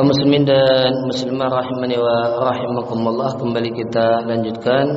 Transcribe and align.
kaum 0.00 0.16
muslimin 0.16 0.48
dan 0.48 0.96
muslimah 1.12 1.60
rahimani 1.60 2.00
wa 2.00 2.48
rahimakumullah 2.48 3.36
kembali 3.36 3.68
kita 3.84 4.24
lanjutkan 4.24 4.88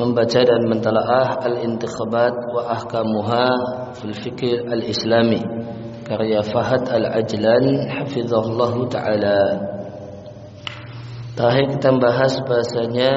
membaca 0.00 0.40
dan 0.48 0.64
mentalaah 0.64 1.44
al-intikhabat 1.44 2.32
wa 2.56 2.72
ahkamuha 2.72 3.46
fil 4.00 4.16
fikir 4.16 4.64
al-islami 4.64 5.44
karya 6.08 6.40
Fahad 6.40 6.88
al-Ajlan 6.88 7.84
hafizahullah 7.84 8.72
taala. 8.88 9.40
Terakhir 11.36 11.76
kita 11.76 11.92
bahas 12.00 12.32
bahasanya 12.48 13.12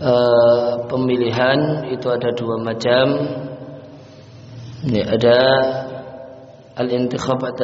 uh, 0.00 0.88
pemilihan 0.88 1.84
itu 1.92 2.08
ada 2.08 2.32
dua 2.32 2.56
macam. 2.64 3.06
Ini 4.88 5.04
ada 5.04 5.38
al-intikhabat 6.76 7.60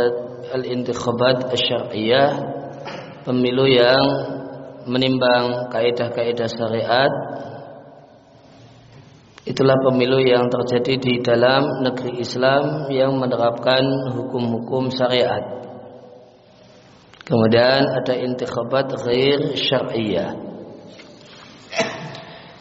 al-intikhabat 0.52 1.48
syariah 1.56 2.32
pemilu 3.28 3.69
yang 3.69 4.05
menimbang 4.88 5.69
kaidah-kaidah 5.69 6.48
syariat. 6.48 7.12
Itulah 9.45 9.77
pemilu 9.80 10.20
yang 10.20 10.48
terjadi 10.52 11.01
di 11.01 11.15
dalam 11.24 11.65
negeri 11.84 12.20
Islam 12.20 12.88
yang 12.92 13.16
menerapkan 13.16 13.80
hukum-hukum 14.12 14.92
syariat. 14.92 15.40
Kemudian 17.24 17.84
ada 17.84 18.15
intikhabat 18.16 18.93
ghair 19.04 19.56
syariah. 19.56 20.37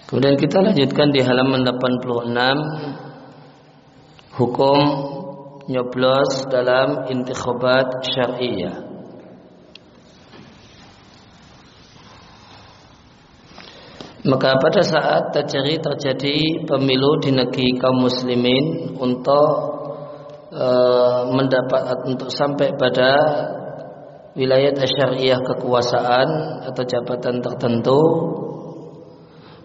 Kemudian 0.07 0.39
kita 0.39 0.63
lanjutkan 0.63 1.11
di 1.11 1.19
halaman 1.19 1.67
86 1.67 4.39
hukum 4.39 4.79
nyoblos 5.67 6.47
dalam 6.47 7.11
intikhabat 7.11 8.07
syariah. 8.15 8.87
Maka 14.27 14.59
pada 14.59 14.83
saat 14.83 15.23
terjadi 15.31 15.79
terjadi 15.79 16.37
pemilu 16.67 17.23
di 17.23 17.31
negeri 17.31 17.79
kaum 17.79 18.03
muslimin 18.03 18.95
untuk 18.99 19.49
e, 20.51 20.67
mendapat 21.31 22.03
untuk 22.03 22.27
sampai 22.27 22.75
pada 22.75 23.11
wilayah 24.35 24.75
syariah 24.83 25.39
kekuasaan 25.39 26.27
atau 26.67 26.83
jabatan 26.83 27.39
tertentu 27.39 28.01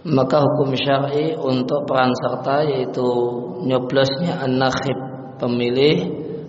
maka 0.03 0.42
hukum 0.42 0.75
syar'i 0.75 1.34
untuk 1.39 1.86
peran 1.86 2.11
serta 2.11 2.67
yaitu 2.67 3.06
nyoblosnya 3.67 4.42
an-nakhib 4.42 5.11
pemilih 5.43 5.97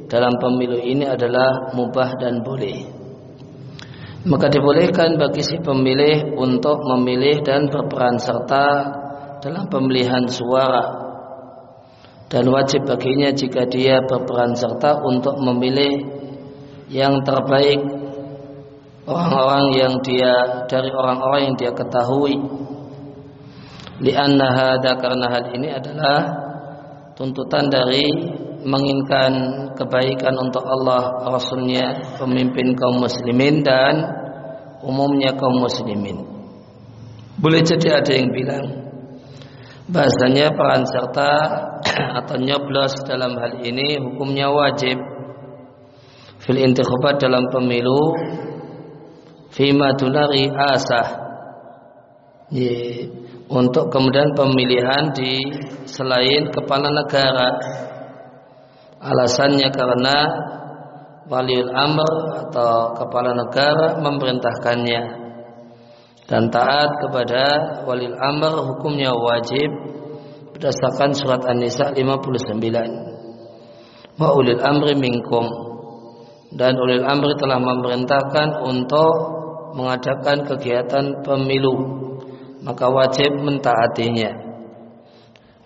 dalam 0.06 0.38
pemilu 0.38 0.78
ini 0.78 1.10
adalah 1.10 1.74
mubah 1.74 2.22
dan 2.22 2.46
boleh. 2.46 2.86
Maka 4.30 4.48
dibolehkan 4.48 5.18
bagi 5.18 5.42
si 5.42 5.58
pemilih 5.58 6.38
untuk 6.38 6.80
memilih 6.86 7.42
dan 7.42 7.68
berperan 7.68 8.22
serta 8.22 8.68
dalam 9.42 9.66
pemilihan 9.68 10.30
suara. 10.30 11.02
Dan 12.30 12.48
wajib 12.54 12.88
baginya 12.88 13.34
jika 13.34 13.66
dia 13.68 14.00
berperan 14.06 14.54
serta 14.56 15.02
untuk 15.02 15.42
memilih 15.44 16.08
yang 16.88 17.20
terbaik 17.26 17.84
orang-orang 19.04 19.66
yang 19.76 19.94
dia 20.00 20.66
dari 20.72 20.90
orang-orang 20.94 21.52
yang 21.52 21.56
dia 21.60 21.72
ketahui. 21.76 22.38
Lianna 24.00 24.48
hada 24.56 24.92
karena 24.98 25.26
hal 25.30 25.46
ini 25.52 25.68
adalah 25.68 26.20
tuntutan 27.14 27.70
dari 27.70 28.08
menginginkan 28.64 29.32
kebaikan 29.76 30.36
untuk 30.40 30.64
Allah 30.64 31.28
Rasulnya 31.30 32.18
pemimpin 32.18 32.76
kaum 32.76 33.04
muslimin 33.04 33.64
dan 33.64 34.04
umumnya 34.84 35.36
kaum 35.36 35.64
muslimin. 35.64 36.24
Boleh 37.40 37.62
jadi 37.64 38.00
ada 38.04 38.12
yang 38.14 38.30
bilang 38.32 38.66
bahasanya 39.90 40.56
peran 40.56 40.84
serta 40.88 41.32
atau 42.24 42.36
nyoblos 42.40 43.04
dalam 43.04 43.36
hal 43.36 43.64
ini 43.64 44.00
hukumnya 44.00 44.48
wajib. 44.52 44.96
Fil 46.44 46.60
intikhabat 46.60 47.24
dalam 47.24 47.48
pemilu 47.48 48.16
fima 49.56 49.96
dunari 49.96 50.52
asah. 50.52 51.24
Untuk 53.54 53.90
kemudian 53.90 54.34
pemilihan 54.38 55.14
di 55.16 55.42
selain 55.90 56.54
kepala 56.54 56.90
negara 56.90 57.50
Alasannya 59.04 59.68
karena 59.76 60.16
waliul 61.28 61.76
amr 61.76 62.12
atau 62.48 62.96
kepala 62.96 63.36
negara 63.36 64.00
memerintahkannya. 64.00 65.20
Dan 66.24 66.48
taat 66.48 67.04
kepada 67.04 67.44
waliul 67.84 68.16
amr 68.16 68.64
hukumnya 68.64 69.12
wajib 69.12 69.68
berdasarkan 70.56 71.12
surat 71.12 71.44
An-Nisa 71.44 71.92
59. 71.92 74.16
Wa 74.16 74.40
ulil 74.40 74.64
amri 74.64 74.96
minkum. 74.96 75.52
Dan 76.56 76.80
ulil 76.80 77.04
amri 77.04 77.36
telah 77.36 77.60
memerintahkan 77.60 78.64
untuk 78.64 79.14
mengadakan 79.76 80.48
kegiatan 80.48 81.28
pemilu. 81.28 81.76
Maka 82.64 82.88
wajib 82.88 83.36
mentaatinya. 83.44 84.32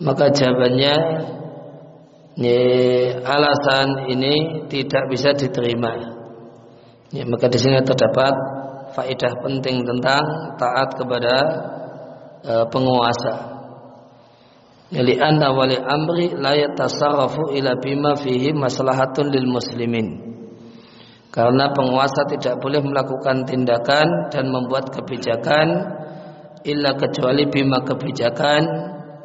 Maka 0.02 0.34
jawabannya 0.34 0.94
ya, 2.38 2.62
alasan 3.26 4.14
ini 4.14 4.66
tidak 4.70 5.10
bisa 5.10 5.34
diterima. 5.34 6.18
Ya, 7.10 7.24
maka 7.26 7.50
di 7.50 7.58
sini 7.58 7.82
terdapat 7.82 8.34
faedah 8.94 9.34
penting 9.42 9.84
tentang 9.88 10.24
taat 10.60 10.90
kepada 11.00 11.36
e, 12.44 12.54
penguasa. 12.70 13.36
Li'anna 14.88 15.52
wali 15.52 15.76
amri 15.76 16.32
la 16.36 16.56
yatasarrafu 16.56 17.52
ila 17.52 17.76
bima 17.80 18.16
fihi 18.16 18.56
maslahatun 18.56 19.28
lil 19.32 19.48
muslimin. 19.48 20.08
Karena 21.32 21.70
penguasa 21.76 22.26
tidak 22.34 22.58
boleh 22.64 22.82
melakukan 22.82 23.46
tindakan 23.46 24.32
dan 24.32 24.48
membuat 24.50 24.90
kebijakan 24.90 25.68
illa 26.66 26.96
kecuali 26.98 27.46
bima 27.48 27.84
kebijakan 27.84 28.62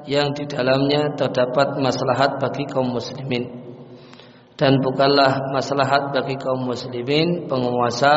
yang 0.06 0.34
di 0.34 0.44
dalamnya 0.48 1.14
terdapat 1.14 1.78
maslahat 1.78 2.42
bagi 2.42 2.66
kaum 2.66 2.90
muslimin. 2.94 3.62
Dan 4.58 4.78
bukanlah 4.78 5.50
maslahat 5.50 6.12
bagi 6.14 6.38
kaum 6.38 6.68
muslimin 6.68 7.50
penguasa 7.50 8.14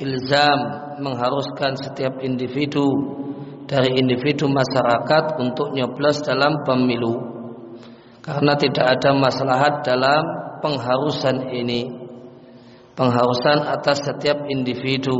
ilzam 0.00 0.58
mengharuskan 1.00 1.76
setiap 1.76 2.18
individu 2.24 2.86
dari 3.66 3.98
individu 3.98 4.46
masyarakat 4.46 5.38
untuk 5.42 5.74
nyoblos 5.74 6.22
dalam 6.22 6.62
pemilu. 6.62 7.36
Karena 8.22 8.58
tidak 8.58 8.98
ada 8.98 9.10
maslahat 9.14 9.86
dalam 9.86 10.22
pengharusan 10.62 11.50
ini. 11.50 11.86
Pengharusan 12.96 13.70
atas 13.70 14.02
setiap 14.02 14.50
individu. 14.50 15.14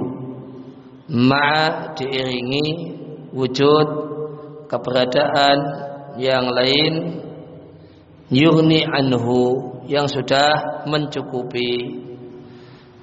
Ma 1.06 1.94
diiringi 1.94 2.66
wujud 3.30 4.15
keberadaan 4.66 5.58
yang 6.18 6.46
lain 6.50 6.92
yurni 8.30 8.82
anhu 8.86 9.76
yang 9.86 10.10
sudah 10.10 10.82
mencukupi. 10.86 12.02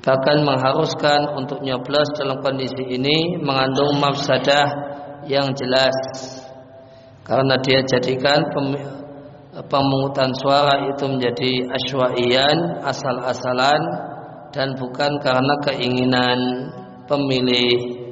Bahkan 0.04 0.44
mengharuskan 0.44 1.40
untuk 1.40 1.64
nyoblos 1.64 2.12
dalam 2.20 2.44
kondisi 2.44 2.84
ini 2.92 3.40
mengandung 3.40 4.04
mafsadah 4.04 4.68
yang 5.32 5.56
jelas. 5.56 5.96
Karena 7.24 7.56
dia 7.64 7.80
jadikan 7.88 8.44
pemungutan 9.64 10.36
suara 10.36 10.92
itu 10.92 11.08
menjadi 11.08 11.72
aswaian 11.72 12.84
asal-asalan 12.84 13.82
dan 14.52 14.76
bukan 14.76 15.24
karena 15.24 15.56
keinginan 15.64 16.40
pemilih. 17.08 18.04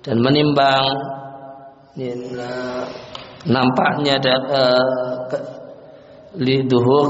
Dan 0.00 0.24
menimbang 0.24 1.13
nampaknya 3.46 4.18
ada 4.18 4.34
uh, 4.50 4.86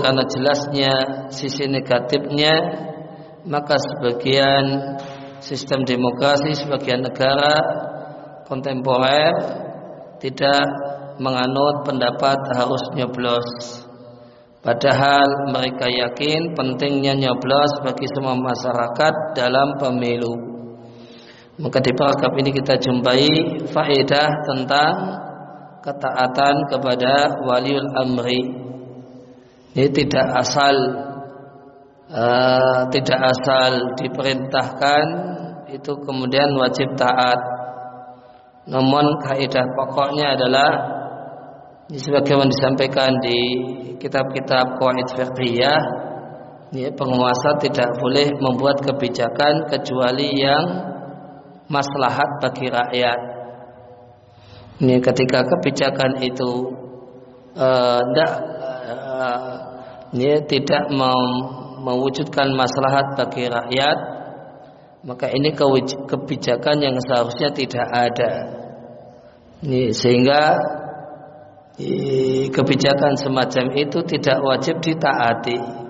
karena 0.05 0.25
jelasnya 0.29 0.93
sisi 1.33 1.65
negatifnya 1.65 2.53
maka 3.49 3.81
sebagian 3.81 4.65
sistem 5.41 5.89
demokrasi 5.89 6.53
sebagian 6.57 7.05
negara 7.05 7.57
kontemporer 8.45 9.33
tidak 10.21 10.65
menganut 11.21 11.85
pendapat 11.85 12.37
harus 12.57 12.85
nyoblos. 12.97 13.49
Padahal 14.65 15.53
mereka 15.53 15.89
yakin 15.89 16.57
pentingnya 16.57 17.13
nyoblos 17.13 17.85
bagi 17.85 18.09
semua 18.17 18.33
masyarakat 18.33 19.37
dalam 19.37 19.77
pemilu 19.77 20.54
maka 21.55 21.79
di 21.79 21.95
paragraf 21.95 22.35
ini 22.35 22.51
kita 22.51 22.75
jumpai 22.83 23.27
faedah 23.71 24.29
tentang 24.43 24.95
ketaatan 25.87 26.55
kepada 26.67 27.39
waliul 27.47 27.89
amri. 27.95 28.43
Ini 29.75 29.87
tidak 29.95 30.27
asal 30.35 30.75
uh, 32.11 32.91
tidak 32.91 33.21
asal 33.23 33.71
diperintahkan 34.03 35.05
itu 35.71 35.93
kemudian 36.03 36.51
wajib 36.59 36.91
taat. 36.99 37.39
Namun 38.67 39.21
kaidah 39.23 39.67
pokoknya 39.77 40.35
adalah 40.35 40.71
sebagaimana 41.87 42.51
disampaikan 42.51 43.13
di 43.21 43.39
kitab-kitab 44.01 44.81
qawaid 44.81 45.07
fiqhiyah 45.13 45.81
ya, 46.73 46.89
penguasa 46.97 47.61
tidak 47.61 47.93
boleh 48.01 48.33
membuat 48.41 48.81
kebijakan 48.83 49.69
kecuali 49.69 50.33
yang 50.35 50.94
maslahat 51.69 52.41
bagi 52.41 52.67
rakyat. 52.69 53.21
Ini 54.83 54.99
ketika 54.99 55.47
kebijakan 55.47 56.19
itu 56.21 56.51
uh, 57.55 58.01
tidak 58.03 58.33
uh, 58.59 59.55
ya, 60.15 60.37
tidak 60.45 60.85
mem, 60.91 61.23
mewujudkan 61.85 62.55
maslahat 62.59 63.15
bagi 63.15 63.47
rakyat, 63.47 63.99
maka 65.07 65.31
ini 65.31 65.55
kebijakan 66.09 66.77
yang 66.81 66.97
seharusnya 67.05 67.55
tidak 67.55 67.87
ada. 67.93 68.33
Ini, 69.65 69.95
sehingga 69.95 70.59
kebijakan 72.55 73.15
semacam 73.19 73.65
itu 73.75 73.99
tidak 74.07 74.39
wajib 74.43 74.79
ditaati. 74.79 75.84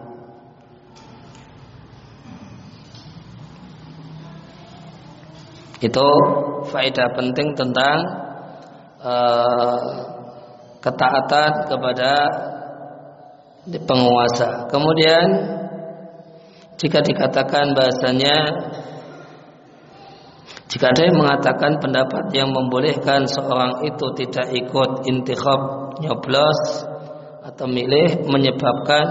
Itu 5.82 6.06
faedah 6.71 7.09
penting 7.19 7.55
tentang 7.59 7.99
uh, 9.03 9.79
ketaatan 10.85 11.50
kepada 11.67 12.12
penguasa. 13.88 14.69
Kemudian 14.69 15.26
jika 16.76 17.00
dikatakan 17.00 17.73
bahasanya 17.73 18.37
jika 20.69 20.91
ada 20.91 21.03
yang 21.06 21.17
mengatakan 21.23 21.79
pendapat 21.79 22.35
yang 22.35 22.50
membolehkan 22.50 23.31
seorang 23.31 23.87
itu 23.87 24.06
tidak 24.19 24.50
ikut 24.53 24.91
intikhab 25.06 25.94
nyoblos 26.03 26.61
atau 27.47 27.67
milih 27.71 28.26
menyebabkan 28.26 29.06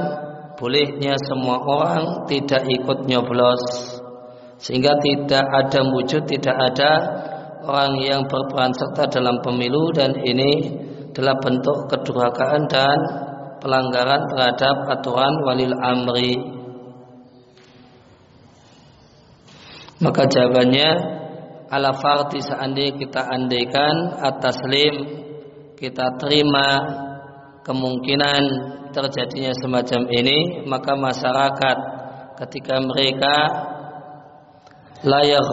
bolehnya 0.59 1.15
semua 1.23 1.63
orang 1.63 2.27
tidak 2.27 2.67
ikut 2.67 3.07
nyoblos 3.07 3.63
sehingga 4.61 4.95
tidak 5.01 5.45
ada 5.45 5.79
wujud 5.87 6.23
tidak 6.29 6.55
ada 6.55 6.91
orang 7.63 7.93
yang 8.03 8.21
berperan 8.27 8.75
serta 8.75 9.07
dalam 9.07 9.39
pemilu. 9.39 9.91
Dan 9.95 10.19
ini 10.19 10.51
adalah 11.11 11.39
bentuk 11.39 11.87
kedurhakaan 11.89 12.63
dan 12.67 12.97
pelanggaran 13.63 14.21
terhadap 14.31 14.75
aturan 14.91 15.33
walil 15.47 15.75
amri. 15.79 16.35
Maka 20.03 20.27
jawabannya 20.27 20.89
ala 21.71 21.95
farti 21.95 22.43
seandainya 22.43 22.99
kita 22.99 23.21
andaikan 23.23 24.19
atas 24.19 24.59
lim 24.67 24.95
kita 25.79 26.05
terima 26.21 26.67
kemungkinan 27.65 28.43
terjadinya 28.93 29.55
semacam 29.57 30.05
ini 30.11 30.67
maka 30.69 30.93
masyarakat 30.93 31.77
ketika 32.45 32.77
mereka 32.77 33.35
layak 35.03 35.43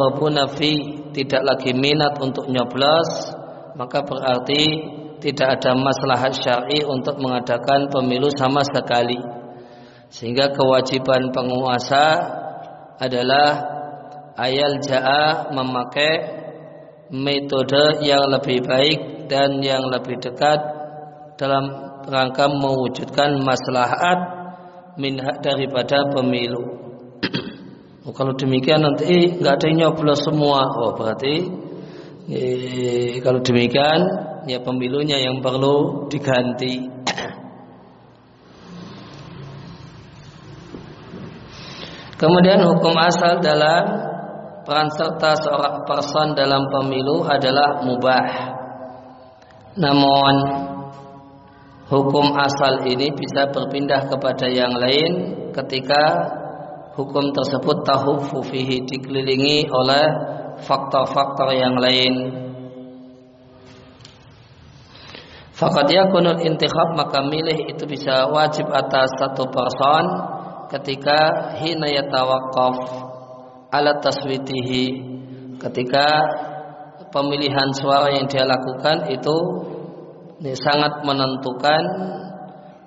fi 0.55 0.73
tidak 1.11 1.43
lagi 1.43 1.75
minat 1.75 2.19
untuk 2.23 2.47
nyoblos 2.47 3.35
maka 3.75 4.02
berarti 4.06 4.62
tidak 5.20 5.61
ada 5.61 5.76
masalah 5.76 6.32
syar'i 6.32 6.81
untuk 6.87 7.20
mengadakan 7.20 7.93
pemilu 7.93 8.32
sama 8.32 8.64
sekali 8.64 9.19
sehingga 10.11 10.50
kewajiban 10.55 11.31
penguasa 11.31 12.19
adalah 12.99 13.49
ayal 14.41 14.81
ja'a 14.82 15.55
memakai 15.55 16.12
metode 17.11 18.06
yang 18.06 18.26
lebih 18.31 18.62
baik 18.64 19.00
dan 19.31 19.62
yang 19.62 19.87
lebih 19.87 20.19
dekat 20.19 20.58
dalam 21.38 21.94
rangka 22.06 22.50
mewujudkan 22.50 23.38
maslahat 23.43 24.19
minha 24.99 25.38
daripada 25.38 26.11
pemilu. 26.11 26.90
Oh, 28.11 28.15
kalau 28.19 28.35
demikian 28.35 28.83
nanti 28.83 29.07
eh, 29.07 29.39
nggak 29.39 29.55
ada 29.55 29.71
yang 29.71 29.87
nyoblos 29.87 30.27
semua. 30.27 30.67
Oh 30.83 30.99
berarti 30.99 31.47
eh, 32.27 33.23
kalau 33.23 33.39
demikian 33.39 34.03
ya 34.51 34.59
pemilunya 34.59 35.23
yang 35.23 35.39
perlu 35.39 36.11
diganti. 36.11 36.91
Kemudian 42.21 42.67
hukum 42.67 42.99
asal 42.99 43.39
dalam 43.39 44.11
peran 44.67 44.91
serta 44.91 45.39
seorang 45.39 45.87
person 45.87 46.35
dalam 46.35 46.67
pemilu 46.67 47.23
adalah 47.23 47.79
mubah. 47.87 48.27
Namun 49.79 50.35
hukum 51.87 52.35
asal 52.35 52.91
ini 52.91 53.15
bisa 53.15 53.55
berpindah 53.55 54.11
kepada 54.11 54.51
yang 54.51 54.75
lain 54.75 55.39
ketika 55.55 56.40
hukum 57.00 57.32
tersebut 57.32 57.81
tahu 57.88 58.44
fihi 58.44 58.85
dikelilingi 58.85 59.73
oleh 59.73 60.05
faktor-faktor 60.61 61.56
yang 61.56 61.81
lain. 61.81 62.12
Fakat 65.56 65.93
yakunul 65.93 66.41
intikhab 66.41 66.97
maka 66.97 67.20
milih 67.20 67.69
itu 67.69 67.85
bisa 67.85 68.29
wajib 68.32 68.69
atas 68.73 69.12
satu 69.20 69.44
person 69.52 70.05
ketika 70.73 71.52
hina 71.61 71.85
yatawaqqaf 71.85 72.76
ala 73.69 74.00
taswitihi 74.00 74.85
ketika 75.61 76.06
pemilihan 77.12 77.69
suara 77.76 78.08
yang 78.08 78.25
dia 78.25 78.49
lakukan 78.49 79.12
itu 79.12 79.37
ini 80.41 80.56
sangat 80.56 81.05
menentukan 81.05 81.82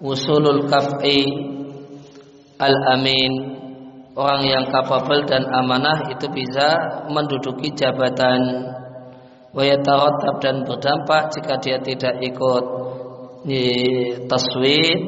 usulul 0.01 0.65
kaf'i 0.65 1.21
al-amin 2.57 3.53
orang 4.13 4.45
yang 4.45 4.65
kapabel 4.69 5.25
dan 5.25 5.50
amanah 5.50 6.10
itu 6.13 6.30
bisa 6.30 7.01
menduduki 7.10 7.74
jabatan. 7.74 8.71
Wayatarotab 9.54 10.42
dan 10.42 10.65
berdampak 10.65 11.30
jika 11.38 11.62
dia 11.62 11.77
tidak 11.77 12.18
ikut 12.25 12.63
di 13.45 13.65
taswid 14.25 15.00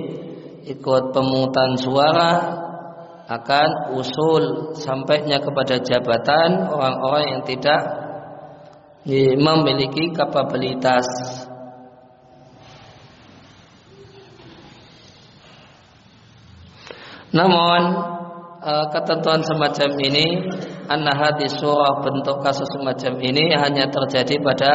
ikut 0.65 1.03
pemungutan 1.13 1.77
suara 1.81 2.33
akan 3.25 3.97
usul 3.97 4.77
sampainya 4.77 5.41
kepada 5.41 5.81
jabatan 5.81 6.69
orang-orang 6.69 7.25
yang 7.25 7.41
tidak 7.41 7.81
memiliki 9.37 10.13
kapabilitas. 10.13 11.05
Namun 17.33 17.81
e, 18.65 18.73
ketentuan 18.89 19.45
semacam 19.45 19.89
ini 20.01 20.49
anna 20.89 21.13
hadis 21.13 21.53
surah 21.61 22.01
bentuk 22.01 22.41
kasus 22.41 22.65
semacam 22.73 23.13
ini 23.21 23.53
hanya 23.53 23.85
terjadi 23.85 24.41
pada 24.41 24.73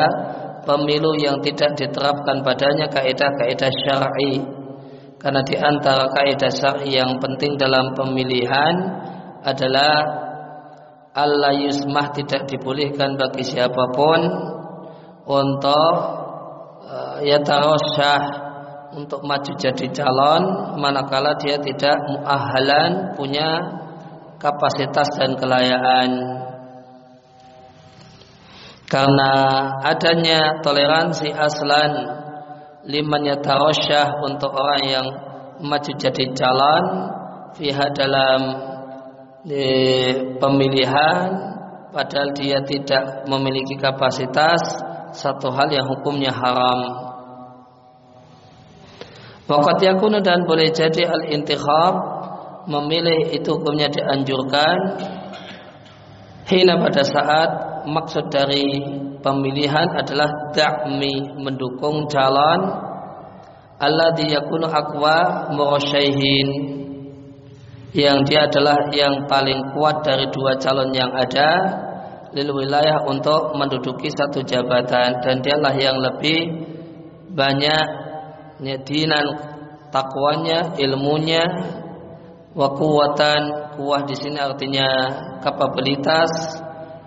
pemilu 0.63 1.19
yang 1.19 1.43
tidak 1.43 1.75
diterapkan 1.75 2.47
padanya 2.47 2.87
kaidah-kaidah 2.87 3.73
syar'i. 3.83 4.35
Karena 5.21 5.45
di 5.45 5.57
antara 5.59 6.09
kaidah 6.09 6.53
syar'i 6.53 6.97
yang 6.97 7.21
penting 7.21 7.59
dalam 7.61 7.93
pemilihan 7.93 8.75
adalah 9.45 9.93
Allah 11.11 11.59
yusmah 11.59 12.15
tidak 12.15 12.47
dibolehkan 12.47 13.19
bagi 13.19 13.43
siapa 13.43 13.85
pun 13.93 14.21
untuk 15.27 15.93
uh, 16.87 17.19
ya 17.19 17.43
tarosyah 17.43 18.51
untuk 18.95 19.23
maju 19.23 19.53
jadi 19.55 19.87
calon 19.95 20.43
manakala 20.79 21.35
dia 21.39 21.59
tidak 21.59 21.95
muahalan 22.11 23.15
punya 23.15 23.80
kapasitas 24.41 25.09
dan 25.21 25.37
kelayaan 25.37 26.11
karena 28.91 29.33
adanya 29.87 30.59
toleransi 30.65 31.31
aslan 31.31 31.93
liman 32.89 33.23
yatarosyah 33.23 34.19
untuk 34.25 34.51
orang 34.51 34.83
yang 34.83 35.07
maju 35.61 35.93
jadi 35.95 36.25
calon 36.33 36.85
fiha 37.55 37.87
dalam 37.93 38.41
di 39.45 39.69
pemilihan 40.41 41.29
padahal 41.93 42.33
dia 42.33 42.65
tidak 42.65 43.29
memiliki 43.29 43.77
kapasitas 43.77 44.61
satu 45.15 45.51
hal 45.51 45.69
yang 45.71 45.87
hukumnya 45.91 46.31
haram. 46.31 47.11
Waqat 49.51 49.83
dan 50.23 50.47
boleh 50.47 50.71
jadi 50.71 51.11
al-intikhab 51.11 52.20
memilih 52.71 53.35
itu 53.35 53.51
hukumnya 53.59 53.91
dianjurkan 53.91 54.77
hina 56.47 56.79
pada 56.79 57.03
saat 57.03 57.51
maksud 57.91 58.31
dari 58.31 58.79
pemilihan 59.19 59.91
adalah 59.99 60.55
da'mi 60.55 61.43
mendukung 61.43 62.07
calon 62.07 62.61
alladhi 63.83 64.31
yakunu 64.31 64.71
aqwa 64.71 65.51
murasyaihin 65.51 66.79
yang 67.91 68.23
dia 68.23 68.47
adalah 68.47 68.87
yang 68.95 69.27
paling 69.27 69.75
kuat 69.75 70.07
dari 70.07 70.31
dua 70.31 70.55
calon 70.63 70.95
yang 70.95 71.11
ada 71.11 71.51
lil 72.31 72.51
wilayah 72.55 73.03
untuk 73.07 73.59
menduduki 73.59 74.11
satu 74.15 74.47
jabatan. 74.47 75.19
Dan 75.23 75.43
dialah 75.43 75.75
yang 75.75 75.99
lebih 75.99 76.41
banyak 77.35 77.87
nyedinan 78.63 79.27
takwanya, 79.91 80.79
ilmunya, 80.79 81.43
wa 82.51 82.69
kuwatan, 82.75 83.75
kuah 83.79 84.03
di 84.07 84.17
sini 84.19 84.39
artinya 84.39 84.89
kapabilitas, 85.43 86.33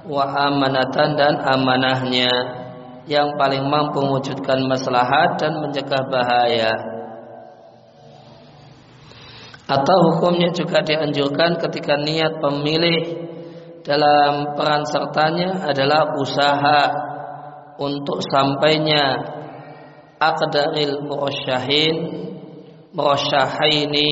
wa 0.08 0.24
amanatan 0.28 1.16
dan 1.16 1.34
amanahnya 1.40 2.32
yang 3.08 3.36
paling 3.36 3.68
mampu 3.68 4.00
mewujudkan 4.00 4.64
maslahat 4.68 5.40
dan 5.40 5.60
mencegah 5.60 6.04
bahaya. 6.08 6.72
Atau 9.64 9.98
hukumnya 10.12 10.52
juga 10.52 10.84
dianjurkan 10.84 11.56
ketika 11.56 11.96
niat 11.96 12.40
pemilih 12.44 13.02
dalam 13.84 14.56
peran 14.56 14.84
sertanya 14.88 15.68
adalah 15.68 16.16
usaha 16.20 16.82
untuk 17.80 18.20
sampainya 18.28 19.24
aqdaril 20.20 21.04
murasyahin 21.08 21.96
murasyahaini 22.96 24.12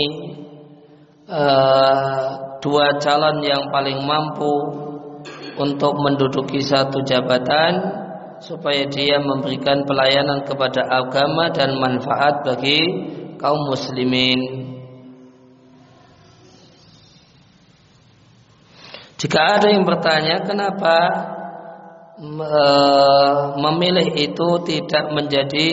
uh, 1.31 2.51
dua 2.61 2.99
calon 3.01 3.41
yang 3.41 3.71
paling 3.73 4.03
mampu 4.05 4.53
untuk 5.57 5.97
menduduki 5.97 6.61
satu 6.61 7.01
jabatan 7.01 8.01
supaya 8.41 8.89
dia 8.89 9.21
memberikan 9.21 9.85
pelayanan 9.85 10.41
kepada 10.45 10.81
agama 10.89 11.53
dan 11.53 11.77
manfaat 11.77 12.41
bagi 12.41 12.81
kaum 13.37 13.69
muslimin. 13.69 14.69
Jika 19.21 19.61
ada 19.61 19.69
yang 19.69 19.85
bertanya 19.85 20.41
kenapa 20.41 20.97
e, 22.17 22.63
memilih 23.61 24.17
itu 24.17 24.49
tidak 24.65 25.13
menjadi 25.13 25.69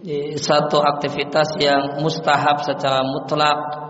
e, 0.00 0.40
satu 0.40 0.80
aktivitas 0.80 1.60
yang 1.60 2.00
mustahab 2.00 2.64
secara 2.64 3.04
mutlak 3.04 3.87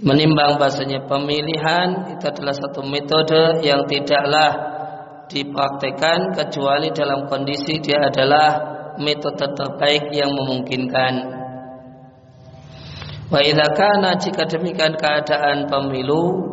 menimbang 0.00 0.56
bahasanya 0.56 1.04
pemilihan 1.04 2.16
itu 2.16 2.24
adalah 2.24 2.54
satu 2.56 2.80
metode 2.88 3.60
yang 3.60 3.84
tidaklah 3.84 4.50
dipraktekkan 5.28 6.34
kecuali 6.34 6.90
dalam 6.90 7.28
kondisi 7.28 7.78
dia 7.78 8.08
adalah 8.08 8.48
metode 8.96 9.44
terbaik 9.54 10.10
yang 10.10 10.32
memungkinkan. 10.32 11.38
Wa 13.30 13.38
kana 13.76 14.18
jika 14.18 14.42
demikian 14.50 14.98
keadaan 14.98 15.70
pemilu 15.70 16.50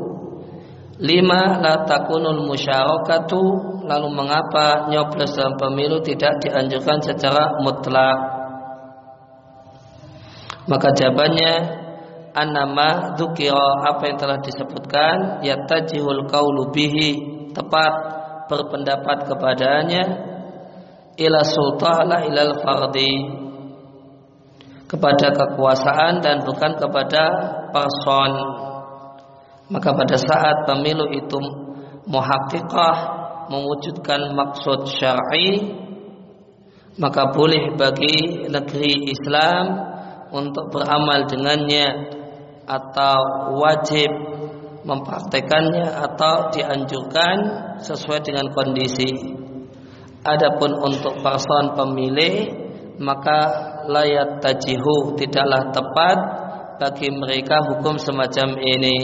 lima 1.01 1.57
la 1.61 1.85
takunul 1.85 2.45
musyarakatu 2.45 3.41
lalu 3.85 4.07
mengapa 4.13 4.89
nyoblos 4.89 5.33
dalam 5.33 5.57
pemilu 5.57 6.01
tidak 6.01 6.41
dianjurkan 6.41 6.97
secara 7.05 7.61
mutlak 7.61 8.17
maka 10.65 10.89
jawabannya 10.97 11.53
anama 12.37 13.17
dzukira 13.17 13.81
apa 13.81 14.03
yang 14.05 14.17
telah 14.21 14.37
disebutkan 14.37 15.41
yatajihul 15.41 16.29
qaulu 16.29 16.69
bihi 16.69 17.09
tepat 17.57 17.93
berpendapat 18.45 19.25
kepadanya 19.25 20.03
ila 21.17 21.39
sultana 21.41 22.21
ilal 22.29 22.61
fardi 22.61 23.13
kepada 24.87 25.35
kekuasaan 25.35 26.23
dan 26.23 26.45
bukan 26.47 26.79
kepada 26.79 27.23
person. 27.75 28.31
Maka 29.67 29.91
pada 29.91 30.15
saat 30.15 30.63
pemilu 30.63 31.11
itu 31.11 31.43
muhakkikah 32.07 32.95
mewujudkan 33.51 34.31
maksud 34.31 34.87
syar'i 34.87 35.75
maka 36.97 37.29
boleh 37.29 37.77
bagi 37.77 38.47
negeri 38.49 39.11
Islam 39.11 39.65
untuk 40.33 40.73
beramal 40.73 41.29
dengannya 41.29 42.17
atau 42.67 43.19
wajib 43.63 44.11
mempraktekannya 44.83 45.87
atau 45.87 46.51
dianjurkan 46.51 47.35
sesuai 47.79 48.23
dengan 48.27 48.51
kondisi. 48.51 49.39
Adapun 50.27 50.75
untuk 50.83 51.23
person 51.23 51.75
pemilih 51.79 52.67
maka 52.99 53.39
layat 53.87 54.43
tajihu 54.43 55.15
tidaklah 55.15 55.71
tepat 55.71 56.17
bagi 56.77 57.09
mereka 57.13 57.63
hukum 57.63 57.95
semacam 57.97 58.57
ini 58.59 58.97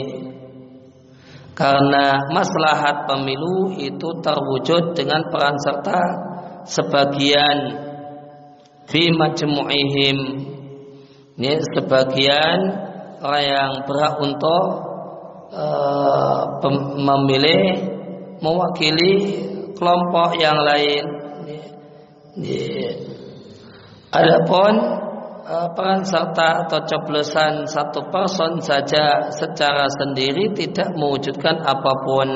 karena 1.54 2.26
maslahat 2.34 3.06
pemilu 3.06 3.78
itu 3.78 4.08
terwujud 4.18 4.98
dengan 4.98 5.22
peran 5.30 5.54
serta 5.62 6.02
sebagian 6.66 7.58
fi 8.90 9.10
majmu'ihim 9.14 10.18
ini 11.38 11.52
sebagian 11.78 12.58
orang 13.24 13.44
yang 13.48 13.70
berhak 13.88 14.14
untuk 14.20 14.64
uh, 15.56 16.60
memilih 17.00 17.64
mewakili 18.44 19.40
kelompok 19.72 20.36
yang 20.36 20.60
lain 20.60 21.04
Adapun 24.14 24.74
uh, 25.46 25.68
peran 25.74 26.02
serta 26.02 26.66
atau 26.66 26.82
coblosan 26.82 27.66
satu 27.66 28.10
person 28.10 28.58
saja 28.58 29.30
secara 29.30 29.86
sendiri 29.86 30.50
tidak 30.54 30.94
mewujudkan 30.98 31.62
apa 31.62 31.92
pun. 32.02 32.28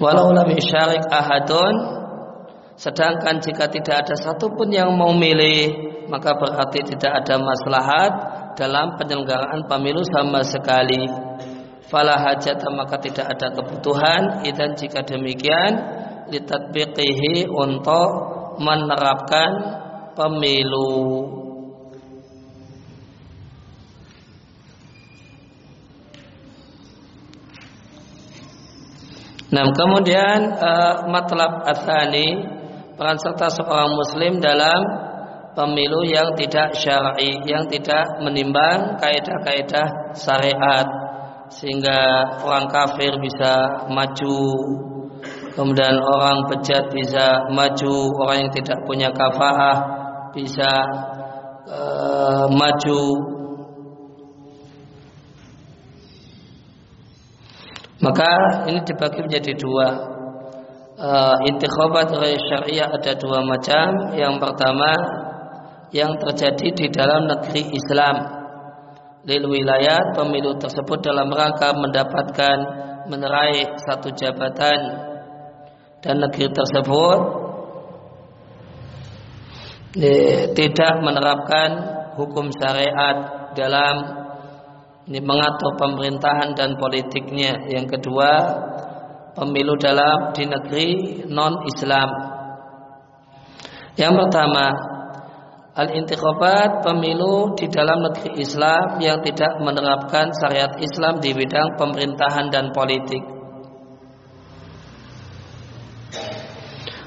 Walau 0.00 0.32
lam 0.32 0.50
syarik 0.56 1.04
ahadun 1.08 2.04
sedangkan 2.80 3.38
jika 3.44 3.70
tidak 3.70 4.08
ada 4.08 4.16
satupun 4.18 4.72
yang 4.72 4.90
mau 4.96 5.14
milih 5.14 5.93
maka 6.08 6.36
berarti 6.36 6.80
tidak 6.94 7.24
ada 7.24 7.36
maslahat 7.40 8.12
dalam 8.54 8.94
penyelenggaraan 8.96 9.66
pemilu 9.66 10.02
sama 10.14 10.40
sekali. 10.46 11.06
Fala 11.90 12.16
hajat 12.16 12.64
maka 12.72 12.96
tidak 12.98 13.26
ada 13.28 13.52
kebutuhan 13.54 14.40
dan 14.42 14.72
jika 14.74 15.04
demikian 15.04 15.72
litatbiqihi 16.32 17.50
untuk 17.50 18.08
menerapkan 18.58 19.50
pemilu. 20.16 21.44
Nah, 29.54 29.70
kemudian 29.70 30.50
uh, 30.58 31.06
matlab 31.06 31.62
asani 31.62 32.42
peran 32.98 33.14
serta 33.22 33.54
seorang 33.54 33.94
muslim 33.94 34.42
dalam 34.42 34.80
pemilu 35.54 36.02
yang 36.06 36.34
tidak 36.34 36.74
syar'i, 36.74 37.38
yang 37.46 37.64
tidak 37.70 38.04
menimbang 38.20 38.98
kaidah-kaidah 38.98 40.14
syariat 40.18 40.86
sehingga 41.48 41.98
orang 42.42 42.66
kafir 42.66 43.14
bisa 43.22 43.86
maju 43.86 44.42
kemudian 45.54 45.96
orang 46.02 46.50
bejat 46.50 46.90
bisa 46.90 47.46
maju, 47.54 47.94
orang 48.26 48.46
yang 48.46 48.52
tidak 48.52 48.78
punya 48.84 49.08
kafaah 49.14 49.78
bisa 50.34 50.70
uh, 51.70 52.46
maju. 52.50 53.02
Maka 58.02 58.30
ini 58.68 58.84
dibagi 58.84 59.24
menjadi 59.24 59.52
dua. 59.56 59.88
Uh, 60.94 61.36
intikhabat 61.50 62.10
syariah 62.50 62.86
ada 62.90 63.12
dua 63.16 63.42
macam. 63.42 64.14
Yang 64.14 64.34
pertama 64.42 64.90
yang 65.94 66.18
terjadi 66.18 66.68
di 66.74 66.86
dalam 66.90 67.30
negeri 67.30 67.70
Islam. 67.70 68.16
Lil 69.24 69.46
wilayah 69.46 70.12
pemilu 70.12 70.58
tersebut 70.58 71.00
dalam 71.00 71.30
rangka 71.30 71.72
mendapatkan 71.72 72.56
menerai 73.08 73.78
satu 73.78 74.12
jabatan 74.12 74.80
dan 76.02 76.20
negeri 76.20 76.52
tersebut 76.52 77.18
tidak 80.58 80.94
menerapkan 81.00 81.70
hukum 82.18 82.50
syariat 82.52 83.48
dalam 83.54 83.94
mengatur 85.06 85.72
pemerintahan 85.78 86.52
dan 86.58 86.74
politiknya. 86.76 87.70
Yang 87.70 87.96
kedua, 87.96 88.30
pemilu 89.38 89.78
dalam 89.78 90.34
di 90.34 90.44
negeri 90.44 90.90
non-Islam. 91.30 92.10
Yang 93.94 94.12
pertama, 94.26 94.93
al-intikhabat 95.74 96.86
pemilu 96.86 97.58
di 97.58 97.66
dalam 97.66 98.02
negeri 98.06 98.38
Islam 98.38 99.02
yang 99.02 99.18
tidak 99.26 99.58
menerapkan 99.58 100.30
syariat 100.38 100.78
Islam 100.78 101.18
di 101.18 101.34
bidang 101.34 101.74
pemerintahan 101.74 102.46
dan 102.50 102.70
politik. 102.70 103.34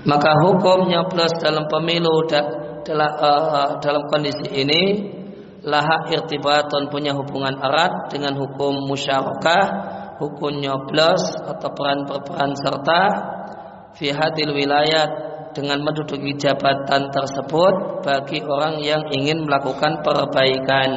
maka 0.07 0.31
hukum 0.39 0.87
nyoblos 0.87 1.35
dalam 1.43 1.67
pemilu 1.67 2.23
da, 2.31 2.39
dalam, 2.87 3.11
uh, 3.19 3.69
dalam 3.83 4.07
kondisi 4.07 4.47
ini 4.47 4.83
laha 5.67 6.07
irtibaton 6.07 6.87
punya 6.87 7.11
hubungan 7.11 7.59
erat 7.59 8.07
dengan 8.07 8.39
hukum 8.39 8.87
musyarakah, 8.87 9.65
hukum 10.23 10.63
nyoblos 10.63 11.19
atau 11.43 11.69
peran 11.75 12.07
berperan 12.07 12.55
serta 12.55 13.01
fi 13.99 14.15
hadil 14.15 14.55
wilayat 14.55 15.26
dengan 15.57 15.81
menduduki 15.81 16.37
jabatan 16.37 17.09
tersebut 17.09 18.05
bagi 18.05 18.45
orang 18.45 18.77
yang 18.85 19.01
ingin 19.09 19.49
melakukan 19.49 20.05
perbaikan. 20.05 20.89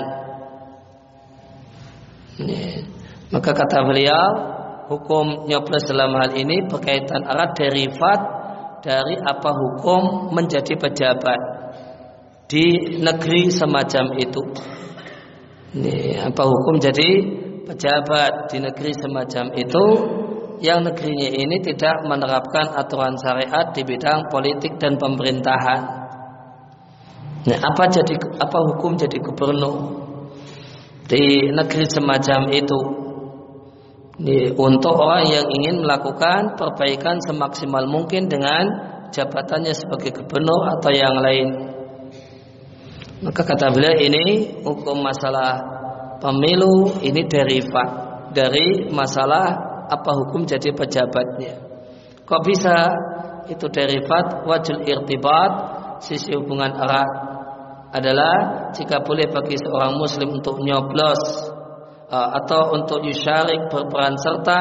Ini. 2.37 2.85
Maka 3.33 3.57
kata 3.57 3.89
beliau, 3.89 4.27
hukum 4.93 5.49
nyoblos 5.49 5.89
dalam 5.89 6.13
hal 6.13 6.37
ini 6.37 6.69
berkaitan 6.69 7.25
erat 7.25 7.57
derivat 7.57 8.21
dari 8.85 9.17
apa 9.17 9.49
hukum 9.49 10.35
menjadi 10.37 10.77
pejabat 10.77 11.41
di 12.51 12.99
negeri 13.01 13.49
semacam 13.49 14.05
itu. 14.21 14.43
Ini 15.73 16.27
apa 16.27 16.43
hukum 16.43 16.83
jadi 16.83 17.09
pejabat 17.65 18.51
di 18.51 18.59
negeri 18.61 18.93
semacam 18.93 19.45
itu 19.55 19.85
yang 20.61 20.85
negerinya 20.85 21.29
ini 21.33 21.57
tidak 21.65 22.05
menerapkan 22.05 22.77
aturan 22.77 23.17
syariat 23.17 23.73
di 23.73 23.83
bidang 23.85 24.29
politik 24.29 24.77
dan 24.77 25.01
pemerintahan. 25.01 25.81
Nah, 27.41 27.59
apa 27.65 27.89
jadi 27.89 28.21
apa 28.37 28.59
hukum 28.69 29.01
jadi 29.01 29.17
gubernur 29.25 29.77
di 31.09 31.49
negeri 31.49 31.85
semacam 31.89 32.53
itu? 32.53 32.81
Ini, 34.21 34.53
untuk 34.53 35.01
orang 35.01 35.25
yang 35.33 35.49
ingin 35.49 35.81
melakukan 35.81 36.61
perbaikan 36.61 37.17
semaksimal 37.25 37.89
mungkin 37.89 38.29
dengan 38.29 38.69
jabatannya 39.09 39.73
sebagai 39.73 40.13
gubernur 40.13 40.77
atau 40.77 40.93
yang 40.93 41.17
lain. 41.17 41.49
Maka 43.25 43.41
kata 43.45 43.73
beliau 43.73 43.97
ini 43.97 44.61
hukum 44.61 45.01
masalah 45.01 45.65
pemilu 46.21 47.01
ini 47.01 47.25
derivat 47.25 47.89
dari 48.37 48.93
masalah 48.93 49.70
apa 49.91 50.11
hukum 50.23 50.47
jadi 50.47 50.71
pejabatnya. 50.71 51.59
Kok 52.23 52.43
bisa? 52.47 52.77
Itu 53.51 53.67
derivat 53.67 54.47
wajul 54.47 54.87
irtibat 54.87 55.53
sisi 56.07 56.31
hubungan 56.39 56.71
erat 56.71 57.11
adalah 57.91 58.71
jika 58.71 59.03
boleh 59.03 59.27
bagi 59.27 59.59
seorang 59.59 59.99
muslim 59.99 60.39
untuk 60.39 60.63
nyoblos 60.63 61.19
uh, 62.07 62.31
atau 62.39 62.79
untuk 62.79 63.03
yusyarik 63.03 63.67
berperan 63.67 64.15
serta 64.15 64.61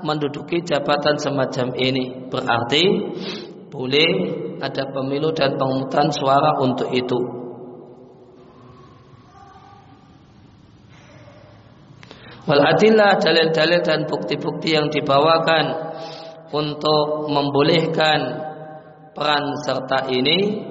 menduduki 0.00 0.64
jabatan 0.64 1.20
semacam 1.20 1.76
ini. 1.76 2.32
Berarti 2.32 2.84
boleh 3.68 4.10
ada 4.64 4.88
pemilu 4.88 5.36
dan 5.36 5.60
pemungutan 5.60 6.08
suara 6.08 6.56
untuk 6.64 6.88
itu 6.96 7.39
Wal 12.48 12.62
adillah 12.64 13.20
dalil-dalil 13.20 13.80
dan 13.84 14.08
bukti-bukti 14.08 14.72
yang 14.72 14.88
dibawakan 14.88 15.92
untuk 16.50 17.28
membolehkan 17.28 18.20
peran 19.12 19.44
serta 19.60 20.08
ini 20.08 20.64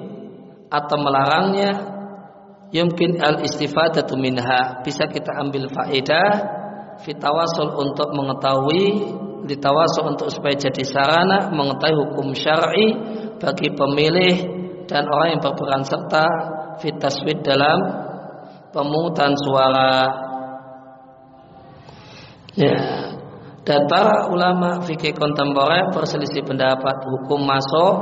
atau 0.66 0.96
melarangnya 0.98 1.70
yumkin 2.74 3.22
al 3.22 3.38
istifadatu 3.46 4.18
minha. 4.18 4.82
Bisa 4.82 5.06
kita 5.06 5.30
ambil 5.38 5.70
faedah 5.70 6.30
fitawasul 7.06 7.70
untuk 7.78 8.12
mengetahui 8.18 9.14
ditawasul 9.46 10.12
untuk 10.14 10.28
supaya 10.28 10.52
jadi 10.58 10.84
sarana 10.84 11.48
mengetahui 11.48 11.96
hukum 11.96 12.34
syar'i 12.36 12.92
bagi 13.40 13.72
pemilih 13.72 14.34
dan 14.84 15.08
orang 15.08 15.38
yang 15.38 15.40
berperan 15.40 15.86
serta 15.86 16.26
fitaswid 16.82 17.40
dalam 17.40 17.78
pemungutan 18.74 19.32
suara 19.38 20.28
Ya. 22.58 22.78
Dan 23.62 23.86
para 23.86 24.32
ulama 24.32 24.82
fikih 24.82 25.14
kontemporer 25.14 25.92
berselisih 25.94 26.42
pendapat 26.42 27.06
hukum 27.06 27.44
masuk 27.44 27.94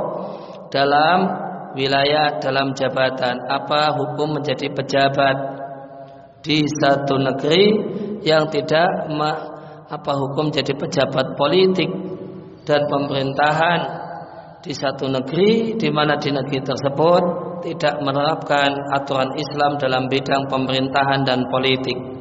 dalam 0.73 1.49
wilayah 1.77 2.41
dalam 2.41 2.73
jabatan 2.73 3.37
apa 3.45 3.93
hukum 3.93 4.39
menjadi 4.39 4.71
pejabat 4.73 5.37
di 6.41 6.63
satu 6.65 7.19
negeri 7.19 7.65
yang 8.25 8.47
tidak 8.49 8.89
apa 9.89 10.11
hukum 10.15 10.49
jadi 10.49 10.73
pejabat 10.73 11.35
politik 11.35 11.91
dan 12.63 12.85
pemerintahan 12.87 13.79
di 14.59 14.73
satu 14.75 15.07
negeri 15.07 15.75
di 15.75 15.89
mana 15.89 16.19
di 16.19 16.29
negeri 16.31 16.59
tersebut 16.63 17.23
tidak 17.63 17.99
menerapkan 18.03 18.71
aturan 18.95 19.35
Islam 19.35 19.79
dalam 19.79 20.07
bidang 20.07 20.47
pemerintahan 20.47 21.27
dan 21.27 21.47
politik. 21.51 22.18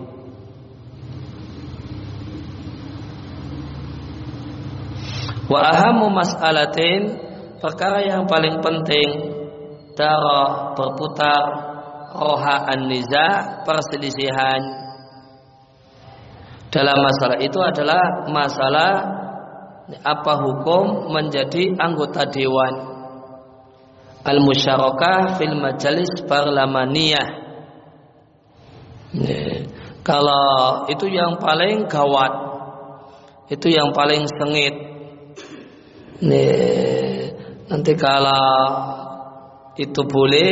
Wa 5.48 5.61
ahamu 5.64 6.12
mas'alatin 6.12 7.16
perkara 7.56 8.04
yang 8.04 8.28
paling 8.28 8.61
penting 8.61 9.08
darah 9.96 10.76
berputar 10.76 11.44
roha 12.12 12.68
an-niza 12.68 13.61
perselisihan. 13.64 14.61
Dalam 16.68 17.00
masalah 17.00 17.40
itu 17.40 17.58
adalah 17.64 18.28
masalah 18.28 18.92
apa 20.04 20.32
hukum 20.44 21.08
menjadi 21.16 21.72
anggota 21.80 22.28
dewan. 22.28 23.00
Al-musyarakah 24.20 25.40
fil 25.40 25.56
majalis 25.56 26.12
parlamaniyah. 26.28 27.28
Kalau 30.04 30.84
itu 30.92 31.08
yang 31.08 31.40
paling 31.40 31.88
gawat 31.88 32.32
itu 33.48 33.72
yang 33.72 33.96
paling 33.96 34.28
sengit 34.28 34.88
Nih, 36.18 37.31
nanti 37.70 37.94
kalau 37.94 38.50
itu 39.78 40.02
boleh 40.02 40.50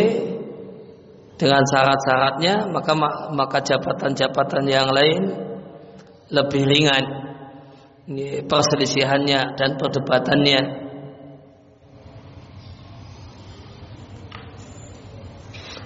dengan 1.34 1.62
syarat-syaratnya 1.66 2.70
maka 2.70 2.94
maka 3.34 3.58
jabatan-jabatan 3.66 4.64
yang 4.70 4.88
lain 4.94 5.22
lebih 6.30 6.62
ringan. 6.62 7.04
Ini 8.06 8.46
perselisihannya 8.46 9.58
dan 9.58 9.74
perdebatannya. 9.74 10.60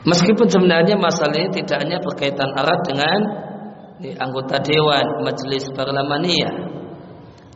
Meskipun 0.05 0.49
sebenarnya 0.49 1.01
masalah 1.01 1.41
ini 1.41 1.49
tidak 1.61 1.89
hanya 1.89 1.99
berkaitan 2.05 2.53
erat 2.53 2.81
dengan 2.85 3.21
anggota 4.21 4.61
dewan 4.61 5.25
majelis 5.25 5.65
parlamania 5.73 6.80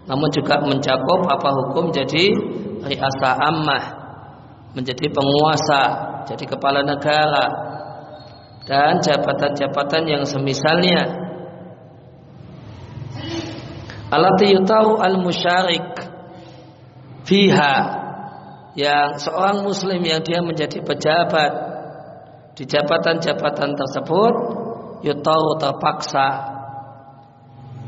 namun 0.05 0.29
juga 0.33 0.61
mencakup 0.61 1.25
apa 1.29 1.49
hukum 1.49 1.88
jadi 1.88 2.37
riasa 2.85 3.29
ammah 3.40 3.85
menjadi 4.77 5.09
penguasa 5.09 5.83
jadi 6.29 6.45
kepala 6.45 6.85
negara 6.85 7.47
dan 8.64 9.01
jabatan-jabatan 9.05 10.03
yang 10.09 10.25
semisalnya. 10.25 11.25
Alati 14.09 14.57
yutahu 14.57 15.01
al 15.01 15.21
musyarik 15.21 16.01
fiha 17.29 17.77
yang 18.75 19.17
seorang 19.21 19.64
muslim 19.64 20.01
yang 20.03 20.21
dia 20.25 20.40
menjadi 20.40 20.81
pejabat 20.81 21.53
di 22.55 22.64
jabatan-jabatan 22.69 23.75
tersebut 23.75 24.35
yutahu 25.03 25.49
terpaksa. 25.61 26.29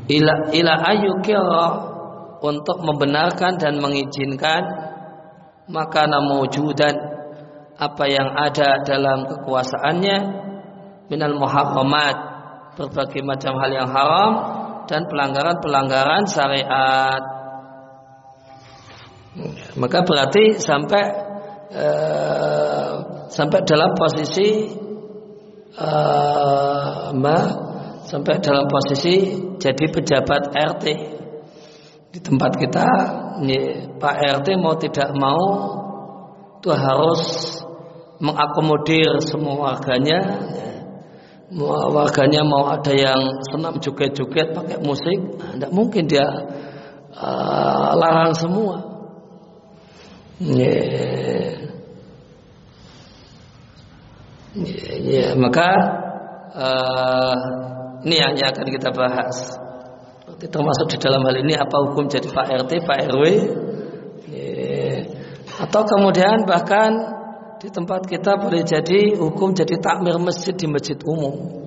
Ila 0.07 0.55
ila 0.55 0.73
ayyukira 0.87 1.67
untuk 2.41 2.81
membenarkan 2.83 3.57
dan 3.57 3.81
mengizinkan 3.81 4.61
maka 5.67 6.07
mewujudan 6.07 6.95
apa 7.77 8.05
yang 8.09 8.33
ada 8.33 8.81
dalam 8.81 9.29
kekuasaannya 9.29 10.17
minal 11.11 11.35
muharramat 11.37 12.15
berbagai 12.73 13.21
macam 13.21 13.57
hal 13.61 13.71
yang 13.73 13.89
haram 13.89 14.31
dan 14.87 15.05
pelanggaran-pelanggaran 15.05 16.23
syariat. 16.25 17.21
Maka 19.77 20.01
berarti 20.01 20.57
sampai 20.57 21.03
uh, 21.69 22.91
sampai 23.29 23.59
dalam 23.61 23.93
posisi 23.93 24.73
uh, 25.77 27.13
sampai 28.07 28.35
dalam 28.41 28.65
posisi 28.65 29.37
jadi 29.61 29.85
pejabat 29.93 30.55
RT 30.55 30.85
di 32.07 32.19
tempat 32.23 32.51
kita 32.55 32.87
ini, 33.43 33.91
Pak 33.99 34.15
RT 34.41 34.47
mau 34.57 34.75
tidak 34.79 35.09
mau 35.13 35.43
itu 36.57 36.69
harus 36.73 37.21
mengakomodir 38.17 39.21
semua 39.21 39.53
warganya 39.69 40.19
warganya 41.93 42.41
mau 42.43 42.65
ada 42.73 42.91
yang 42.91 43.21
senam 43.53 43.77
joget-joget 43.77 44.51
pakai 44.57 44.81
musik 44.81 45.37
tidak 45.37 45.71
mungkin 45.71 46.09
dia 46.09 46.25
uh, 47.13 47.93
larang 47.93 48.33
semua 48.33 48.81
yeah. 50.41 51.67
Yeah, 54.57 54.95
yeah. 54.97 55.29
maka 55.37 55.69
uh, 56.57 57.37
ini 58.01 58.15
yang, 58.17 58.33
yang 58.33 58.49
akan 58.53 58.67
kita 58.73 58.89
bahas. 58.89 59.37
Termasuk 60.27 60.91
di 60.91 60.97
dalam 60.99 61.23
hal 61.23 61.39
ini 61.39 61.55
apa 61.55 61.87
hukum 61.87 62.11
jadi 62.11 62.27
Pak 62.27 62.67
RT, 62.67 62.71
Pak 62.83 62.99
RW, 63.15 63.23
atau 65.63 65.81
kemudian 65.87 66.43
bahkan 66.43 66.91
di 67.63 67.71
tempat 67.71 68.03
kita 68.05 68.35
boleh 68.35 68.61
jadi 68.61 69.15
hukum 69.15 69.55
jadi 69.55 69.79
takmir 69.79 70.19
masjid 70.19 70.51
di 70.51 70.67
masjid 70.67 70.99
umum. 71.07 71.63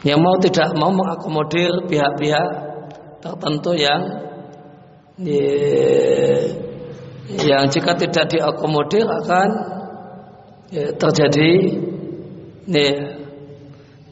Yang 0.00 0.20
mau 0.24 0.36
tidak 0.40 0.68
mau 0.80 0.88
mengakomodir 0.96 1.84
pihak-pihak 1.84 2.48
tertentu 3.20 3.76
yang 3.76 4.00
yang 7.36 7.68
jika 7.68 7.92
tidak 8.00 8.32
diakomodir 8.32 9.04
akan 9.04 9.48
terjadi 10.72 11.52
ya, 12.64 13.15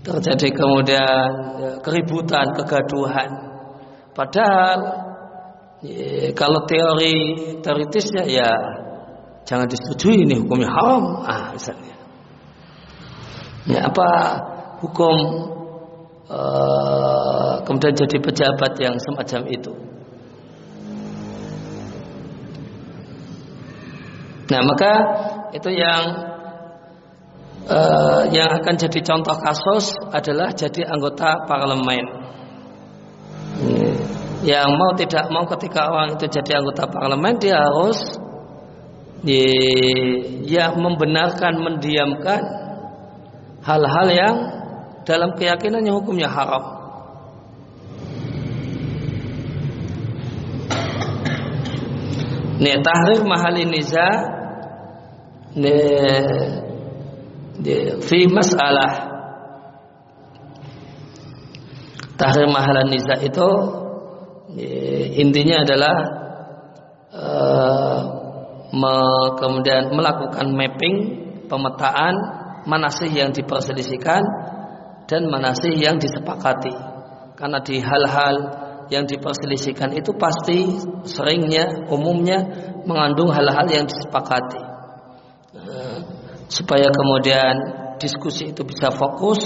terjadi 0.05 0.53
kemudian 0.53 1.29
ya, 1.59 1.71
keributan, 1.81 2.53
kegaduhan. 2.53 3.31
Padahal 4.13 4.79
ya, 5.81 6.31
kalau 6.37 6.69
teori 6.69 7.17
teoritisnya 7.65 8.29
ya 8.29 8.51
jangan 9.49 9.65
disetujui 9.65 10.29
ini 10.29 10.45
hukumnya 10.45 10.69
haram. 10.69 11.25
Ah, 11.25 11.57
misalnya. 11.57 11.97
Ya, 13.65 13.89
apa 13.89 14.09
hukum 14.85 15.17
uh, 16.29 17.65
kemudian 17.65 17.97
jadi 17.97 18.17
pejabat 18.21 18.77
yang 18.77 19.01
semacam 19.01 19.49
itu? 19.49 19.73
Nah, 24.53 24.61
maka 24.69 24.93
itu 25.57 25.73
yang 25.73 26.34
uh, 27.69 28.23
yang 28.29 28.49
akan 28.61 28.75
jadi 28.77 29.01
contoh 29.05 29.37
kasus 29.41 29.97
adalah 30.13 30.53
jadi 30.53 30.89
anggota 30.89 31.45
parlemen. 31.49 32.05
Yang 34.45 34.69
mau 34.77 34.93
tidak 34.93 35.25
mau 35.33 35.45
ketika 35.57 35.89
orang 35.89 36.21
itu 36.21 36.27
jadi 36.29 36.61
anggota 36.61 36.85
parlemen 36.85 37.41
dia 37.41 37.57
harus 37.57 37.97
ya 40.45 40.77
membenarkan 40.77 41.57
mendiamkan 41.65 42.43
hal-hal 43.65 44.09
yang 44.13 44.37
dalam 45.09 45.33
keyakinannya 45.33 45.93
hukumnya 45.97 46.29
haram. 46.29 46.65
Nih 52.61 52.79
tahrir 52.85 53.21
mahal 53.25 53.57
niza 53.65 54.09
nih 55.57 56.64
fi 58.05 58.29
masalah. 58.29 58.93
Tahrir 62.15 62.47
mahal 62.47 62.87
niza 62.87 63.19
itu 63.25 63.49
intinya 65.19 65.67
adalah 65.67 65.97
uh, 67.11 68.01
kemudian 69.35 69.91
melakukan 69.91 70.47
mapping 70.55 70.97
pemetaan 71.51 72.15
mana 72.69 72.89
sih 72.93 73.11
yang 73.11 73.35
diperselisihkan 73.35 74.23
dan 75.11 75.23
mana 75.27 75.57
sih 75.59 75.75
yang 75.75 75.99
disepakati. 75.99 76.73
Karena 77.35 77.59
di 77.67 77.83
hal-hal 77.83 78.35
yang 78.95 79.11
diperselisihkan 79.11 79.91
itu 79.99 80.15
pasti 80.15 80.71
seringnya 81.03 81.91
umumnya 81.91 82.47
mengandung 82.87 83.33
hal-hal 83.35 83.67
yang 83.67 83.91
disepakati 83.91 84.74
supaya 86.49 86.89
kemudian 86.91 87.55
diskusi 87.97 88.53
itu 88.53 88.63
bisa 88.65 88.93
fokus 88.93 89.41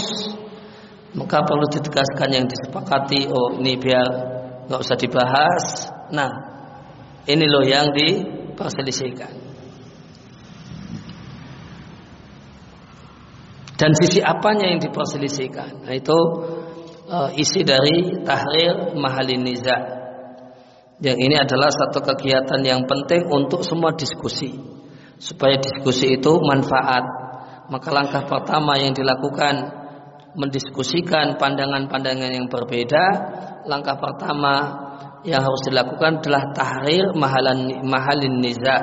maka 1.14 1.40
perlu 1.42 1.66
ditegaskan 1.72 2.30
yang 2.30 2.46
disepakati 2.46 3.30
oh 3.30 3.56
ini 3.58 3.78
biar 3.80 4.06
nggak 4.68 4.80
usah 4.80 4.96
dibahas 4.98 5.64
nah 6.12 6.30
ini 7.28 7.44
loh 7.48 7.64
yang 7.64 7.92
diperselisihkan 7.92 9.34
dan 13.78 13.90
sisi 13.94 14.18
apanya 14.20 14.68
yang 14.68 14.80
diperselisihkan 14.82 15.86
nah 15.86 15.94
itu 15.94 16.18
uh, 17.08 17.30
isi 17.34 17.64
dari 17.64 18.22
tahrir 18.22 18.94
mahalin 18.94 19.42
niza. 19.42 19.76
Yang 20.98 21.18
ini 21.24 21.36
adalah 21.38 21.70
satu 21.70 22.02
kegiatan 22.02 22.60
yang 22.62 22.84
penting 22.84 23.26
untuk 23.30 23.64
semua 23.64 23.94
diskusi. 23.94 24.54
Supaya 25.18 25.58
diskusi 25.58 26.18
itu 26.18 26.32
manfaat. 26.42 27.04
Maka 27.68 27.88
langkah 27.92 28.24
pertama 28.24 28.78
yang 28.80 28.96
dilakukan 28.96 29.76
mendiskusikan 30.38 31.36
pandangan-pandangan 31.36 32.30
yang 32.32 32.46
berbeda. 32.46 33.04
Langkah 33.66 33.98
pertama 33.98 34.54
yang 35.26 35.42
harus 35.42 35.60
dilakukan 35.66 36.22
adalah 36.22 36.54
tahrir 36.54 37.12
mahalan 37.12 37.82
mahalin 37.82 38.38
niza. 38.38 38.78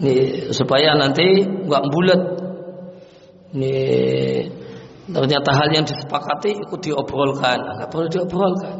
Nih, 0.00 0.52
supaya 0.52 0.94
nanti 0.96 1.44
nggak 1.44 1.84
bulat. 1.88 2.22
Ternyata 5.10 5.50
hal 5.50 5.68
yang 5.74 5.82
disepakati 5.82 6.54
ikut 6.54 6.80
diobrolkan, 6.86 7.58
nggak 7.58 7.88
perlu 7.90 8.06
diobrolkan. 8.06 8.76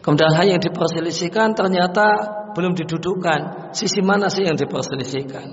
Kemudian 0.00 0.32
hal 0.32 0.46
yang 0.48 0.62
diperselisihkan 0.64 1.52
ternyata 1.52 2.39
belum 2.56 2.74
didudukkan. 2.74 3.72
Sisi 3.76 4.00
mana 4.02 4.28
sih 4.28 4.46
yang 4.46 4.58
diperselisihkan? 4.58 5.46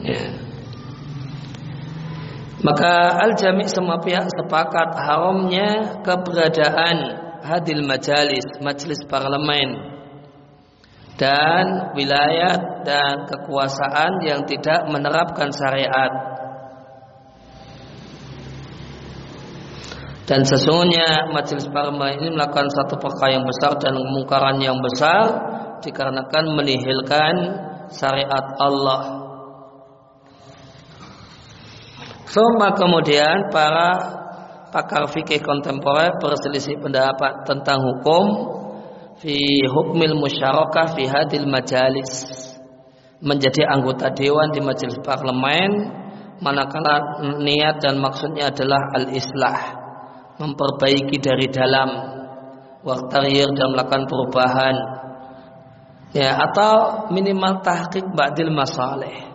Ya. 0.00 0.24
Maka 2.64 3.20
al-jami' 3.20 3.68
semua 3.68 4.00
pihak 4.00 4.24
sepakat 4.24 4.96
haramnya 4.96 6.00
keberadaan 6.00 6.96
hadil 7.44 7.84
majalis, 7.84 8.48
majelis 8.64 9.04
parlemen 9.04 9.92
dan 11.20 11.92
wilayah 11.94 12.82
dan 12.82 13.28
kekuasaan 13.28 14.24
yang 14.24 14.48
tidak 14.48 14.88
menerapkan 14.88 15.52
syariat 15.52 16.10
Dan 20.24 20.40
sesungguhnya 20.40 21.28
majelis 21.36 21.68
parma 21.68 22.08
ini 22.16 22.32
melakukan 22.32 22.72
satu 22.72 22.96
perkara 22.96 23.36
yang 23.36 23.44
besar 23.44 23.76
dan 23.76 23.92
kemungkaran 23.92 24.56
yang 24.56 24.80
besar 24.80 25.24
dikarenakan 25.84 26.44
menihilkan 26.56 27.34
syariat 27.92 28.56
Allah. 28.56 29.20
Semua 32.24 32.72
kemudian 32.72 33.52
para 33.52 33.88
pakar 34.72 35.12
fikih 35.12 35.44
kontemporer 35.44 36.16
berselisih 36.16 36.80
pendapat 36.80 37.44
tentang 37.44 37.84
hukum 37.84 38.24
fi 39.20 39.36
hukmil 39.68 40.16
musyarakah 40.16 40.96
fi 40.96 41.04
hadil 41.04 41.46
majalis 41.46 42.32
menjadi 43.20 43.68
anggota 43.70 44.08
dewan 44.16 44.50
di 44.56 44.64
majelis 44.64 44.96
parlemen 45.04 46.00
manakala 46.40 47.22
niat 47.44 47.78
dan 47.78 48.00
maksudnya 48.02 48.50
adalah 48.50 48.82
al-islah 48.98 49.83
memperbaiki 50.38 51.16
dari 51.22 51.46
dalam 51.50 51.88
waktarir 52.84 53.48
dan 53.54 53.66
melakukan 53.72 54.04
perubahan. 54.06 54.76
Ya 56.14 56.38
atau 56.38 57.06
minimal 57.10 57.64
tahqiq 57.66 58.06
ba'dil 58.14 58.54
masalih. 58.54 59.34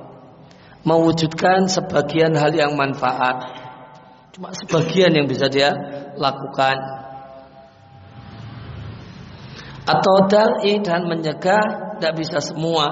Mewujudkan 0.88 1.68
sebagian 1.68 2.32
hal 2.40 2.56
yang 2.56 2.80
manfaat. 2.80 3.52
Cuma 4.32 4.56
sebagian 4.56 5.12
yang 5.12 5.28
bisa 5.28 5.52
dia 5.52 5.76
lakukan. 6.16 6.78
Atau 9.84 10.16
dar'i 10.32 10.80
dan 10.80 11.10
mencegah 11.10 12.00
tidak 12.00 12.14
bisa 12.16 12.40
semua. 12.40 12.88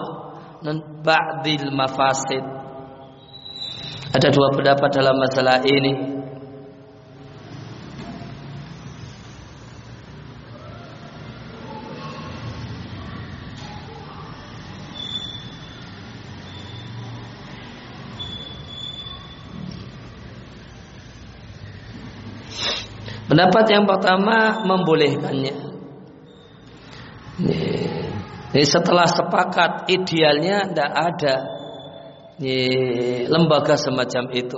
Dan 0.60 0.84
ba'dil 1.00 1.72
mafasid. 1.72 2.44
Ada 4.12 4.34
dua 4.34 4.52
pendapat 4.52 4.90
dalam 4.90 5.16
masalah 5.16 5.64
ini 5.64 6.17
Pendapat 23.38 23.70
yang 23.70 23.86
pertama 23.86 24.66
membolehkannya. 24.66 25.56
Jadi 28.50 28.66
setelah 28.66 29.06
sepakat 29.06 29.86
idealnya 29.94 30.66
tidak 30.66 30.90
ada 30.90 31.36
lembaga 33.30 33.78
semacam 33.78 34.34
itu. 34.34 34.58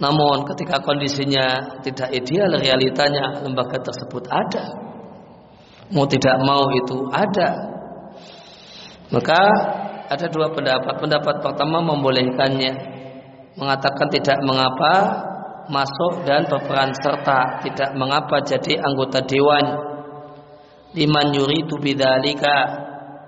Namun 0.00 0.48
ketika 0.48 0.80
kondisinya 0.80 1.76
tidak 1.84 2.16
ideal, 2.16 2.48
realitanya 2.56 3.44
lembaga 3.44 3.76
tersebut 3.84 4.24
ada. 4.24 4.72
Mau 5.92 6.08
tidak 6.08 6.40
mau 6.48 6.72
itu 6.72 7.12
ada. 7.12 7.76
Maka 9.12 9.40
ada 10.08 10.26
dua 10.32 10.48
pendapat. 10.48 10.96
Pendapat 10.96 11.44
pertama 11.44 11.84
membolehkannya. 11.84 12.96
mengatakan 13.60 14.08
tidak 14.08 14.40
mengapa 14.48 14.92
masuk 15.66 16.22
dan 16.26 16.46
berperan 16.46 16.94
serta 16.94 17.62
tidak 17.62 17.90
mengapa 17.98 18.42
jadi 18.42 18.78
anggota 18.82 19.22
dewan. 19.26 19.66
Liman 20.96 21.34
yuridu 21.34 21.76
bidzalika 21.82 22.56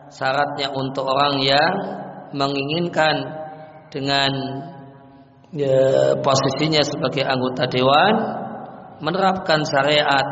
syaratnya 0.08 0.72
untuk 0.72 1.04
orang 1.04 1.36
yang 1.44 1.72
menginginkan 2.32 3.14
dengan 3.92 4.30
ya, 5.52 6.16
posisinya 6.20 6.80
sebagai 6.84 7.24
anggota 7.28 7.68
dewan 7.68 8.14
menerapkan 9.04 9.64
syariat. 9.68 10.26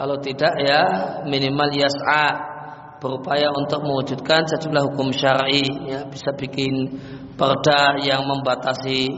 Kalau 0.00 0.16
tidak 0.22 0.54
ya 0.64 0.82
minimal 1.28 1.68
yas'a 1.76 2.50
berupaya 3.00 3.48
untuk 3.52 3.84
mewujudkan 3.84 4.44
sejumlah 4.48 4.92
hukum 4.92 5.12
syar'i 5.12 5.64
ya 5.88 6.04
bisa 6.08 6.32
bikin 6.36 7.00
perda 7.34 7.96
yang 8.04 8.28
membatasi 8.28 9.08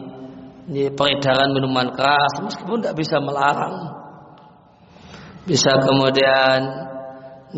ya, 0.70 0.90
peredaran 0.94 1.50
minuman 1.50 1.90
keras 1.96 2.32
meskipun 2.44 2.82
tidak 2.82 2.96
bisa 2.98 3.16
melarang 3.18 3.74
bisa 5.42 5.74
kemudian 5.82 6.58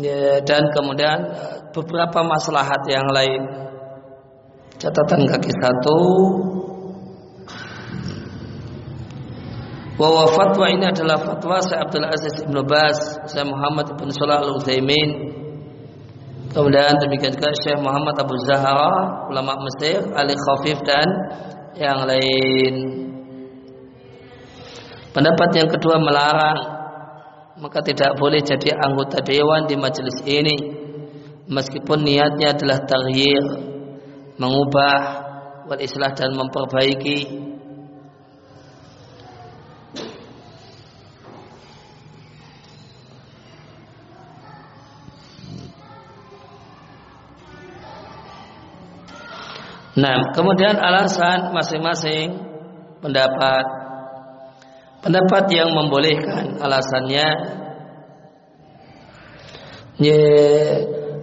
ya, 0.01 0.41
dan 0.41 0.63
kemudian 0.73 1.19
beberapa 1.69 2.25
maslahat 2.25 2.81
yang 2.89 3.05
lain 3.13 3.41
catatan 4.81 5.29
kaki 5.29 5.51
satu 5.53 5.99
bahwa 9.95 10.27
fatwa 10.27 10.67
ini 10.67 10.85
adalah 10.91 11.15
fatwa 11.23 11.55
Syekh 11.63 11.79
Abdul 11.79 12.03
Aziz 12.03 12.35
Ibn 12.43 12.57
Bas, 12.67 12.99
Syekh 13.31 13.47
Muhammad 13.47 13.95
Ibn 13.95 14.07
Salah 14.11 14.43
Al 14.43 14.59
Utsaimin. 14.59 15.09
Kemudian 16.51 16.99
demikian 16.99 17.35
juga 17.35 17.51
Syekh 17.63 17.79
Muhammad 17.79 18.15
Abu 18.19 18.35
Zahra, 18.47 19.27
ulama 19.27 19.55
Mesir, 19.59 20.03
Ali 20.15 20.35
Khafif 20.35 20.79
dan 20.87 21.07
yang 21.75 22.07
lain. 22.07 22.94
Pendapat 25.15 25.49
yang 25.55 25.71
kedua 25.71 25.95
melarang. 25.95 26.59
Maka 27.55 27.79
tidak 27.79 28.19
boleh 28.19 28.43
jadi 28.43 28.75
anggota 28.75 29.23
dewan 29.23 29.63
di 29.63 29.79
majelis 29.79 30.19
ini. 30.27 30.83
Meskipun 31.47 32.03
niatnya 32.03 32.51
adalah 32.51 32.83
taghyir 32.83 33.45
mengubah 34.35 34.99
wal 35.71 35.79
islah 35.79 36.11
dan 36.11 36.35
memperbaiki. 36.35 37.47
Nah, 49.95 50.35
kemudian 50.35 50.75
alasan 50.75 51.55
masing-masing 51.55 52.35
pendapat 52.99 53.84
pendapat 55.05 55.53
yang 55.53 55.69
membolehkan 55.69 56.57
alasannya 56.57 57.27
ya, 60.01 60.21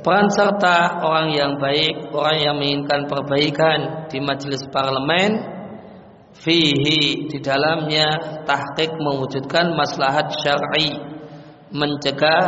peran 0.06 0.30
serta 0.30 1.02
orang 1.02 1.34
yang 1.34 1.52
baik, 1.58 2.14
orang 2.14 2.38
yang 2.38 2.54
menginginkan 2.62 3.10
perbaikan 3.10 4.06
di 4.06 4.22
majelis 4.22 4.62
parlemen 4.70 5.50
fihi 6.38 7.26
di 7.26 7.38
dalamnya 7.42 8.38
tahqiq 8.46 9.02
mewujudkan 9.02 9.74
maslahat 9.74 10.30
syar'i 10.30 10.94
mencegah 11.74 12.44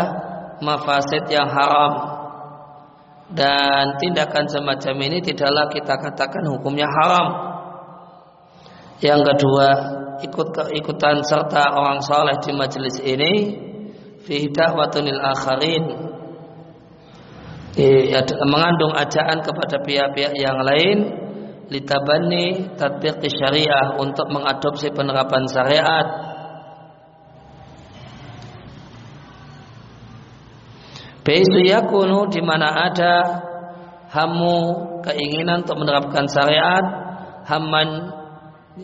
mafasid 0.63 1.27
yang 1.35 1.51
haram 1.51 2.15
dan 3.35 3.99
tindakan 3.99 4.47
semacam 4.47 4.95
ini 5.11 5.19
tidaklah 5.19 5.67
kita 5.67 5.99
katakan 5.99 6.45
hukumnya 6.47 6.87
haram. 6.87 7.29
Yang 9.03 9.21
kedua, 9.35 9.69
ikut 10.23 10.49
keikutan 10.55 11.25
serta 11.27 11.75
orang 11.75 11.99
saleh 12.05 12.39
di 12.45 12.53
majelis 12.55 12.97
ini 13.03 13.33
fi 14.23 14.47
da'watunil 14.53 15.21
akharin. 15.21 15.85
Ya, 17.75 18.23
mengandung 18.47 18.95
ajaan 18.95 19.43
kepada 19.43 19.83
pihak-pihak 19.83 20.39
yang 20.39 20.63
lain 20.63 20.99
litabani 21.67 22.77
tatbiq 22.79 23.19
syariah 23.27 23.99
untuk 23.99 24.31
mengadopsi 24.31 24.95
penerapan 24.95 25.43
syariat. 25.51 26.07
Baisu 31.25 31.65
yakunu 31.65 32.29
di 32.29 32.45
mana 32.45 32.69
ada 32.85 33.15
hamu 34.13 34.59
keinginan 35.03 35.65
untuk 35.65 35.81
menerapkan 35.81 36.29
syariat, 36.29 36.85
haman 37.49 37.89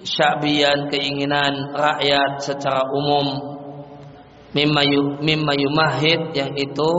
syabian 0.07 0.87
keinginan 0.91 1.75
rakyat 1.75 2.39
secara 2.43 2.87
umum 2.91 3.27
mimma 4.55 5.55
yumahid 5.55 6.35
yang 6.35 6.53
itu 6.55 6.93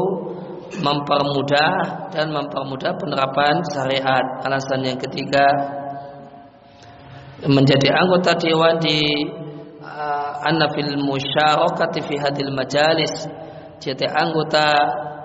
mempermudah 0.72 2.08
dan 2.16 2.32
mempermudah 2.32 2.96
penerapan 2.96 3.60
syariat. 3.76 4.26
Alasan 4.48 4.88
yang 4.88 5.00
ketiga 5.00 5.44
menjadi 7.44 7.92
anggota 7.92 8.38
dewan 8.40 8.80
di 8.80 9.00
uh, 9.84 10.48
anafil 10.48 10.96
musyarakati 11.02 12.00
fi 12.06 12.16
hadil 12.22 12.54
majalis 12.54 13.12
jadi 13.82 14.06
anggota 14.14 14.68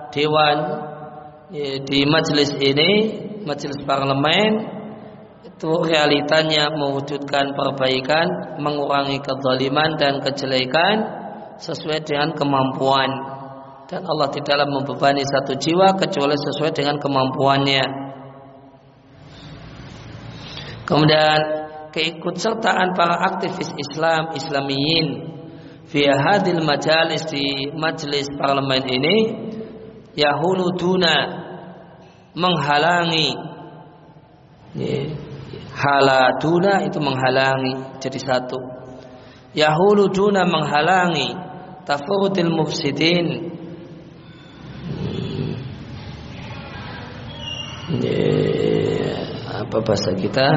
dewan 0.09 0.57
ya, 1.53 1.77
di 1.85 1.99
majelis 2.09 2.49
ini, 2.57 2.91
majelis 3.45 3.77
parlemen 3.85 4.76
itu 5.57 5.73
realitanya 5.89 6.69
mewujudkan 6.69 7.57
perbaikan, 7.57 8.61
mengurangi 8.61 9.17
kezaliman 9.25 9.97
dan 9.97 10.21
kejelekan 10.21 10.95
sesuai 11.57 12.05
dengan 12.05 12.37
kemampuan. 12.37 13.09
Dan 13.89 14.05
Allah 14.05 14.29
tidaklah 14.29 14.69
membebani 14.69 15.25
satu 15.25 15.57
jiwa 15.57 15.97
kecuali 15.97 16.37
sesuai 16.37 16.77
dengan 16.77 17.01
kemampuannya. 17.01 17.85
Kemudian 20.85 21.39
keikutsertaan 21.89 22.93
para 22.93 23.17
aktivis 23.33 23.73
Islam, 23.73 24.37
Islamiyin 24.37 25.07
via 25.89 26.21
hadil 26.21 26.61
majalis 26.61 27.25
di 27.33 27.73
majelis 27.73 28.29
parlemen 28.37 28.85
ini 28.85 29.17
yahulu 30.13 30.77
duna 30.77 31.17
menghalangi 32.37 33.29
hala 34.77 35.26
duna 36.41 36.81
itu 36.81 36.97
menghalangi 36.97 38.01
jadi 38.01 38.19
satu. 38.19 38.57
Yahulu 39.53 40.09
duna 40.09 40.45
menghalangi 40.45 41.33
tafurutil 41.85 42.49
mufsidin. 42.49 43.57
Apa 49.47 49.77
bahasa 49.81 50.11
kita? 50.17 50.49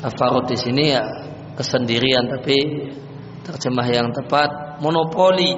Tafarut 0.00 0.48
di 0.48 0.56
sini 0.56 0.96
ya 0.96 1.04
kesendirian 1.56 2.24
tapi 2.28 2.58
terjemah 3.46 3.88
yang 3.88 4.08
tepat. 4.10 4.80
Monopoli 4.80 5.52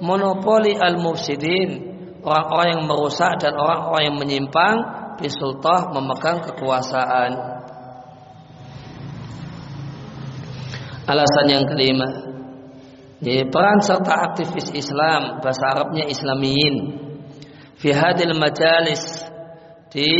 monopoli 0.00 0.78
al 0.78 0.96
mufsidin 1.02 1.90
orang-orang 2.22 2.68
yang 2.76 2.82
merusak 2.86 3.32
dan 3.40 3.52
orang-orang 3.56 4.02
yang 4.08 4.16
menyimpang 4.16 4.76
bisultah 5.20 5.92
memegang 5.92 6.40
kekuasaan. 6.44 7.59
Alasan 11.10 11.46
yang 11.50 11.66
kelima, 11.66 12.06
di 13.18 13.42
peran 13.50 13.82
serta 13.82 14.30
aktivis 14.30 14.70
Islam 14.70 15.42
bahasa 15.42 15.74
Arabnya 15.74 16.06
Islamiyin 16.06 16.74
fi 17.82 17.90
hadil 17.90 18.38
majalis 18.38 19.02
di 19.90 20.10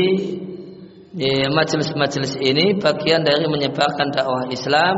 di 1.10 1.30
majelis-majelis 1.46 2.38
ini 2.42 2.78
bagian 2.78 3.22
dari 3.22 3.46
menyebarkan 3.46 4.14
dakwah 4.14 4.50
Islam, 4.50 4.94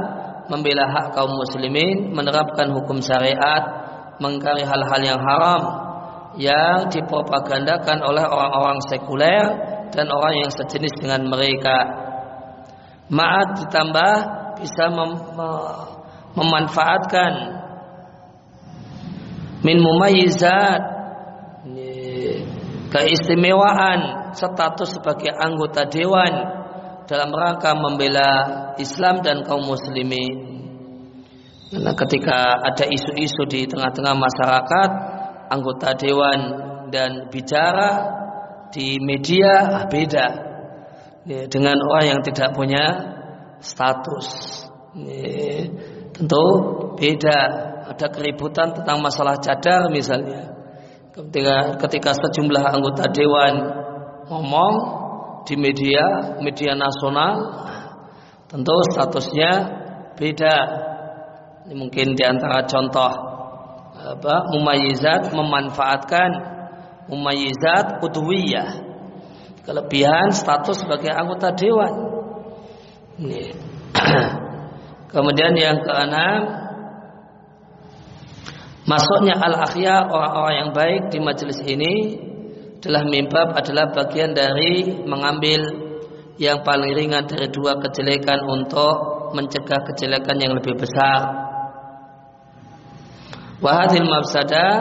membela 0.49 0.89
hak 0.89 1.17
kaum 1.17 1.33
muslimin, 1.33 2.13
menerapkan 2.13 2.73
hukum 2.73 3.01
syariat, 3.01 3.65
mengkari 4.21 4.65
hal-hal 4.65 5.01
yang 5.01 5.21
haram, 5.21 5.63
yang 6.37 6.89
dipropagandakan 6.93 8.01
oleh 8.01 8.25
orang-orang 8.29 8.81
sekuler 8.89 9.45
dan 9.93 10.09
orang 10.09 10.35
yang 10.41 10.51
sejenis 10.53 10.93
dengan 11.01 11.29
mereka. 11.29 11.77
Maat 13.13 13.61
ditambah 13.61 14.42
bisa 14.59 14.91
mem 14.93 15.11
memanfaatkan. 16.37 17.33
Min 19.63 19.79
mumayyizat. 19.79 20.83
Keistimewaan 22.93 24.33
status 24.37 25.01
sebagai 25.01 25.33
anggota 25.33 25.89
dewan 25.89 26.33
dalam 27.09 27.33
rangka 27.33 27.73
membela 27.73 28.31
Islam 28.77 29.25
dan 29.25 29.41
kaum 29.49 29.65
muslimin. 29.65 30.53
Karena 31.73 31.97
ketika 31.97 32.61
ada 32.69 32.85
isu-isu 32.85 33.49
di 33.49 33.65
tengah-tengah 33.65 34.13
masyarakat, 34.13 34.91
anggota 35.49 35.97
dewan 35.97 36.41
dan 36.93 37.33
bicara 37.33 38.21
di 38.69 39.01
media 39.01 39.89
beda. 39.89 40.27
Ya, 41.23 41.49
dengan 41.49 41.81
orang 41.81 42.19
yang 42.19 42.21
tidak 42.21 42.53
punya 42.53 42.85
status 43.63 44.29
Ini, 44.93 45.73
tentu 46.13 46.45
beda. 47.01 47.39
Ada 47.93 48.13
keributan 48.13 48.77
tentang 48.77 49.01
masalah 49.01 49.41
cadar 49.41 49.89
misalnya. 49.89 50.53
Ketika, 51.13 51.77
ketika 51.81 52.13
sejumlah 52.17 52.65
anggota 52.73 53.09
dewan 53.09 53.55
ngomong 54.29 54.75
di 55.45 55.57
media, 55.57 56.37
media 56.41 56.77
nasional, 56.77 57.35
tentu 58.49 58.77
statusnya 58.93 59.51
beda. 60.17 60.57
Ini 61.69 61.75
mungkin 61.77 62.13
di 62.13 62.25
antara 62.25 62.69
contoh 62.69 63.13
apa 64.03 64.51
mumayizat 64.51 65.31
memanfaatkan 65.31 66.31
mumayizat 67.07 68.03
udwiyah 68.03 68.83
kelebihan 69.63 70.35
status 70.35 70.85
sebagai 70.85 71.13
anggota 71.13 71.55
dewan. 71.55 72.12
Kemudian 75.13 75.53
yang 75.59 75.85
keenam 75.85 76.41
masuknya 78.89 79.37
al 79.37 79.61
akhya 79.61 80.09
orang-orang 80.09 80.55
yang 80.57 80.71
baik 80.73 81.03
di 81.13 81.19
majelis 81.21 81.61
ini 81.69 81.95
adalah 82.83 83.05
mimbab 83.07 83.55
adalah 83.55 83.95
bagian 83.95 84.35
dari 84.35 85.05
mengambil 85.07 85.61
yang 86.41 86.65
paling 86.67 86.91
ringan 86.97 87.29
dari 87.29 87.47
dua 87.53 87.79
kejelekan 87.79 88.43
untuk 88.49 89.31
mencegah 89.37 89.87
kejelekan 89.93 90.37
yang 90.41 90.57
lebih 90.57 90.75
besar. 90.75 91.21
Wahadil 93.63 94.03
mafsadah 94.03 94.73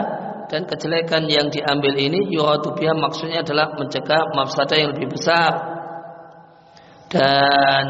dan 0.50 0.66
kejelekan 0.66 1.30
yang 1.30 1.46
diambil 1.48 1.94
ini 1.94 2.26
yuradu 2.34 2.74
biha 2.74 2.92
maksudnya 2.98 3.46
adalah 3.46 3.70
mencegah 3.78 4.34
mafsadah 4.34 4.76
yang 4.76 4.90
lebih 4.96 5.14
besar. 5.14 5.52
Dan 7.06 7.84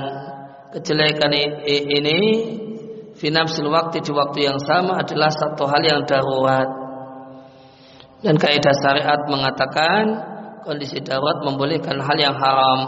kejelekan 0.73 1.33
ini 1.69 2.21
finapsil 3.21 3.69
waktu 3.69 4.01
di 4.01 4.13
waktu 4.13 4.39
yang 4.49 4.59
sama 4.59 5.05
adalah 5.05 5.29
satu 5.29 5.69
hal 5.69 5.83
yang 5.85 6.01
darurat. 6.09 6.69
Dan 8.23 8.39
kaidah 8.39 8.73
syariat 8.81 9.21
mengatakan 9.29 10.03
kondisi 10.65 11.03
darurat 11.05 11.45
membolehkan 11.45 12.01
hal 12.01 12.17
yang 12.17 12.37
haram. 12.39 12.81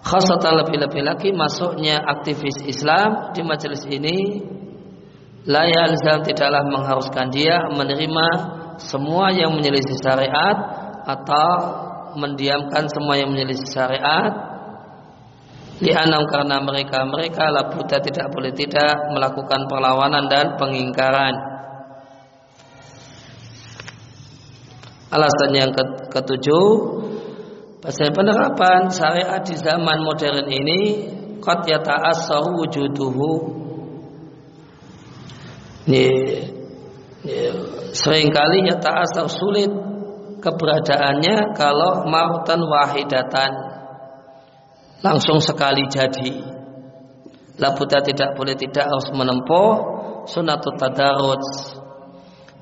Khasatan 0.00 0.64
lebih-lebih 0.64 1.04
lagi 1.04 1.28
masuknya 1.30 2.00
aktivis 2.00 2.64
Islam 2.64 3.36
di 3.36 3.44
majelis 3.44 3.84
ini 3.84 4.40
la 5.44 5.68
yalzam 5.68 6.24
tidaklah 6.24 6.64
mengharuskan 6.72 7.28
dia 7.28 7.68
menerima 7.68 8.26
semua 8.80 9.28
yang 9.28 9.52
menyelisih 9.52 10.00
syariat 10.00 10.56
atau 11.04 11.52
mendiamkan 12.16 12.88
semua 12.88 13.20
yang 13.20 13.28
menyelisih 13.28 13.68
syariat 13.68 14.59
Lianam 15.80 16.28
karena 16.28 16.60
mereka 16.60 17.08
mereka 17.08 17.48
labuta 17.48 17.96
tidak 18.04 18.28
boleh 18.28 18.52
tidak 18.52 19.00
melakukan 19.16 19.64
perlawanan 19.64 20.28
dan 20.28 20.60
pengingkaran. 20.60 21.34
Alasan 25.10 25.50
yang 25.56 25.72
ketujuh, 26.12 26.66
pasal 27.80 28.12
penerapan 28.12 28.92
syariat 28.92 29.40
di 29.40 29.56
zaman 29.56 30.04
modern 30.04 30.46
ini 30.52 30.80
qad 31.40 31.64
yata'assaru 31.64 32.60
wujuduhu. 32.60 33.32
Ini, 35.88 36.06
ini 37.24 37.36
sering 37.96 38.28
kali 38.30 38.68
yata'assar 38.68 39.32
sulit 39.32 39.72
keberadaannya 40.44 41.56
kalau 41.56 42.04
mautan 42.04 42.60
wahidatan 42.68 43.69
langsung 45.00 45.40
sekali 45.40 45.84
jadi. 45.88 46.32
Labuta 47.60 48.00
tidak 48.00 48.40
boleh 48.40 48.56
tidak 48.56 48.88
harus 48.88 49.12
menempuh 49.12 49.70
sunnatut 50.24 50.80
tadarus. 50.80 51.76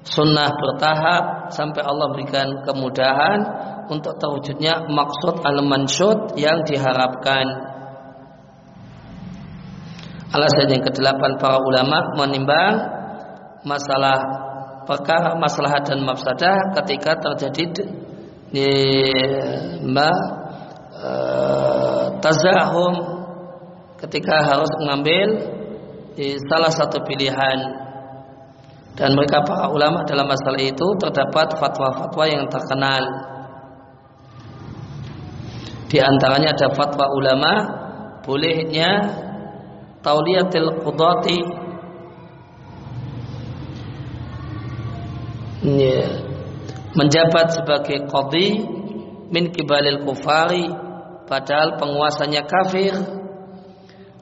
Sunnah 0.03 0.51
bertahap 0.57 1.53
sampai 1.53 1.85
Allah 1.85 2.09
berikan 2.15 2.65
kemudahan 2.65 3.39
untuk 3.93 4.17
terwujudnya 4.17 4.89
maksud 4.89 5.45
al-mansyud 5.45 6.39
yang 6.41 6.65
diharapkan. 6.65 7.47
Alasan 10.29 10.69
yang 10.73 10.85
kedelapan 10.85 11.41
para 11.41 11.61
ulama 11.61 12.13
menimbang 12.17 12.75
masalah 13.65 14.19
perkara 14.85 15.37
masalah 15.37 15.85
dan 15.85 16.01
mafsadah 16.05 16.73
ketika 16.81 17.17
terjadi 17.21 17.65
di 18.49 18.71
mbak 19.85 20.19
tazahum 22.19 22.95
ketika 23.99 24.47
harus 24.47 24.71
mengambil 24.83 25.27
di 26.19 26.39
salah 26.51 26.71
satu 26.71 27.03
pilihan. 27.07 27.87
Dan 28.99 29.15
mereka 29.15 29.47
para 29.47 29.71
ulama 29.71 30.03
dalam 30.03 30.27
masalah 30.27 30.59
itu 30.59 30.87
terdapat 30.99 31.55
fatwa-fatwa 31.55 32.25
yang 32.27 32.51
terkenal. 32.51 33.03
Di 35.87 36.03
antaranya 36.03 36.51
ada 36.59 36.75
fatwa 36.75 37.07
ulama 37.15 37.53
bolehnya 38.27 38.91
tauliyatil 40.03 40.83
qudati. 40.83 41.41
Menjabat 46.99 47.55
sebagai 47.55 48.03
qadhi 48.11 48.67
min 49.31 49.55
kibalil 49.55 50.03
kufari 50.03 50.88
padahal 51.29 51.77
penguasanya 51.77 52.43
kafir. 52.49 52.97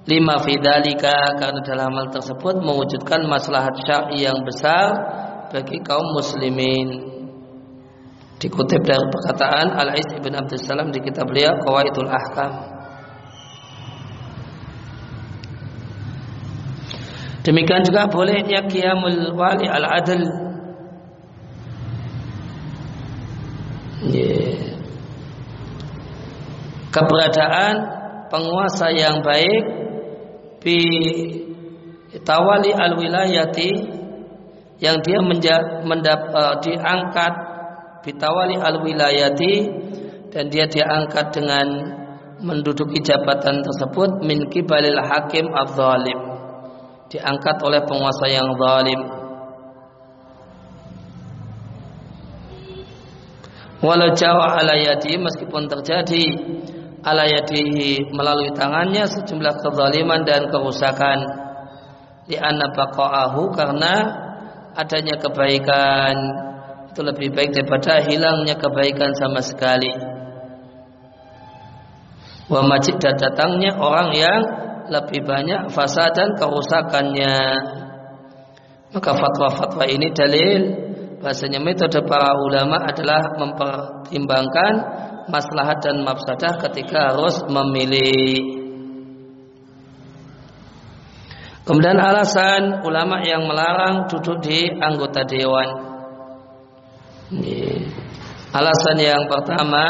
Lima 0.06 0.38
fidalika 0.38 1.34
karena 1.34 1.66
dalam 1.66 1.90
hal 1.90 2.14
tersebut 2.14 2.62
mewujudkan 2.62 3.26
maslahat 3.26 3.74
syar'i 3.82 4.22
yang 4.22 4.38
besar 4.46 4.94
bagi 5.50 5.82
kaum 5.82 6.14
muslimin. 6.14 7.10
Dikutip 8.38 8.86
dari 8.86 9.02
perkataan 9.02 9.74
Al-Is 9.74 10.06
ibn 10.14 10.30
Abdul 10.36 10.62
Salam 10.62 10.94
di 10.94 11.02
kitab 11.02 11.26
beliau 11.26 11.58
Qawaidul 11.58 12.06
Ahkam. 12.06 12.52
Demikian 17.42 17.82
juga 17.82 18.06
bolehnya 18.06 18.62
qiyamul 18.70 19.34
wali 19.34 19.66
al-adl. 19.66 20.22
Yeah 24.06 24.45
keberadaan 26.96 27.74
penguasa 28.32 28.88
yang 28.96 29.20
baik 29.20 29.62
bi 30.64 30.80
tawali 32.24 32.72
al 32.72 32.96
wilayati 32.96 33.70
yang 34.80 35.00
dia 35.04 35.20
mendap, 35.20 36.20
uh, 36.32 36.56
diangkat 36.64 37.32
bitawali 38.00 38.56
al 38.56 38.80
wilayati 38.80 39.54
dan 40.32 40.48
dia 40.52 40.68
diangkat 40.68 41.32
dengan 41.32 41.66
menduduki 42.44 43.00
jabatan 43.00 43.64
tersebut 43.64 44.20
min 44.20 44.52
kibalil 44.52 45.00
hakim 45.00 45.48
al-zalim. 45.48 46.20
Diangkat 47.08 47.56
oleh 47.64 47.80
penguasa 47.88 48.26
yang 48.28 48.52
zalim. 48.52 49.00
Walau 53.80 54.12
jawa 54.12 54.60
alayati 54.60 55.16
meskipun 55.16 55.72
terjadi 55.72 56.24
ala 57.06 57.22
yadihi 57.22 58.10
melalui 58.10 58.50
tangannya 58.50 59.06
sejumlah 59.06 59.62
kezaliman 59.62 60.26
dan 60.26 60.50
kerusakan. 60.50 61.18
Di 62.26 62.34
baqa'ahu 62.42 63.54
karena 63.54 63.94
adanya 64.74 65.14
kebaikan. 65.14 66.14
Itu 66.90 67.06
lebih 67.06 67.30
baik 67.30 67.54
daripada 67.54 68.02
hilangnya 68.02 68.58
kebaikan 68.58 69.14
sama 69.14 69.38
sekali. 69.38 69.94
Wa 72.50 72.66
majid 72.66 72.98
datangnya 72.98 73.78
orang 73.78 74.10
yang 74.10 74.42
lebih 74.90 75.22
banyak 75.22 75.70
fasad 75.70 76.10
dan 76.18 76.34
kerusakannya. 76.34 77.38
Maka 78.90 79.10
fatwa-fatwa 79.14 79.86
ini 79.86 80.10
dalil. 80.10 80.62
Bahasanya 81.22 81.62
metode 81.62 82.02
para 82.06 82.38
ulama 82.38 82.86
adalah 82.86 83.34
mempertimbangkan 83.38 84.72
maslahat 85.26 85.82
dan 85.82 86.02
mafsadah 86.06 86.58
ketika 86.68 87.14
harus 87.14 87.42
memilih. 87.46 88.62
Kemudian 91.66 91.98
alasan 91.98 92.86
ulama 92.86 93.18
yang 93.26 93.42
melarang 93.42 94.06
duduk 94.06 94.38
di 94.38 94.70
anggota 94.78 95.26
dewan. 95.26 95.68
Ini. 97.34 97.90
Alasan 98.54 98.96
yang 99.02 99.26
pertama 99.26 99.84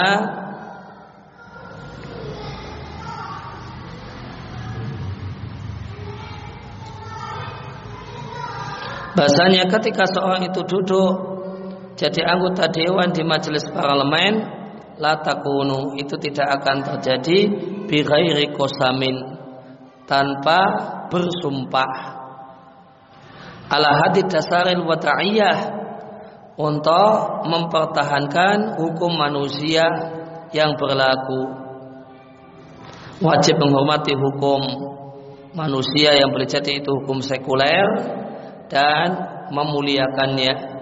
Bahasanya 9.16 9.64
ketika 9.72 10.05
seorang 10.12 10.45
itu 10.45 10.61
duduk 10.68 11.12
jadi 11.97 12.20
anggota 12.28 12.68
dewan 12.68 13.16
di 13.16 13.24
majelis 13.24 13.64
parlemen 13.72 14.45
la 14.97 15.20
takunu 15.20 15.97
itu 16.01 16.16
tidak 16.16 16.61
akan 16.61 16.76
terjadi 16.84 17.38
bi 17.84 17.99
ghairi 18.01 18.53
tanpa 20.07 20.59
bersumpah. 21.12 21.92
Ala 23.66 23.90
hadid 24.07 24.30
dasaril 24.30 24.86
wata'iyah 24.86 25.59
untuk 26.57 27.44
mempertahankan 27.51 28.78
hukum 28.78 29.12
manusia 29.18 29.84
yang 30.55 30.78
berlaku. 30.78 31.66
Wajib 33.20 33.59
menghormati 33.59 34.14
hukum 34.14 34.61
manusia 35.57 36.14
yang 36.14 36.30
boleh 36.30 36.47
jadi 36.47 36.84
itu 36.84 36.90
hukum 37.03 37.24
sekuler 37.24 37.88
dan 38.68 39.09
memuliakannya 39.51 40.76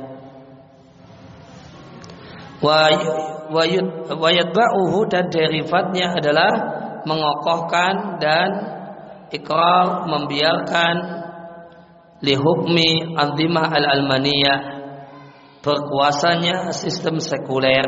wa 2.64 4.30
yatba'uhu 4.32 4.98
dan 5.12 5.28
derivatnya 5.28 6.16
adalah 6.16 6.52
mengokohkan 7.04 8.16
dan 8.16 8.48
ikrar 9.28 10.08
membiarkan 10.08 10.94
lihukmi 12.24 13.12
anzimah 13.20 13.68
al-almaniyah 13.68 14.60
berkuasanya 15.60 16.72
sistem 16.72 17.20
sekuler. 17.20 17.84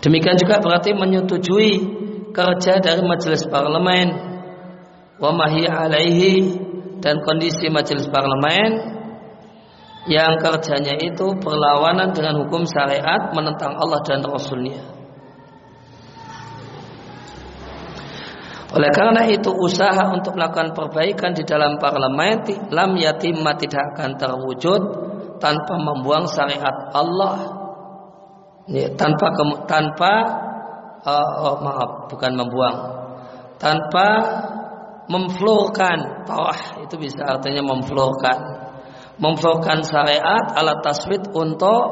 Demikian 0.00 0.38
juga 0.38 0.62
berarti 0.62 0.94
menyetujui 0.96 1.70
kerja 2.32 2.80
dari 2.80 3.02
majelis 3.04 3.44
parlemen. 3.46 4.30
Wa 5.20 5.36
alaihi 5.36 6.56
dan 7.04 7.20
kondisi 7.20 7.68
majelis 7.68 8.08
parlemen 8.08 8.99
yang 10.08 10.40
kerjanya 10.40 10.96
itu 10.96 11.36
berlawanan 11.36 12.16
dengan 12.16 12.40
hukum 12.40 12.64
syariat 12.64 13.36
menentang 13.36 13.76
Allah 13.76 14.00
dan 14.00 14.24
Rasulnya. 14.24 14.80
Oleh 18.70 18.90
karena 18.94 19.26
itu 19.26 19.50
usaha 19.50 20.14
untuk 20.14 20.38
melakukan 20.38 20.72
perbaikan 20.72 21.34
di 21.34 21.42
dalam 21.42 21.76
parlemen 21.82 22.46
lam 22.70 22.94
yatimah 22.94 23.58
tidak 23.58 23.82
akan 23.92 24.14
terwujud 24.14 24.82
tanpa 25.42 25.74
membuang 25.74 26.30
syariat 26.30 26.94
Allah. 26.94 27.58
Ya, 28.70 28.86
tanpa 28.94 29.34
tanpa 29.66 30.12
uh, 31.02 31.30
oh, 31.42 31.56
maaf 31.66 31.90
bukan 32.06 32.32
membuang. 32.38 32.76
Tanpa 33.58 34.06
memflorkan 35.10 36.22
tawah 36.22 36.86
itu 36.86 36.94
bisa 36.94 37.26
artinya 37.26 37.66
memflorkan 37.66 38.59
memfokuskan 39.20 39.84
syariat 39.84 40.44
alat 40.56 40.80
taswid 40.80 41.28
untuk 41.36 41.82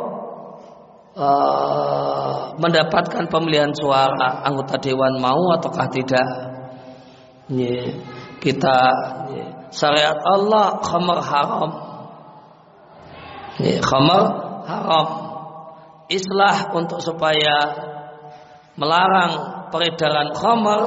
uh, 1.12 2.56
mendapatkan 2.56 3.28
pemilihan 3.28 3.70
suara 3.76 4.40
anggota 4.48 4.80
dewan 4.80 5.20
mau 5.20 5.52
ataukah 5.60 5.88
tidak. 5.92 6.28
Yeah. 7.52 8.00
Kita 8.40 8.78
yeah. 9.34 9.48
syariat 9.68 10.16
Allah 10.24 10.80
khamar 10.80 11.20
haram. 11.20 11.70
Yeah. 13.60 13.84
Khamar 13.84 14.24
haram. 14.64 15.06
Islah 16.08 16.72
untuk 16.72 17.04
supaya 17.04 17.56
melarang 18.80 19.68
peredaran 19.68 20.32
khamar 20.32 20.82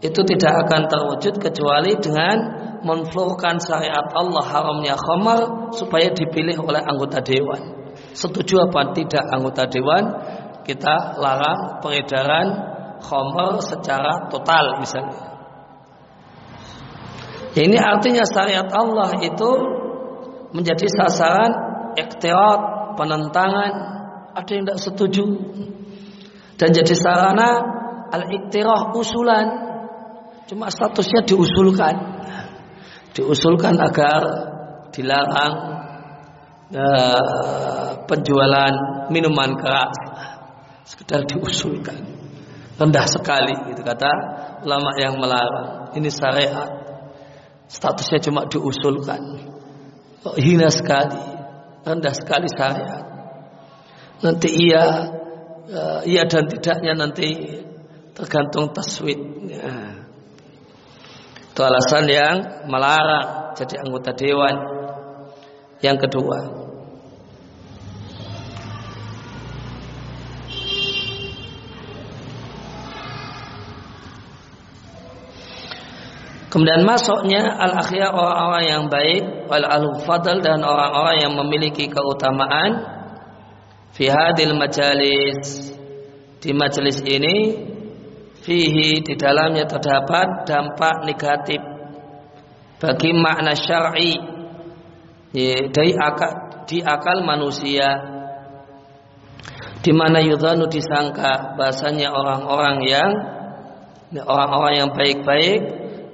itu 0.00 0.20
tidak 0.24 0.66
akan 0.66 0.88
terwujud 0.88 1.36
kecuali 1.36 2.00
dengan 2.00 2.36
menflurkan 2.82 3.62
syariat 3.62 4.10
Allah 4.12 4.44
haramnya 4.44 4.94
khamar 4.98 5.72
supaya 5.74 6.10
dipilih 6.10 6.58
oleh 6.62 6.82
anggota 6.82 7.22
dewan. 7.22 7.94
Setuju 8.12 8.68
apa 8.68 8.92
tidak 8.92 9.24
anggota 9.30 9.64
dewan? 9.70 10.04
Kita 10.62 11.18
larang 11.18 11.82
peredaran 11.82 12.46
khamar 13.02 13.62
secara 13.62 14.30
total 14.30 14.78
misalnya. 14.78 15.32
Ya, 17.52 17.62
ini 17.68 17.76
artinya 17.76 18.24
syariat 18.24 18.68
Allah 18.70 19.12
itu 19.20 19.50
menjadi 20.56 20.86
sasaran 20.88 21.52
ikhtiar, 21.96 22.58
penentangan, 22.96 23.72
ada 24.32 24.50
yang 24.52 24.64
tidak 24.64 24.80
setuju. 24.80 25.24
Dan 26.56 26.68
jadi 26.72 26.94
sarana 26.96 27.50
al-iktirah 28.12 28.92
usulan. 28.96 29.46
Cuma 30.48 30.68
statusnya 30.68 31.24
diusulkan 31.24 32.11
diusulkan 33.12 33.76
agar 33.76 34.20
dilarang 34.92 35.54
uh, 36.72 37.90
penjualan 38.08 38.74
minuman 39.12 39.56
keras. 39.56 39.96
Sekedar 40.82 41.24
diusulkan. 41.28 42.00
Rendah 42.76 43.06
sekali 43.06 43.54
gitu 43.70 43.84
kata 43.84 44.12
ulama 44.66 44.90
yang 44.98 45.20
melarang. 45.20 45.92
Ini 45.94 46.08
syariat. 46.10 46.70
Statusnya 47.68 48.18
cuma 48.20 48.44
diusulkan. 48.48 49.22
Oh, 50.26 50.36
hina 50.36 50.68
sekali? 50.68 51.20
Rendah 51.86 52.14
sekali 52.16 52.48
syariat. 52.50 53.04
Nanti 54.22 54.48
iya 54.50 54.84
uh, 55.66 56.00
iya 56.06 56.22
dan 56.26 56.46
tidaknya 56.46 56.94
nanti 56.94 57.58
tergantung 58.14 58.70
taswid 58.70 59.18
ya. 59.48 60.01
Itu 61.62 61.70
alasan 61.70 62.10
yang 62.10 62.36
melarang 62.66 63.54
jadi 63.54 63.86
anggota 63.86 64.10
dewan. 64.18 64.54
Yang 65.78 66.10
kedua, 66.10 66.38
Kemudian 76.50 76.82
masuknya 76.82 77.46
al 77.46 77.78
akhir 77.78 78.10
orang-orang 78.10 78.64
yang 78.66 78.82
baik, 78.90 79.46
wal 79.46 79.62
al 79.62 79.86
fadl 80.02 80.42
dan 80.42 80.66
orang-orang 80.66 81.16
yang 81.22 81.32
memiliki 81.38 81.86
keutamaan 81.86 82.82
fi 83.94 84.10
hadil 84.10 84.58
majalis 84.58 85.70
di 86.42 86.50
majelis 86.50 86.98
ini 87.06 87.71
fihi 88.42 89.00
di 89.02 89.14
dalamnya 89.14 89.64
terdapat 89.66 90.44
dampak 90.44 91.06
negatif 91.06 91.62
bagi 92.82 93.10
makna 93.14 93.54
syar'i. 93.54 94.14
Dari 95.72 95.92
akal, 95.96 96.66
di 96.68 96.84
akal 96.84 97.24
manusia. 97.24 97.88
Di 99.82 99.90
mana 99.90 100.22
yudhanu 100.22 100.68
disangka 100.70 101.56
bahasanya 101.58 102.12
orang-orang 102.12 102.76
yang 102.86 103.10
orang-orang 104.20 104.74
yang 104.78 104.90
baik-baik 104.92 105.60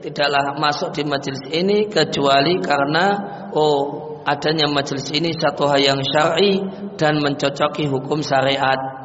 tidaklah 0.01 0.55
masuk 0.57 0.95
di 0.95 1.03
majelis 1.03 1.43
ini 1.51 1.91
kecuali 1.91 2.63
karena 2.63 3.19
oh 3.51 4.09
adanya 4.23 4.71
majelis 4.71 5.11
ini 5.11 5.35
satu 5.35 5.67
hal 5.67 5.83
yang 5.83 6.01
syar'i 6.01 6.63
dan 6.95 7.19
mencocoki 7.19 7.91
hukum 7.91 8.23
syariat 8.23 8.98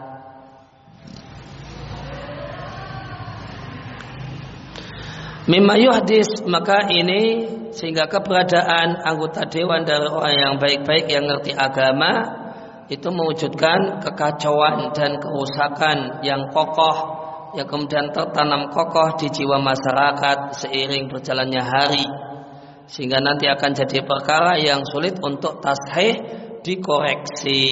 Mimma 5.44 5.76
yuhdis 5.76 6.48
maka 6.48 6.88
ini 6.88 7.52
sehingga 7.76 8.08
keberadaan 8.08 9.04
anggota 9.04 9.44
dewan 9.44 9.84
dari 9.84 10.08
orang 10.08 10.36
yang 10.40 10.54
baik-baik 10.56 11.12
yang 11.12 11.28
ngerti 11.28 11.52
agama 11.52 12.40
itu 12.88 13.12
mewujudkan 13.12 14.00
kekacauan 14.00 14.96
dan 14.96 15.20
kerusakan 15.20 16.24
yang 16.24 16.48
kokoh 16.48 17.20
yang 17.60 17.68
kemudian 17.68 18.16
tertanam 18.16 18.72
kokoh 18.72 19.20
di 19.20 19.28
jiwa 19.36 19.60
masyarakat 19.60 20.64
seiring 20.64 21.12
berjalannya 21.12 21.60
hari. 21.60 22.06
Sehingga 22.88 23.20
nanti 23.20 23.44
akan 23.52 23.72
jadi 23.76 24.00
perkara 24.00 24.56
yang 24.60 24.80
sulit 24.88 25.20
untuk 25.20 25.60
tasheh 25.60 26.24
dikoreksi 26.64 27.68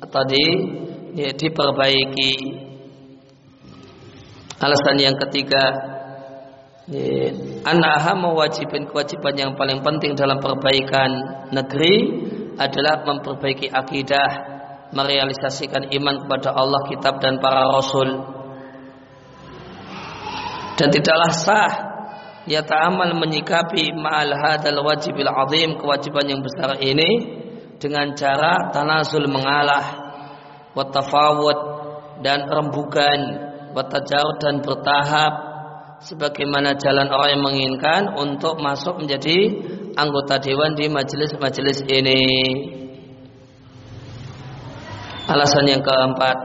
atau 0.00 0.22
di, 0.24 0.44
ya, 1.20 1.30
diperbaiki. 1.36 2.34
Alasan 4.56 4.96
yang 4.98 5.16
ketiga 5.20 5.92
Anaha 7.62 8.18
mewajibkan 8.18 8.90
kewajiban 8.90 9.38
yang 9.38 9.52
paling 9.54 9.86
penting 9.86 10.18
dalam 10.18 10.42
perbaikan 10.42 11.10
negeri 11.54 12.26
adalah 12.58 13.06
memperbaiki 13.06 13.70
akidah, 13.70 14.30
merealisasikan 14.90 15.94
iman 15.94 16.26
kepada 16.26 16.50
Allah, 16.50 16.82
kitab 16.90 17.22
dan 17.22 17.38
para 17.38 17.70
rasul. 17.70 18.26
Dan 20.74 20.90
tidaklah 20.90 21.30
sah 21.30 21.72
ya 22.50 22.66
ta'amal 22.66 23.14
menyikapi 23.14 23.94
ma'al 23.94 24.34
hadal 24.34 24.82
wajibil 24.82 25.30
azim 25.30 25.78
kewajiban 25.78 26.26
yang 26.26 26.42
besar 26.42 26.82
ini 26.82 27.38
dengan 27.78 28.10
cara 28.18 28.74
tanazul 28.74 29.30
mengalah 29.30 29.86
wa 30.74 30.82
dan 32.26 32.42
rembukan 32.50 33.20
wa 33.70 33.82
dan 34.42 34.54
bertahap 34.66 35.51
sebagaimana 36.02 36.74
jalan 36.78 37.06
orang 37.06 37.30
yang 37.38 37.42
menginginkan 37.42 38.02
untuk 38.18 38.58
masuk 38.58 38.98
menjadi 38.98 39.54
anggota 39.94 40.42
dewan 40.42 40.74
di 40.74 40.90
majelis-majelis 40.90 41.86
ini. 41.86 42.22
Alasan 45.30 45.70
yang 45.70 45.82
keempat, 45.86 46.36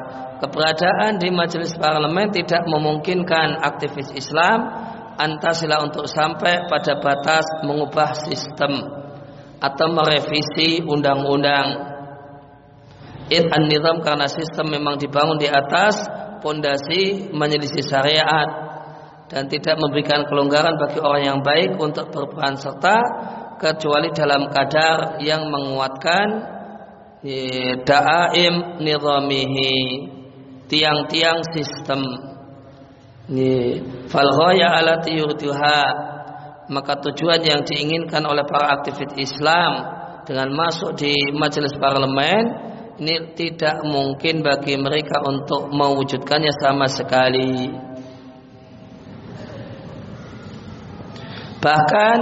keberadaan 0.45 1.18
di 1.18 1.34
majelis 1.34 1.74
parlemen 1.74 2.30
tidak 2.30 2.62
memungkinkan 2.70 3.58
aktivis 3.66 4.14
Islam 4.14 4.70
antasila 5.18 5.82
untuk 5.82 6.05
sampai 6.05 6.70
pada 6.70 7.01
batas 7.01 7.45
mengubah 7.66 8.14
sistem 8.30 8.86
atau 9.58 9.88
merevisi 9.89 10.86
undang-undang. 10.86 11.97
It 13.28 13.49
an-nizam 13.49 14.05
karena 14.05 14.30
sistem 14.30 14.72
memang 14.72 15.01
dibangun 15.01 15.41
di 15.41 15.49
atas 15.49 15.99
pondasi 16.39 17.34
menyelisih 17.34 17.84
syariat 17.84 18.66
dan 19.28 19.51
tidak 19.51 19.75
memberikan 19.75 20.23
kelonggaran 20.28 20.80
bagi 20.80 20.99
orang 21.03 21.23
yang 21.23 21.39
baik 21.43 21.75
untuk 21.75 22.07
berperan 22.11 22.55
serta 22.55 22.97
kecuali 23.59 24.11
dalam 24.15 24.47
kadar 24.47 25.19
yang 25.19 25.51
menguatkan 25.51 26.28
da'aim 27.84 28.80
nizamihi 28.80 29.75
tiang-tiang 30.71 31.43
sistem 31.51 32.01
fal 34.07 34.30
ghaya 34.32 34.80
alati 34.80 35.19
yurduha 35.19 35.80
maka 36.71 36.99
tujuan 36.99 37.43
yang 37.43 37.61
diinginkan 37.63 38.23
oleh 38.23 38.43
para 38.47 38.80
aktivis 38.80 39.11
Islam 39.19 39.71
dengan 40.23 40.51
masuk 40.55 40.95
di 40.99 41.15
majelis 41.36 41.75
parlemen 41.80 42.67
ini 42.97 43.38
tidak 43.38 43.86
mungkin 43.86 44.41
bagi 44.41 44.73
mereka 44.73 45.21
untuk 45.21 45.69
mewujudkannya 45.69 46.49
sama 46.57 46.89
sekali. 46.89 47.69
Bahkan 51.58 52.18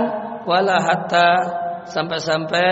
wala 0.48 0.78
hatta 0.80 1.30
sampai-sampai 1.92 2.70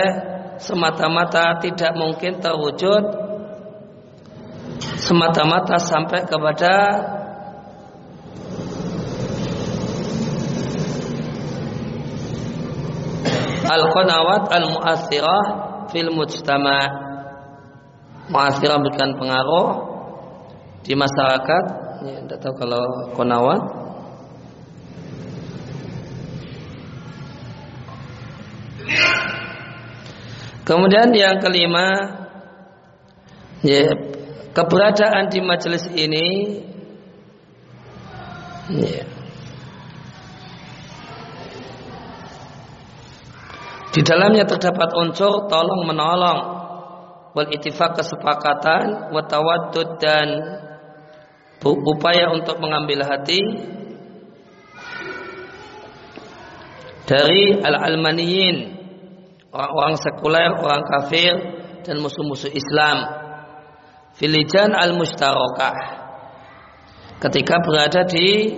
semata-mata 0.56 1.58
tidak 1.60 1.92
mungkin 1.98 2.38
terwujud 2.38 3.04
semata-mata 4.96 5.76
sampai 5.76 6.24
kepada 6.24 6.74
al-qanawat 13.68 14.42
al-mu'athirah 14.54 15.44
fil 15.90 16.10
mujtama' 16.14 16.84
mu'athirah 18.30 18.76
memberikan 18.80 19.12
pengaruh 19.18 19.68
di 20.84 20.92
masyarakat. 20.96 21.64
Ya, 22.04 22.20
tidak 22.24 22.38
tahu 22.44 22.54
kalau 22.60 22.84
konawat 23.16 23.83
Kemudian 30.64 31.12
yang 31.12 31.40
kelima 31.44 31.86
ya, 33.60 33.92
keberadaan 34.56 35.28
di 35.28 35.40
majelis 35.44 35.84
ini 35.92 36.28
ya, 38.72 39.04
Di 43.94 44.02
dalamnya 44.02 44.42
terdapat 44.42 44.90
unsur 44.98 45.46
tolong 45.46 45.86
menolong 45.86 46.40
wal 47.30 47.46
ittifaq 47.46 47.94
kesepakatan 47.94 49.14
wa 49.14 49.22
tawaddud 49.22 50.02
dan 50.02 50.28
upaya 51.62 52.34
untuk 52.34 52.58
mengambil 52.58 53.06
hati 53.06 53.38
dari 57.06 57.62
al-almaniyin 57.62 58.73
orang-orang 59.54 59.94
sekuler, 60.02 60.50
orang 60.58 60.82
kafir 60.82 61.32
dan 61.86 62.02
musuh-musuh 62.02 62.50
Islam 62.50 62.98
filijan 64.18 64.74
al-mustarakah 64.74 65.76
ketika 67.22 67.62
berada 67.62 68.02
di 68.10 68.50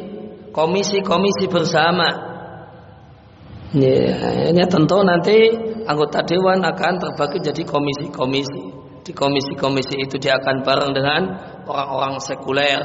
komisi-komisi 0.56 1.52
bersama 1.52 2.36
Ya, 3.74 4.54
ini 4.54 4.62
tentu 4.70 5.02
nanti 5.02 5.50
anggota 5.90 6.22
dewan 6.22 6.62
akan 6.62 7.02
terbagi 7.02 7.42
jadi 7.42 7.62
komisi-komisi. 7.66 8.62
Di 9.02 9.10
komisi-komisi 9.10 10.06
itu 10.06 10.22
dia 10.22 10.38
akan 10.38 10.62
bareng 10.62 10.92
dengan 10.94 11.22
orang-orang 11.66 12.16
sekuler 12.22 12.80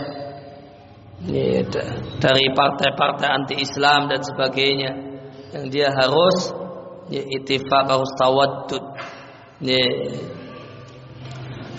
ya, 1.30 1.62
dari 2.18 2.46
partai-partai 2.52 3.30
anti-Islam 3.30 4.10
dan 4.10 4.26
sebagainya. 4.26 4.92
Yang 5.54 5.66
dia 5.70 5.88
harus 5.94 6.50
ya, 7.10 7.22
itifak 7.26 7.86
harus 7.90 8.12
tawaddud. 8.20 8.86
Ya, 9.62 9.86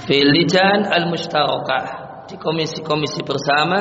Filijan 0.02 0.90
al-mustarakah 0.90 1.84
di 2.26 2.34
komisi-komisi 2.34 3.22
bersama 3.22 3.80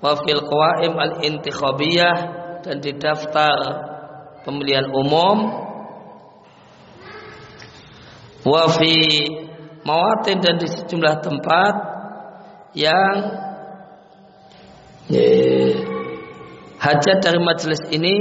wa 0.00 0.12
fil 0.24 0.40
qawaim 0.40 0.96
al-intikhabiyah 0.96 2.16
dan 2.64 2.80
di 2.80 2.96
daftar 2.96 3.58
pemilihan 4.46 4.88
umum 4.88 5.38
wa 8.48 8.64
fi 8.72 8.94
mawatin 9.84 10.40
dan 10.40 10.56
di 10.56 10.68
sejumlah 10.70 11.14
tempat 11.20 11.74
yang 12.72 13.16
ye, 15.12 15.87
hajat 16.78 17.18
dari 17.18 17.38
majelis 17.42 17.82
ini 17.90 18.16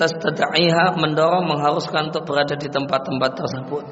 tastada'iha 0.00 0.96
mendorong 0.96 1.44
mengharuskan 1.44 2.08
untuk 2.08 2.24
berada 2.24 2.56
di 2.56 2.68
tempat-tempat 2.72 3.30
tersebut 3.36 3.84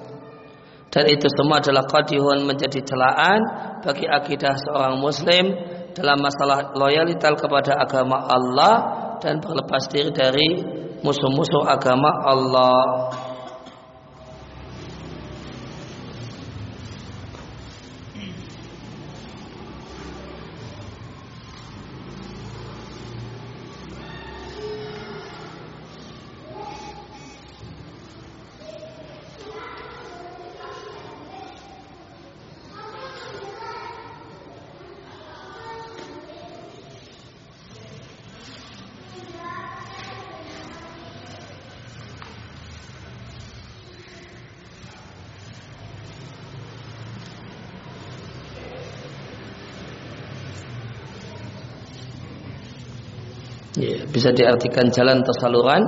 dan 0.89 1.05
itu 1.13 1.29
semua 1.29 1.61
adalah 1.61 1.85
qadihun 1.85 2.49
menjadi 2.49 2.81
celaan 2.81 3.41
bagi 3.85 4.09
akidah 4.09 4.57
seorang 4.57 4.97
muslim 4.97 5.53
dalam 5.93 6.19
masalah 6.21 6.73
loyalitas 6.73 7.37
kepada 7.37 7.77
agama 7.77 8.25
Allah 8.25 8.75
dan 9.21 9.41
berlepas 9.41 9.89
diri 9.93 10.13
dari 10.13 10.49
musuh-musuh 11.05 11.69
agama 11.69 12.09
Allah. 12.25 13.13
ya, 53.77 54.06
bisa 54.17 54.33
diartikan 54.33 54.89
jalan 54.89 55.21
atau 55.21 55.37
saluran 55.37 55.85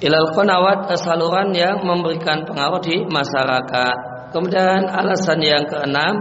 ilal 0.00 0.30
qanawat 0.36 0.92
saluran 1.00 1.50
yang 1.56 1.80
memberikan 1.80 2.44
pengaruh 2.44 2.80
di 2.84 3.02
masyarakat. 3.08 3.96
Kemudian 4.30 4.86
alasan 4.92 5.40
yang 5.40 5.64
keenam 5.64 6.14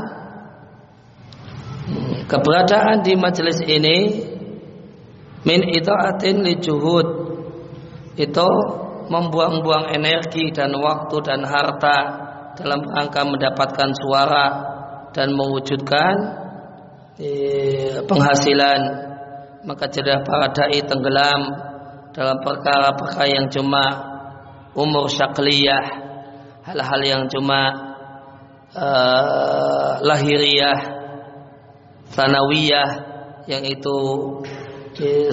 keberadaan 2.31 3.03
di 3.03 3.13
majelis 3.19 3.59
ini 3.67 3.97
min 5.43 5.59
itaatin 5.75 6.41
li 6.41 6.55
juhud. 6.63 7.07
Itu 8.15 8.47
membuang-buang 9.11 9.91
energi 9.91 10.49
dan 10.55 10.71
waktu 10.79 11.15
dan 11.21 11.43
harta 11.43 11.97
dalam 12.55 12.79
rangka 12.87 13.21
mendapatkan 13.27 13.91
suara 13.91 14.47
dan 15.11 15.35
mewujudkan 15.35 16.13
eh, 17.19 17.99
penghasilan 18.07 18.79
maka 19.65 19.89
jadilah 19.89 20.21
para 20.21 20.53
dai 20.53 20.79
tenggelam 20.85 21.41
dalam 22.13 22.37
perkara-perkara 22.39 23.27
yang 23.27 23.47
cuma 23.51 23.83
umur 24.77 25.09
syakliyah 25.11 25.85
hal-hal 26.63 27.01
yang 27.03 27.23
cuma 27.27 27.61
uh, 28.71 29.99
lahiriah 30.05 30.79
sanawiyah 32.15 32.89
yang 33.45 33.61
itu 33.65 33.97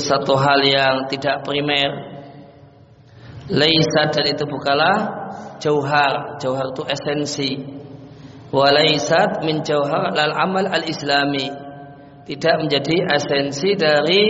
satu 0.03 0.35
hal 0.35 0.61
yang 0.67 1.07
tidak 1.07 1.47
primer. 1.47 2.11
Laisat 3.47 4.15
dan 4.15 4.27
itu 4.27 4.45
bukanlah 4.47 4.97
jauhar. 5.63 6.39
Jauhar 6.43 6.75
itu 6.75 6.83
esensi. 6.87 7.51
Walaisat 8.53 9.41
min 9.47 9.65
jauhar 9.65 10.13
lal 10.13 10.35
amal 10.37 10.67
al 10.69 10.85
islami 10.85 11.49
tidak 12.27 12.55
menjadi 12.63 12.97
esensi 13.19 13.75
dari 13.75 14.23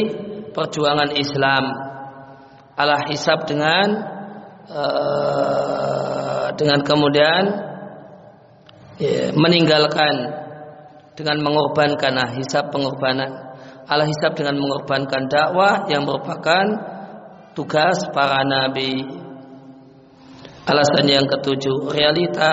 perjuangan 0.53 1.13
Islam 1.17 1.65
ala 2.77 3.05
hisab 3.09 3.45
dengan 3.45 3.89
uh, 4.69 6.47
dengan 6.57 6.81
kemudian 6.85 7.43
ya, 8.97 9.33
meninggalkan 9.37 10.15
dengan 11.13 11.45
mengorbankan 11.45 12.13
nah, 12.17 12.31
hisab 12.33 12.73
pengorbanan 12.73 13.53
ala 13.85 14.09
hisab 14.09 14.33
dengan 14.33 14.57
mengorbankan 14.57 15.29
dakwah 15.29 15.85
yang 15.93 16.09
merupakan 16.09 16.65
tugas 17.53 18.09
para 18.17 18.41
nabi. 18.47 19.05
Alasan 20.63 21.11
yang 21.11 21.27
ketujuh, 21.27 21.91
realita 21.91 22.53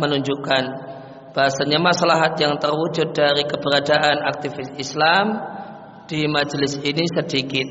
menunjukkan 0.00 0.89
bahasanya 1.30 1.78
maslahat 1.78 2.34
yang 2.38 2.58
terwujud 2.58 3.14
dari 3.14 3.46
keberadaan 3.46 4.26
aktivis 4.26 4.70
Islam 4.78 5.26
di 6.10 6.26
majelis 6.26 6.78
ini 6.82 7.04
sedikit. 7.06 7.68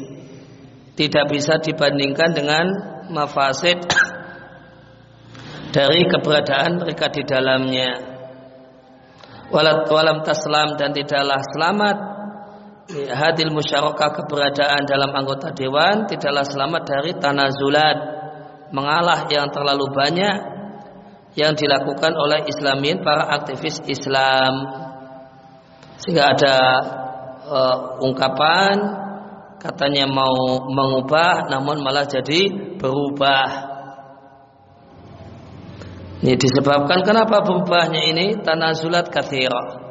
Tidak 0.95 1.25
bisa 1.31 1.59
dibandingkan 1.63 2.35
dengan 2.35 2.65
mafasid 3.11 3.79
dari 5.75 6.01
keberadaan 6.07 6.79
mereka 6.79 7.07
di 7.07 7.23
dalamnya. 7.23 7.91
Walat 9.49 9.87
walam 9.89 10.21
taslam 10.21 10.77
dan 10.77 10.93
tidaklah 10.93 11.41
selamat 11.55 11.97
hadil 12.89 13.53
musyarakah 13.53 14.17
keberadaan 14.21 14.81
dalam 14.89 15.13
anggota 15.13 15.53
dewan 15.53 16.09
tidaklah 16.09 16.41
selamat 16.41 16.83
dari 16.89 17.11
tanazulat 17.17 17.97
mengalah 18.73 19.29
yang 19.29 19.49
terlalu 19.53 19.89
banyak 19.93 20.58
yang 21.39 21.55
dilakukan 21.55 22.11
oleh 22.19 22.43
Islamin 22.51 22.99
para 22.99 23.31
aktivis 23.39 23.79
Islam 23.87 24.53
sehingga 26.03 26.35
ada 26.35 26.55
uh, 27.47 27.77
ungkapan 28.03 28.75
katanya 29.63 30.03
mau 30.11 30.67
mengubah 30.67 31.47
namun 31.47 31.79
malah 31.79 32.03
jadi 32.03 32.75
berubah 32.75 33.69
ini 36.19 36.35
disebabkan 36.35 37.07
kenapa 37.07 37.47
berubahnya 37.47 38.11
ini 38.11 38.43
tanazulat 38.43 39.07
kathira. 39.07 39.87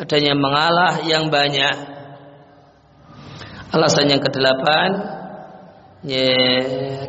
Adanya 0.00 0.32
mengalah 0.32 1.04
yang 1.04 1.28
banyak. 1.28 2.00
Alasan 3.68 4.08
yang 4.08 4.24
kedelapan, 4.24 5.19
ya, 6.06 6.32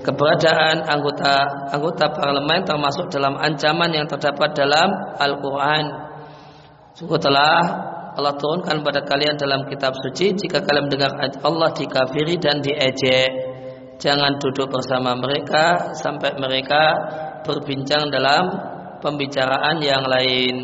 keberadaan 0.04 0.84
anggota 0.84 1.34
anggota 1.72 2.12
parlemen 2.12 2.68
termasuk 2.68 3.08
dalam 3.08 3.40
ancaman 3.40 3.92
yang 3.96 4.08
terdapat 4.08 4.52
dalam 4.56 4.90
Al-Quran. 5.20 5.86
Sungguh 6.96 7.20
telah 7.20 7.60
Allah 8.12 8.36
turunkan 8.36 8.84
pada 8.84 9.08
kalian 9.08 9.40
dalam 9.40 9.64
kitab 9.72 9.96
suci 9.96 10.36
jika 10.36 10.60
kalian 10.60 10.92
mendengar 10.92 11.16
Allah 11.48 11.72
dikafiri 11.72 12.36
dan 12.36 12.60
diejek 12.60 13.32
jangan 14.02 14.36
duduk 14.42 14.68
bersama 14.68 15.16
mereka 15.16 15.96
sampai 15.96 16.36
mereka 16.36 16.82
berbincang 17.48 18.12
dalam 18.12 18.44
pembicaraan 19.00 19.78
yang 19.80 20.04
lain. 20.04 20.56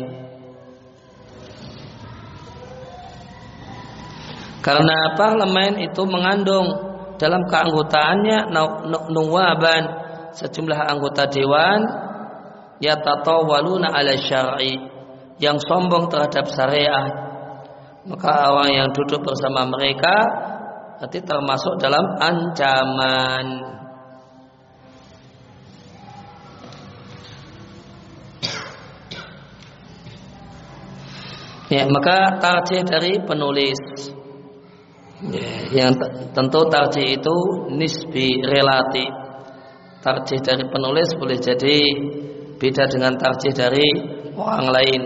Karena 4.58 5.16
parlemen 5.16 5.80
itu 5.80 6.02
mengandung 6.04 6.87
dalam 7.18 7.42
keanggotaannya 7.50 8.54
nuwaban 9.10 9.82
sejumlah 10.38 10.78
anggota 10.86 11.26
dewan 11.26 11.82
yatatawaluna 12.78 13.90
ala 13.90 14.14
syar'i 14.14 14.78
yang 15.42 15.58
sombong 15.58 16.06
terhadap 16.08 16.46
syariat 16.50 17.28
maka 18.08 18.54
orang 18.54 18.72
yang 18.72 18.88
duduk 18.94 19.20
bersama 19.20 19.68
mereka 19.68 20.16
berarti 20.98 21.22
termasuk 21.22 21.78
dalam 21.78 22.02
ancaman. 22.18 23.46
Ya, 31.68 31.84
maka 31.84 32.40
tarjih 32.40 32.80
dari 32.82 33.20
penulis 33.20 33.76
yang 35.74 35.98
tentu 36.30 36.60
tarjih 36.70 37.18
itu 37.18 37.36
nisbi 37.74 38.38
relatif. 38.46 39.10
Tarjih 39.98 40.38
dari 40.38 40.64
penulis 40.70 41.10
boleh 41.18 41.38
jadi 41.42 41.78
beda 42.54 42.84
dengan 42.86 43.18
tarjih 43.18 43.50
dari 43.50 43.88
orang 44.38 44.68
lain. 44.70 45.02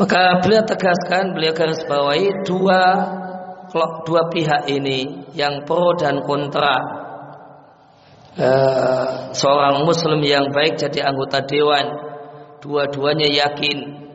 Maka 0.00 0.40
beliau 0.40 0.64
tegaskan, 0.64 1.36
beliau 1.36 1.52
garis 1.52 1.84
bawahi 1.84 2.32
dua 2.48 2.82
dua 4.08 4.22
pihak 4.32 4.72
ini 4.72 5.28
yang 5.36 5.68
pro 5.68 5.92
dan 6.00 6.24
kontra. 6.24 6.96
Uh, 8.40 9.34
seorang 9.36 9.84
muslim 9.84 10.22
yang 10.22 10.48
baik 10.54 10.80
jadi 10.80 11.12
anggota 11.12 11.44
dewan, 11.44 11.92
dua-duanya 12.62 13.26
yakin 13.26 14.06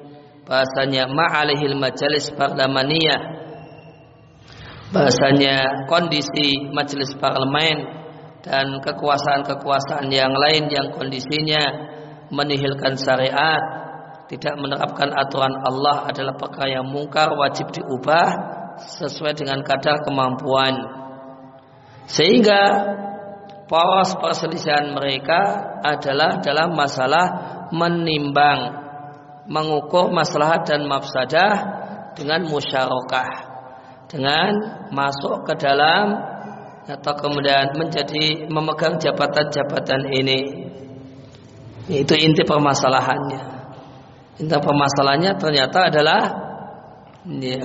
bahasanya 0.48 1.06
ma'alihil 1.12 1.78
majalis 1.78 2.32
parlemeniyah 2.34 3.45
bahasanya 4.96 5.84
kondisi 5.92 6.72
majelis 6.72 7.12
parlemen 7.20 7.84
dan 8.40 8.80
kekuasaan-kekuasaan 8.80 10.08
yang 10.08 10.32
lain 10.32 10.72
yang 10.72 10.88
kondisinya 10.96 11.60
menihilkan 12.32 12.96
syariat 12.96 13.60
tidak 14.32 14.56
menerapkan 14.56 15.12
aturan 15.12 15.52
Allah 15.68 16.08
adalah 16.08 16.40
perkara 16.40 16.80
yang 16.80 16.88
mungkar 16.88 17.36
wajib 17.36 17.76
diubah 17.76 18.28
sesuai 18.80 19.36
dengan 19.36 19.62
kadar 19.62 20.02
kemampuan. 20.02 20.74
Sehingga 22.10 22.62
poros 23.68 24.16
perselisihan 24.18 24.96
mereka 24.96 25.42
adalah 25.84 26.42
dalam 26.42 26.74
masalah 26.74 27.26
menimbang 27.70 28.82
mengukur 29.46 30.10
maslahat 30.10 30.66
dan 30.66 30.90
mafsadah 30.90 31.54
dengan 32.18 32.50
musyarakah 32.50 33.55
dengan 34.06 34.50
masuk 34.94 35.46
ke 35.46 35.54
dalam 35.58 36.14
atau 36.86 37.14
kemudian 37.18 37.74
menjadi 37.74 38.46
memegang 38.46 39.02
jabatan-jabatan 39.02 40.02
ini. 40.14 40.40
Itu 41.90 42.14
inti 42.14 42.46
permasalahannya. 42.46 43.42
Inti 44.42 44.58
permasalahannya 44.58 45.32
ternyata 45.38 45.80
adalah 45.90 46.22
ya, 47.26 47.62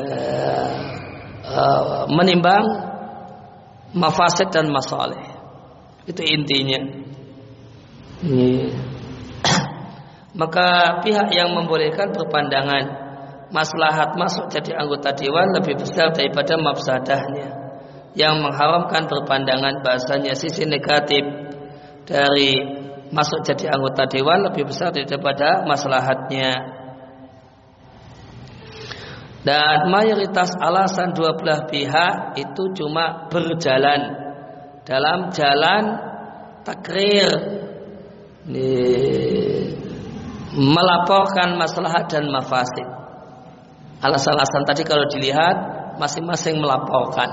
uh, 1.44 2.04
menimbang 2.08 2.64
mafasid 3.92 4.48
dan 4.52 4.72
masalah 4.72 5.20
itu 6.08 6.22
intinya. 6.24 6.80
Yeah 8.24 8.72
maka 10.40 11.00
pihak 11.02 11.28
yang 11.34 11.52
membolehkan 11.56 12.14
berpandangan 12.14 13.09
maslahat 13.50 14.14
masuk 14.14 14.50
jadi 14.50 14.78
anggota 14.78 15.14
dewan 15.14 15.50
lebih 15.54 15.78
besar 15.78 16.14
daripada 16.14 16.54
mafsadahnya. 16.58 17.48
Yang 18.14 18.34
mengharamkan 18.42 19.06
berpandangan 19.06 19.86
bahasanya 19.86 20.34
sisi 20.34 20.66
negatif 20.66 21.22
dari 22.06 22.58
masuk 23.10 23.42
jadi 23.46 23.74
anggota 23.74 24.06
dewan 24.10 24.50
lebih 24.50 24.66
besar 24.66 24.90
daripada 24.90 25.62
maslahatnya. 25.66 26.78
Dan 29.40 29.88
mayoritas 29.88 30.52
alasan 30.58 31.16
dua 31.16 31.32
belah 31.32 31.64
pihak 31.64 32.36
itu 32.36 32.62
cuma 32.76 33.30
berjalan 33.32 34.12
dalam 34.84 35.32
jalan 35.32 35.84
takrir. 36.66 37.30
Melaporkan 40.50 41.56
maslahat 41.56 42.10
dan 42.10 42.26
mafasid. 42.28 43.00
Alasan-alasan 44.00 44.64
tadi 44.64 44.82
kalau 44.88 45.04
dilihat 45.08 45.56
masing-masing 46.00 46.56
melaporkan. 46.56 47.28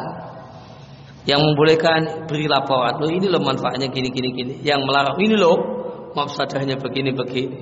Yang 1.28 1.44
membolehkan 1.44 2.28
beri 2.28 2.48
laporan. 2.48 3.04
Loh 3.04 3.12
ini 3.12 3.28
loh 3.28 3.44
manfaatnya 3.44 3.92
gini 3.92 4.12
gini 4.12 4.30
gini. 4.32 4.54
Yang 4.64 4.80
melarang 4.88 5.20
ini 5.20 5.36
loh 5.36 5.58
mafsadahnya 6.16 6.80
begini 6.80 7.12
begini. 7.12 7.60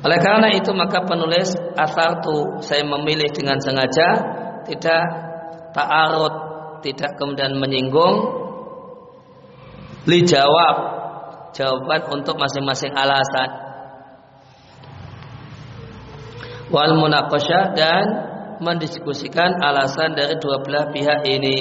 Oleh 0.00 0.16
karena 0.16 0.48
itu 0.56 0.72
maka 0.72 1.04
penulis 1.04 1.52
asal 1.76 2.24
tu 2.24 2.64
saya 2.64 2.88
memilih 2.88 3.28
dengan 3.36 3.60
sengaja 3.60 4.08
tidak 4.64 5.02
ta'arud, 5.76 6.34
tidak 6.80 7.20
kemudian 7.20 7.60
menyinggung 7.60 8.16
li 10.08 10.24
jawab 10.24 10.99
jawaban 11.56 12.00
untuk 12.10 12.38
masing-masing 12.38 12.94
alasan. 12.94 13.50
Wal 16.70 16.94
munaqasyah 16.94 17.64
dan 17.74 18.04
mendiskusikan 18.62 19.58
alasan 19.58 20.14
dari 20.14 20.38
dua 20.38 20.62
belah 20.62 20.86
pihak 20.94 21.26
ini. 21.26 21.60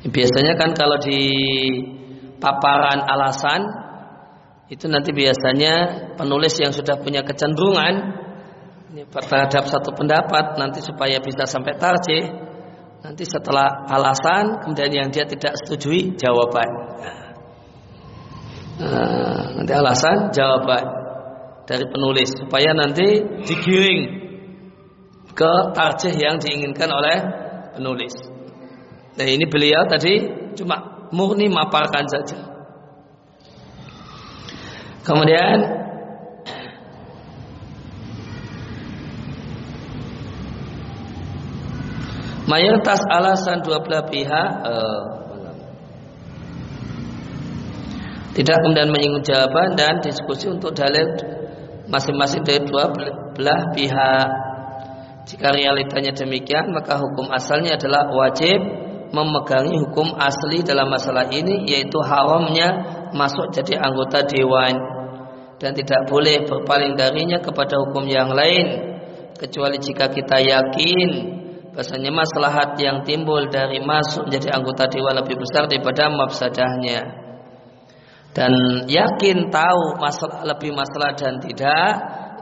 Biasanya 0.00 0.56
kan 0.56 0.72
kalau 0.72 0.96
di 0.96 1.20
paparan 2.40 3.04
alasan 3.04 3.60
itu 4.72 4.88
nanti 4.88 5.12
biasanya 5.12 5.74
penulis 6.16 6.56
yang 6.56 6.72
sudah 6.72 6.96
punya 7.04 7.20
kecenderungan 7.20 8.16
terhadap 9.12 9.68
satu 9.68 9.92
pendapat 9.92 10.56
nanti 10.56 10.80
supaya 10.80 11.20
bisa 11.20 11.44
sampai 11.44 11.76
tarjih 11.76 12.49
Nanti 13.00 13.24
setelah 13.24 13.88
alasan 13.88 14.60
kemudian 14.60 14.92
yang 14.92 15.08
dia 15.08 15.24
tidak 15.24 15.56
setujui 15.64 16.20
jawaban. 16.20 16.68
Nah, 18.80 19.44
nanti 19.56 19.72
alasan 19.72 20.28
jawaban 20.32 20.84
dari 21.64 21.84
penulis 21.88 22.28
supaya 22.36 22.76
nanti 22.76 23.24
digiring 23.44 24.02
ke 25.32 25.52
tarjih 25.72 26.12
yang 26.12 26.36
diinginkan 26.36 26.90
oleh 26.92 27.18
penulis. 27.72 28.12
Nah 29.16 29.26
ini 29.26 29.48
beliau 29.48 29.88
tadi 29.88 30.28
cuma 30.60 31.08
murni 31.14 31.48
maparkan 31.48 32.04
saja. 32.04 32.38
Kemudian 35.00 35.79
mayoritas 42.50 42.98
alasan 43.06 43.62
dua 43.62 43.78
belah 43.78 44.10
pihak 44.10 44.50
uh, 44.66 45.20
Tidak 48.30 48.56
kemudian 48.62 48.94
menyinggung 48.94 49.26
jawaban 49.26 49.74
dan 49.74 49.98
diskusi 50.00 50.46
untuk 50.46 50.70
dalil 50.70 51.02
masing-masing 51.90 52.46
dari 52.46 52.62
dua 52.62 52.94
belah 53.34 53.74
pihak. 53.74 54.28
Jika 55.26 55.50
realitanya 55.50 56.14
demikian, 56.14 56.70
maka 56.70 56.96
hukum 56.98 57.26
asalnya 57.34 57.74
adalah 57.74 58.06
wajib 58.08 58.58
memegangi 59.10 59.74
hukum 59.82 60.14
asli 60.14 60.62
dalam 60.62 60.86
masalah 60.86 61.26
ini 61.34 61.66
yaitu 61.66 61.98
haramnya 61.98 62.68
masuk 63.10 63.50
jadi 63.50 63.82
anggota 63.82 64.22
dewan 64.22 64.78
dan 65.58 65.74
tidak 65.74 66.06
boleh 66.06 66.46
berpaling 66.46 66.94
darinya 66.94 67.42
kepada 67.42 67.74
hukum 67.82 68.06
yang 68.06 68.30
lain 68.30 68.94
kecuali 69.34 69.82
jika 69.82 70.06
kita 70.14 70.38
yakin 70.38 71.08
bahasanya 71.70 72.10
maslahat 72.10 72.74
yang 72.82 73.06
timbul 73.06 73.46
dari 73.46 73.78
masuk 73.78 74.26
menjadi 74.26 74.58
anggota 74.58 74.90
dewan 74.90 75.14
lebih 75.22 75.38
besar 75.38 75.70
daripada 75.70 76.10
mafsadahnya. 76.10 77.00
Dan 78.30 78.52
yakin 78.86 79.50
tahu 79.50 79.98
masalah 79.98 80.46
lebih 80.46 80.70
masalah 80.70 81.18
dan 81.18 81.42
tidak 81.42 81.90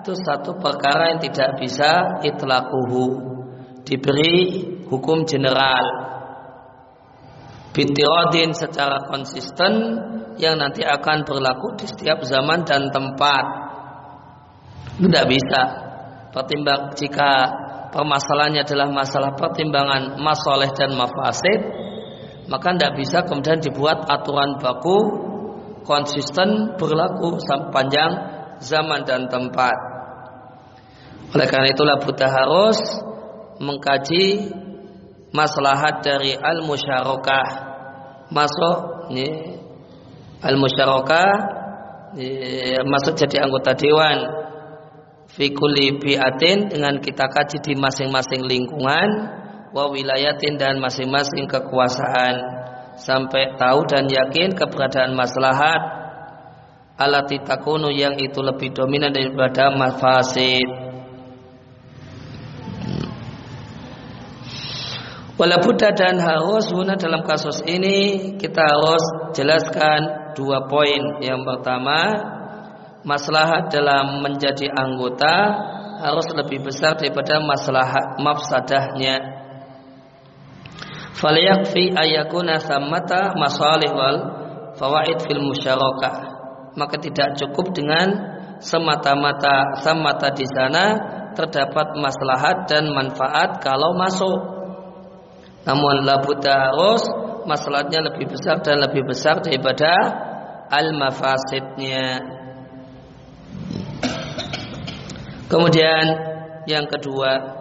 itu 0.00 0.12
satu 0.20 0.56
perkara 0.60 1.16
yang 1.16 1.20
tidak 1.20 1.56
bisa 1.60 2.20
itlaquhu. 2.24 3.36
Diberi 3.84 4.64
hukum 4.88 5.24
general. 5.24 6.08
Bitirodin 7.72 8.52
secara 8.52 9.06
konsisten 9.08 9.72
yang 10.36 10.60
nanti 10.60 10.84
akan 10.84 11.24
berlaku 11.24 11.76
di 11.78 11.86
setiap 11.88 12.20
zaman 12.24 12.64
dan 12.68 12.88
tempat. 12.92 13.44
Tidak 14.98 15.24
bisa. 15.24 15.62
Pertimbang 16.32 16.92
jika 16.96 17.48
permasalahannya 17.90 18.62
adalah 18.64 18.88
masalah 18.92 19.32
pertimbangan 19.36 20.20
masoleh 20.20 20.70
dan 20.76 20.96
mafasid 20.96 21.60
maka 22.48 22.72
tidak 22.72 22.92
bisa 22.96 23.18
kemudian 23.28 23.60
dibuat 23.60 24.08
aturan 24.08 24.56
baku 24.56 24.98
konsisten 25.84 26.76
berlaku 26.80 27.40
sepanjang 27.40 28.12
zaman 28.60 29.04
dan 29.04 29.28
tempat. 29.28 29.76
Oleh 31.32 31.46
karena 31.48 31.68
itulah 31.72 32.00
buta 32.00 32.24
harus 32.24 32.80
mengkaji 33.60 34.48
maslahat 35.32 36.00
dari 36.00 36.36
al-musyarakah. 36.36 37.68
Masuk 38.32 38.76
al-musyarakah 40.40 41.32
masuk 42.84 43.12
jadi 43.16 43.44
anggota 43.44 43.76
dewan 43.76 44.47
fi 45.38 45.54
kulli 45.54 46.02
bi'atin 46.02 46.66
dengan 46.66 46.98
kita 46.98 47.30
kaji 47.30 47.62
di 47.62 47.78
masing-masing 47.78 48.42
lingkungan 48.42 49.08
wa 49.70 49.86
wilayatin 49.86 50.58
dan 50.58 50.82
masing-masing 50.82 51.46
kekuasaan 51.46 52.34
sampai 52.98 53.54
tahu 53.54 53.86
dan 53.86 54.10
yakin 54.10 54.58
keberadaan 54.58 55.14
maslahat 55.14 55.78
alati 56.98 57.38
takunu 57.46 57.94
yang 57.94 58.18
itu 58.18 58.42
lebih 58.42 58.74
dominan 58.74 59.14
daripada 59.14 59.70
mafasid. 59.70 60.66
Walaupun 65.38 65.78
dan 65.78 66.18
harus 66.18 66.66
guna 66.66 66.98
dalam 66.98 67.22
kasus 67.22 67.62
ini 67.62 68.34
kita 68.42 68.58
harus 68.58 69.30
jelaskan 69.38 70.34
dua 70.34 70.66
poin. 70.66 71.22
Yang 71.22 71.46
pertama, 71.46 71.98
maslahat 73.08 73.72
dalam 73.72 74.20
menjadi 74.20 74.68
anggota 74.68 75.34
harus 76.04 76.28
lebih 76.36 76.60
besar 76.60 77.00
daripada 77.00 77.40
maslahat 77.40 78.20
mafsadahnya. 78.20 79.16
Falyakfi 81.16 81.96
ayakuna 81.96 82.60
samata 82.60 83.34
masalih 83.34 83.90
wal 83.90 84.18
fawaid 84.76 85.18
fil 85.24 85.42
musyarakah. 85.42 86.36
Maka 86.78 87.00
tidak 87.02 87.34
cukup 87.40 87.74
dengan 87.74 88.06
semata-mata 88.62 89.82
semata 89.82 90.30
di 90.30 90.46
sana 90.46 90.84
terdapat 91.34 91.98
maslahat 91.98 92.70
dan 92.70 92.94
manfaat 92.94 93.58
kalau 93.58 93.98
masuk. 93.98 94.38
Namun 95.66 96.06
labuta 96.06 96.70
harus 96.70 97.02
masalahnya 97.50 98.06
lebih 98.06 98.30
besar 98.30 98.62
dan 98.62 98.78
lebih 98.78 99.02
besar 99.02 99.42
daripada 99.42 99.90
al 100.70 100.94
kemudian 105.48 106.04
yang 106.68 106.84
kedua 106.86 107.58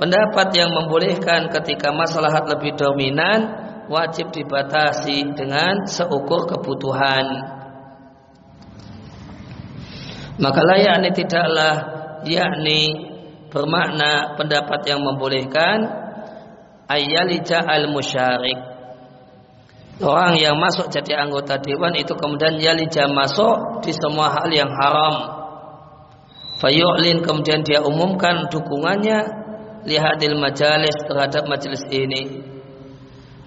Pendapat 0.00 0.56
yang 0.56 0.72
membolehkan 0.72 1.52
ketika 1.52 1.92
maslahat 1.92 2.48
lebih 2.48 2.72
dominan 2.72 3.52
wajib 3.92 4.32
dibatasi 4.32 5.36
dengan 5.36 5.84
seukur 5.84 6.48
kebutuhan. 6.48 7.20
Maka 10.40 10.60
yakni 10.80 11.12
tidaklah 11.12 11.74
yakni 12.24 13.12
bermakna 13.52 14.40
pendapat 14.40 14.88
yang 14.88 15.04
membolehkan 15.04 15.84
ayyalija 16.88 17.60
al 17.60 17.92
musyarik 17.92 18.56
orang 20.00 20.40
yang 20.40 20.56
masuk 20.56 20.88
jadi 20.88 21.28
anggota 21.28 21.60
dewan 21.60 21.92
itu 21.92 22.16
kemudian 22.16 22.56
yalija 22.56 23.04
masuk 23.10 23.84
di 23.84 23.92
semua 23.92 24.32
hal 24.32 24.48
yang 24.48 24.70
haram 24.70 25.39
fayu'lin 26.60 27.24
kemudian 27.24 27.64
dia 27.64 27.80
umumkan 27.80 28.46
dukungannya 28.52 29.40
lihadil 29.84 30.36
majalis 30.36 30.96
terhadap 31.08 31.48
majelis 31.48 31.80
ini. 31.88 32.44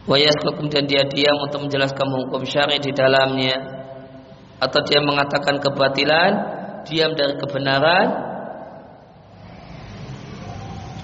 Wayasku 0.04 0.60
kemudian 0.60 0.84
dia 0.84 1.08
diam 1.08 1.38
untuk 1.40 1.64
menjelaskan 1.64 2.08
hukum 2.12 2.44
syar'i 2.44 2.82
di 2.82 2.92
dalamnya. 2.92 3.56
Atau 4.60 4.84
dia 4.84 5.00
mengatakan 5.00 5.60
kebatilan 5.64 6.32
diam 6.88 7.16
dari 7.16 7.40
kebenaran 7.40 8.08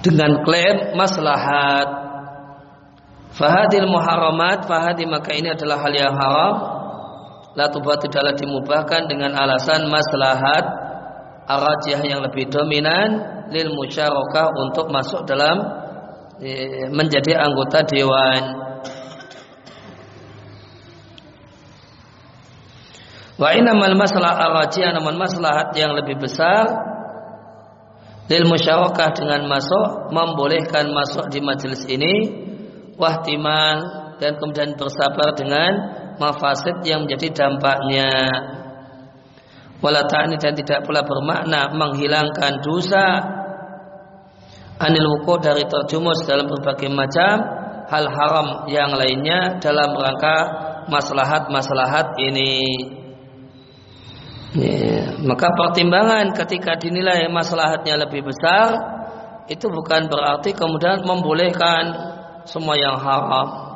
dengan 0.04 0.44
klaim 0.44 0.96
maslahat. 1.00 1.88
Fahadil 3.36 3.88
muharamat 3.88 4.68
fahadi 4.68 5.08
maka 5.08 5.32
ini 5.32 5.56
adalah 5.56 5.80
hal 5.80 5.94
yang 5.96 6.12
haram. 6.12 6.56
La 7.56 7.72
tubatu 7.72 8.08
tidaklah 8.08 8.36
dimubahkan 8.36 9.08
dengan 9.08 9.32
alasan 9.36 9.88
maslahat 9.88 10.89
arajih 11.50 12.00
yang 12.06 12.22
lebih 12.22 12.46
dominan 12.54 13.42
lil 13.50 13.74
musyarakah 13.74 14.54
untuk 14.54 14.94
masuk 14.94 15.26
dalam 15.26 15.58
e, 16.38 16.86
menjadi 16.94 17.42
anggota 17.42 17.82
dewan. 17.90 18.44
Wa 23.40 23.56
inamal 23.56 23.98
masalah 23.98 24.36
arajiyah 24.38 24.94
namun 24.94 25.18
maslahat 25.18 25.74
yang 25.74 25.98
lebih 25.98 26.22
besar 26.22 26.70
lil 28.30 28.46
musyarakah 28.46 29.10
dengan 29.18 29.50
masuk 29.50 30.14
membolehkan 30.14 30.94
masuk 30.94 31.34
di 31.34 31.42
majelis 31.42 31.82
ini 31.90 32.46
wahtimal 32.94 33.78
dan 34.22 34.38
kemudian 34.38 34.76
bersabar 34.76 35.34
dengan 35.34 35.72
mafasid 36.20 36.84
yang 36.84 37.08
menjadi 37.08 37.32
dampaknya 37.32 38.12
wala 39.80 40.04
ta'ani 40.04 40.36
dan 40.36 40.54
tidak 40.56 40.84
pula 40.84 41.04
bermakna 41.04 41.72
menghilangkan 41.72 42.60
dosa 42.60 43.06
anil 44.80 45.08
wuku 45.20 45.40
dari 45.44 45.64
terjumus 45.68 46.24
dalam 46.24 46.48
berbagai 46.48 46.88
macam 46.92 47.36
hal 47.90 48.06
haram 48.08 48.48
yang 48.72 48.94
lainnya 48.96 49.60
dalam 49.60 49.92
rangka 49.92 50.38
maslahat-maslahat 50.88 52.16
ini. 52.22 52.56
Ya, 54.50 55.14
maka 55.22 55.54
pertimbangan 55.54 56.34
ketika 56.34 56.74
dinilai 56.74 57.30
maslahatnya 57.30 58.02
lebih 58.02 58.26
besar 58.26 58.74
itu 59.46 59.66
bukan 59.70 60.10
berarti 60.10 60.58
kemudian 60.58 61.06
membolehkan 61.06 61.84
semua 62.50 62.74
yang 62.78 62.98
haram. 62.98 63.70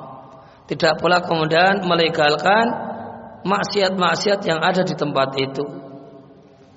Tidak 0.66 0.98
pula 0.98 1.22
kemudian 1.22 1.86
melegalkan 1.86 2.66
maksiat-maksiat 3.46 4.40
yang 4.48 4.64
ada 4.64 4.82
di 4.82 4.96
tempat 4.98 5.30
itu. 5.38 5.66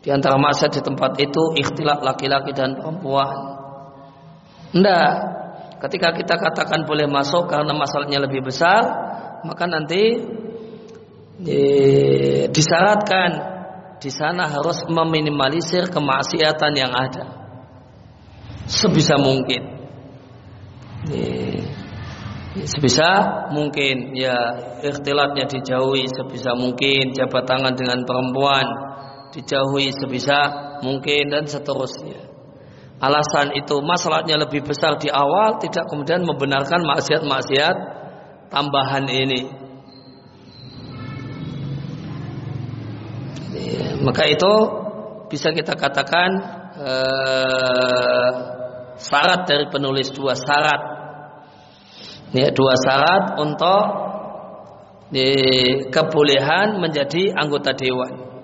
Di 0.07 0.15
antara 0.15 0.39
maksiat 0.39 0.71
di 0.71 0.83
tempat 0.87 1.19
itu 1.19 1.51
ikhtilaf 1.59 1.99
laki-laki 1.99 2.55
dan 2.55 2.79
perempuan. 2.79 3.59
Tidak. 4.71 5.11
Ketika 5.83 6.15
kita 6.15 6.39
katakan 6.39 6.87
boleh 6.87 7.11
masuk 7.11 7.51
karena 7.51 7.75
masalahnya 7.75 8.23
lebih 8.23 8.47
besar, 8.47 8.87
maka 9.43 9.67
nanti 9.67 10.23
disyaratkan 12.55 13.31
di 13.99 14.11
sana 14.15 14.47
harus 14.47 14.87
meminimalisir 14.87 15.91
kemaksiatan 15.91 16.73
yang 16.79 16.95
ada. 16.95 17.27
Sebisa 18.71 19.19
mungkin. 19.19 19.91
Sebisa 22.63 23.11
mungkin. 23.51 24.15
Ya 24.15 24.39
ikhtilatnya 24.87 25.51
dijauhi 25.51 26.07
sebisa 26.15 26.55
mungkin. 26.55 27.11
Jabat 27.11 27.43
tangan 27.43 27.75
dengan 27.75 28.07
perempuan 28.07 28.86
dijauhi 29.33 29.95
sebisa 29.95 30.39
mungkin 30.83 31.31
dan 31.33 31.45
seterusnya. 31.47 32.27
Alasan 32.97 33.53
itu 33.53 33.77
masalahnya 33.85 34.41
lebih 34.41 34.65
besar 34.65 34.97
di 34.97 35.13
awal 35.13 35.61
tidak 35.61 35.85
kemudian 35.93 36.25
membenarkan 36.25 36.81
maksiat-maksiat 36.81 37.77
tambahan 38.49 39.05
ini. 39.13 39.53
Ya, 43.53 44.01
maka 44.01 44.25
itu 44.25 44.53
bisa 45.29 45.53
kita 45.53 45.77
katakan 45.77 46.31
eh, 46.81 48.31
syarat 48.97 49.45
dari 49.45 49.69
penulis 49.69 50.09
dua 50.17 50.33
syarat. 50.33 50.81
Ya, 52.33 52.49
dua 52.49 52.75
syarat 52.81 53.37
untuk 53.45 53.85
di, 55.13 55.29
kebolehan 55.93 56.81
menjadi 56.81 57.37
anggota 57.37 57.77
dewan 57.77 58.36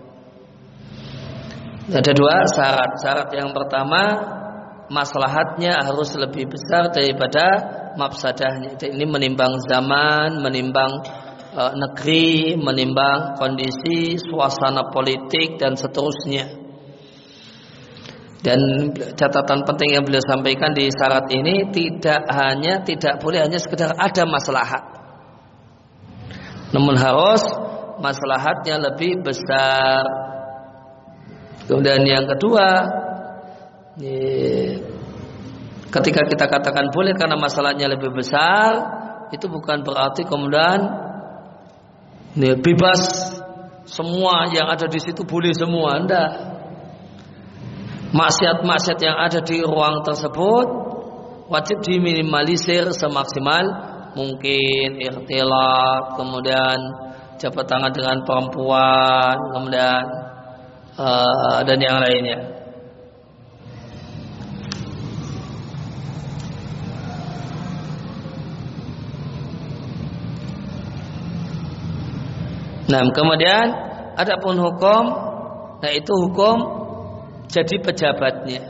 ada 1.93 2.12
dua 2.16 2.49
syarat 2.49 2.90
syarat 3.01 3.28
yang 3.36 3.53
pertama 3.53 4.03
maslahatnya 4.93 5.80
harus 5.84 6.12
lebih 6.16 6.53
besar 6.53 6.93
daripada 6.93 7.45
mafsadahnya. 7.97 8.76
Ini 8.76 9.05
menimbang 9.09 9.61
zaman, 9.64 10.40
menimbang 10.45 10.93
e, 11.53 11.62
negeri, 11.76 12.57
menimbang 12.61 13.40
kondisi, 13.40 14.20
suasana 14.20 14.93
politik 14.93 15.57
dan 15.57 15.76
seterusnya. 15.76 16.61
Dan 18.43 18.90
catatan 19.14 19.62
penting 19.62 19.95
yang 19.95 20.03
beliau 20.03 20.22
sampaikan 20.26 20.74
di 20.74 20.90
syarat 20.90 21.30
ini 21.30 21.70
tidak 21.70 22.26
hanya 22.26 22.82
tidak 22.82 23.22
boleh 23.22 23.38
hanya 23.38 23.57
sekedar 23.62 23.95
ada 23.95 24.26
maslahat. 24.26 24.82
Namun 26.74 26.99
harus 26.99 27.43
maslahatnya 28.03 28.82
lebih 28.82 29.22
besar. 29.22 30.32
Kemudian 31.66 32.02
yang 32.06 32.26
kedua, 32.26 32.66
Ketika 35.92 36.24
kita 36.24 36.48
katakan 36.48 36.88
boleh 36.88 37.12
karena 37.12 37.36
masalahnya 37.36 37.84
lebih 37.84 38.16
besar, 38.16 38.80
itu 39.28 39.44
bukan 39.44 39.84
berarti 39.84 40.24
kemudian 40.24 40.80
bebas 42.32 43.00
semua 43.84 44.48
yang 44.48 44.72
ada 44.72 44.88
di 44.88 44.96
situ 44.96 45.20
boleh 45.28 45.52
semua, 45.52 46.00
anda. 46.00 46.24
Maksiat-maksiat 48.16 48.98
yang 49.04 49.20
ada 49.20 49.44
di 49.44 49.60
ruang 49.60 50.00
tersebut 50.00 50.66
wajib 51.52 51.84
diminimalisir 51.84 52.88
semaksimal 52.96 53.64
mungkin 54.16 54.96
ikhtilat, 54.96 56.16
kemudian 56.16 56.76
jabat 57.36 57.68
tangan 57.68 57.92
dengan 57.92 58.24
perempuan, 58.24 59.36
kemudian 59.52 60.32
uh, 60.99 61.64
dan 61.64 61.78
yang 61.80 61.99
lainnya. 62.01 62.38
Nah, 72.93 73.09
kemudian 73.09 73.66
ada 74.20 74.36
pun 74.36 74.53
hukum, 74.61 75.03
nah 75.80 75.90
itu 75.97 76.12
hukum 76.12 76.57
jadi 77.49 77.80
pejabatnya. 77.80 78.61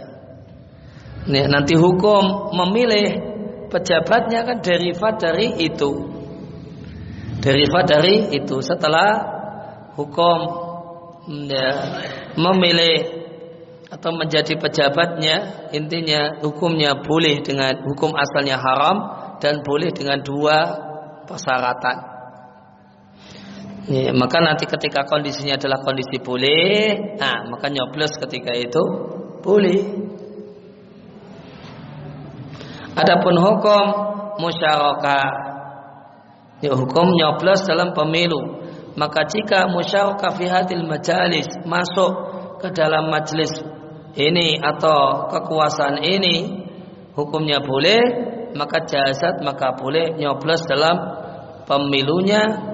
Nah, 1.26 1.46
nanti 1.50 1.74
hukum 1.74 2.54
memilih 2.54 3.18
pejabatnya 3.66 4.46
kan 4.46 4.62
derivat 4.62 5.18
dari 5.18 5.66
itu. 5.66 5.90
Derivat 7.42 7.84
dari 7.90 8.30
itu 8.38 8.62
setelah 8.62 9.10
hukum 9.98 10.61
ya, 11.28 11.68
memilih 12.34 13.22
atau 13.92 14.10
menjadi 14.16 14.56
pejabatnya 14.56 15.68
intinya 15.76 16.40
hukumnya 16.40 16.96
boleh 17.04 17.44
dengan 17.44 17.76
hukum 17.84 18.16
asalnya 18.16 18.56
haram 18.56 18.96
dan 19.36 19.60
boleh 19.60 19.92
dengan 19.92 20.22
dua 20.24 20.56
persyaratan. 21.28 22.12
Ya, 23.82 24.14
maka 24.14 24.38
nanti 24.38 24.62
ketika 24.64 25.02
kondisinya 25.10 25.58
adalah 25.58 25.82
kondisi 25.82 26.22
boleh, 26.22 27.18
nah 27.18 27.50
maka 27.50 27.66
nyoblos 27.66 28.14
ketika 28.14 28.54
itu 28.54 28.82
boleh. 29.42 29.82
Adapun 32.94 33.34
hukum 33.42 33.84
musyarakah, 34.38 35.26
ya 36.62 36.72
hukum 36.78 37.10
nyoblos 37.10 37.66
dalam 37.66 37.90
pemilu. 37.90 38.51
Maka 38.92 39.24
jika 39.24 39.72
musyarakah 39.72 40.36
fi 40.36 40.46
majalis 40.84 41.48
masuk 41.64 42.12
ke 42.60 42.68
dalam 42.76 43.08
majelis 43.08 43.50
ini 44.12 44.60
atau 44.60 45.32
kekuasaan 45.32 46.04
ini 46.04 46.68
hukumnya 47.16 47.64
boleh, 47.64 48.00
maka 48.52 48.84
jasad 48.84 49.40
maka 49.40 49.72
boleh 49.72 50.12
nyoblos 50.20 50.68
dalam 50.68 50.96
pemilunya 51.64 52.72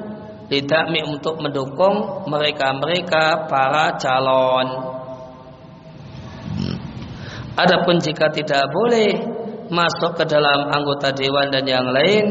lidakmi 0.50 1.06
untuk 1.06 1.38
mendukung 1.38 2.26
mereka-mereka 2.26 3.46
para 3.46 3.94
calon. 4.00 4.68
Adapun 7.58 7.98
jika 8.02 8.30
tidak 8.30 8.70
boleh 8.70 9.18
masuk 9.68 10.18
ke 10.18 10.24
dalam 10.26 10.70
anggota 10.72 11.12
dewan 11.14 11.52
dan 11.52 11.66
yang 11.66 11.86
lain, 11.90 12.24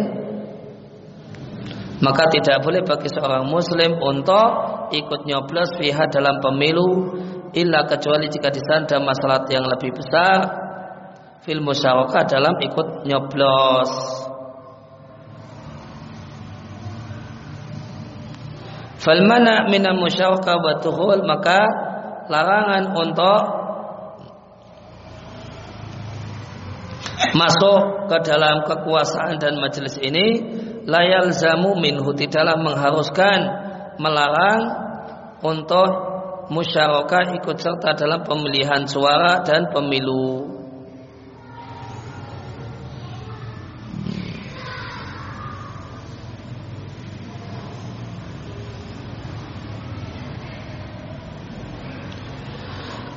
maka 1.97 2.29
tidak 2.29 2.61
boleh 2.61 2.85
bagi 2.85 3.09
seorang 3.09 3.49
muslim 3.49 3.97
untuk 3.97 4.49
ikut 4.93 5.25
nyoblos 5.25 5.73
pihak 5.81 6.13
dalam 6.13 6.37
pemilu 6.37 7.17
illa 7.57 7.89
kecuali 7.89 8.29
jika 8.29 8.53
di 8.53 8.61
sana 8.61 8.85
ada 8.85 8.97
masalah 9.01 9.39
yang 9.49 9.65
lebih 9.65 9.97
besar 9.97 10.45
fil 11.41 11.63
musyarakah 11.63 12.27
dalam 12.29 12.53
ikut 12.61 13.07
nyoblos. 13.07 13.91
Falmana 19.01 19.71
minal 19.71 19.95
musyawaka 19.95 20.53
wa 20.59 21.17
maka 21.23 21.59
larangan 22.27 22.91
untuk 22.91 23.41
masuk 27.31 28.11
ke 28.11 28.17
dalam 28.27 28.67
kekuasaan 28.67 29.39
dan 29.39 29.57
majelis 29.63 29.95
ini 30.03 30.27
layal 30.87 31.35
zamu 31.35 31.75
minhu 31.75 32.15
tidaklah 32.15 32.55
mengharuskan 32.55 33.39
melarang 33.99 34.61
untuk 35.43 35.89
musyarakah 36.47 37.35
ikut 37.35 37.57
serta 37.59 37.91
dalam 37.99 38.23
pemilihan 38.23 38.87
suara 38.87 39.43
dan 39.43 39.67
pemilu. 39.67 40.55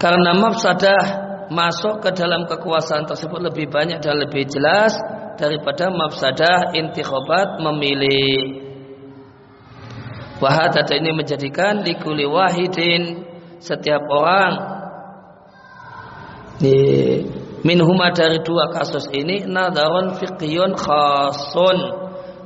Karena 0.00 0.32
mafsadah 0.32 1.29
masuk 1.50 1.98
ke 2.00 2.14
dalam 2.14 2.46
kekuasaan 2.46 3.10
tersebut 3.10 3.50
lebih 3.50 3.66
banyak 3.66 3.98
dan 3.98 4.22
lebih 4.22 4.46
jelas 4.46 4.94
daripada 5.34 5.90
mafsadah 5.90 6.72
intikhabat 6.78 7.58
memilih. 7.58 8.70
Wahadata 10.40 10.96
ini 10.96 11.12
menjadikan 11.12 11.84
likuli 11.84 12.24
wahidin 12.24 13.28
setiap 13.60 14.00
orang 14.08 14.52
minhuma 17.60 18.08
dari 18.12 18.40
dua 18.40 18.72
kasus 18.72 19.08
ini 19.12 19.44
nadarun 19.44 20.16
fiqhiyun 20.16 20.72
khasun 20.76 21.78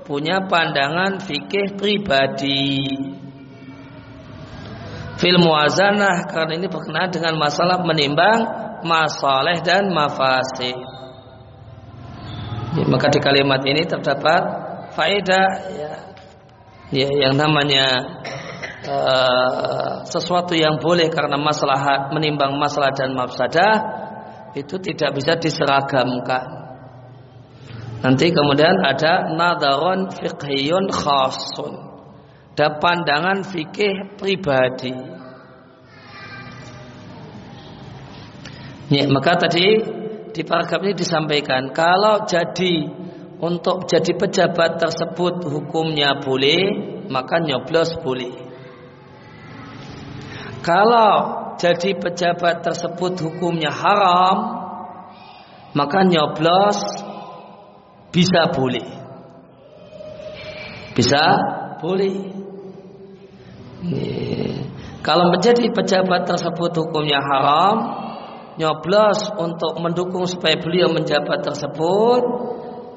punya 0.03 0.43
pandangan 0.51 1.23
fikih 1.23 1.79
pribadi 1.79 2.83
fil 5.19 5.39
muazanah 5.39 6.27
karena 6.27 6.53
ini 6.59 6.67
berkenaan 6.67 7.11
dengan 7.11 7.35
masalah 7.39 7.83
menimbang 7.87 8.41
masalah 8.85 9.59
dan 9.65 9.91
mafasid. 9.91 10.77
Ya, 12.75 12.85
maka 12.91 13.07
di 13.09 13.23
kalimat 13.23 13.63
ini 13.63 13.87
terdapat 13.87 14.43
faedah 14.99 15.49
ya, 15.79 15.93
ya 16.91 17.09
yang 17.27 17.39
namanya 17.39 17.87
uh, 18.83 20.03
sesuatu 20.11 20.59
yang 20.59 20.83
boleh 20.83 21.07
karena 21.09 21.39
masalah 21.39 22.11
menimbang 22.11 22.59
masalah 22.59 22.91
dan 22.91 23.15
mafsadah 23.15 23.75
itu 24.59 24.75
tidak 24.83 25.15
bisa 25.15 25.39
diseragamkan. 25.39 26.67
Nanti 28.05 28.35
kemudian 28.35 28.85
ada 28.85 29.33
nadaron 29.33 30.13
fiqhiyun 30.13 30.93
khasun 30.93 31.94
dan 32.55 32.79
pandangan 32.79 33.43
fikih 33.43 34.15
pribadi. 34.19 34.95
Ya, 38.95 39.11
maka 39.11 39.35
tadi 39.41 39.81
di 40.35 40.43
paragraf 40.45 40.83
ini 40.85 40.95
disampaikan 40.95 41.73
kalau 41.75 42.27
jadi 42.29 42.91
untuk 43.43 43.91
jadi 43.91 44.13
pejabat 44.15 44.79
tersebut 44.79 45.43
hukumnya 45.51 46.23
boleh, 46.23 46.63
maka 47.11 47.43
nyoblos 47.43 47.97
boleh. 48.01 48.35
Kalau 50.65 51.13
jadi 51.61 51.93
pejabat 51.99 52.65
tersebut 52.65 53.21
hukumnya 53.21 53.69
haram, 53.69 54.37
maka 55.75 56.07
nyoblos 56.07 56.79
bisa 58.15 58.53
boleh. 58.55 58.87
Bisa 60.95 61.23
boleh. 61.83 62.44
Kalau 65.05 65.29
menjadi 65.29 65.69
pejabat 65.69 66.25
tersebut 66.25 66.73
hukumnya 66.73 67.21
haram, 67.21 67.77
nyoblos 68.57 69.29
untuk 69.37 69.77
mendukung 69.83 70.25
supaya 70.25 70.57
beliau 70.57 70.89
menjabat 70.95 71.45
tersebut 71.45 72.23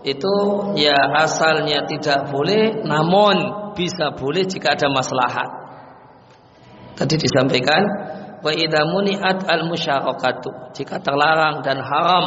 itu 0.07 0.35
ya 0.79 0.95
asalnya 1.19 1.83
tidak 1.83 2.31
boleh 2.31 2.79
namun 2.85 3.35
bisa 3.75 4.15
boleh 4.15 4.47
jika 4.47 4.77
ada 4.77 4.87
maslahat. 4.87 5.49
Tadi 6.95 7.15
disampaikan 7.19 7.83
wa 8.41 8.51
idza 8.53 8.85
al 9.51 9.63
musyarakatu 9.67 10.71
jika 10.77 11.01
terlarang 11.01 11.65
dan 11.65 11.81
haram 11.81 12.25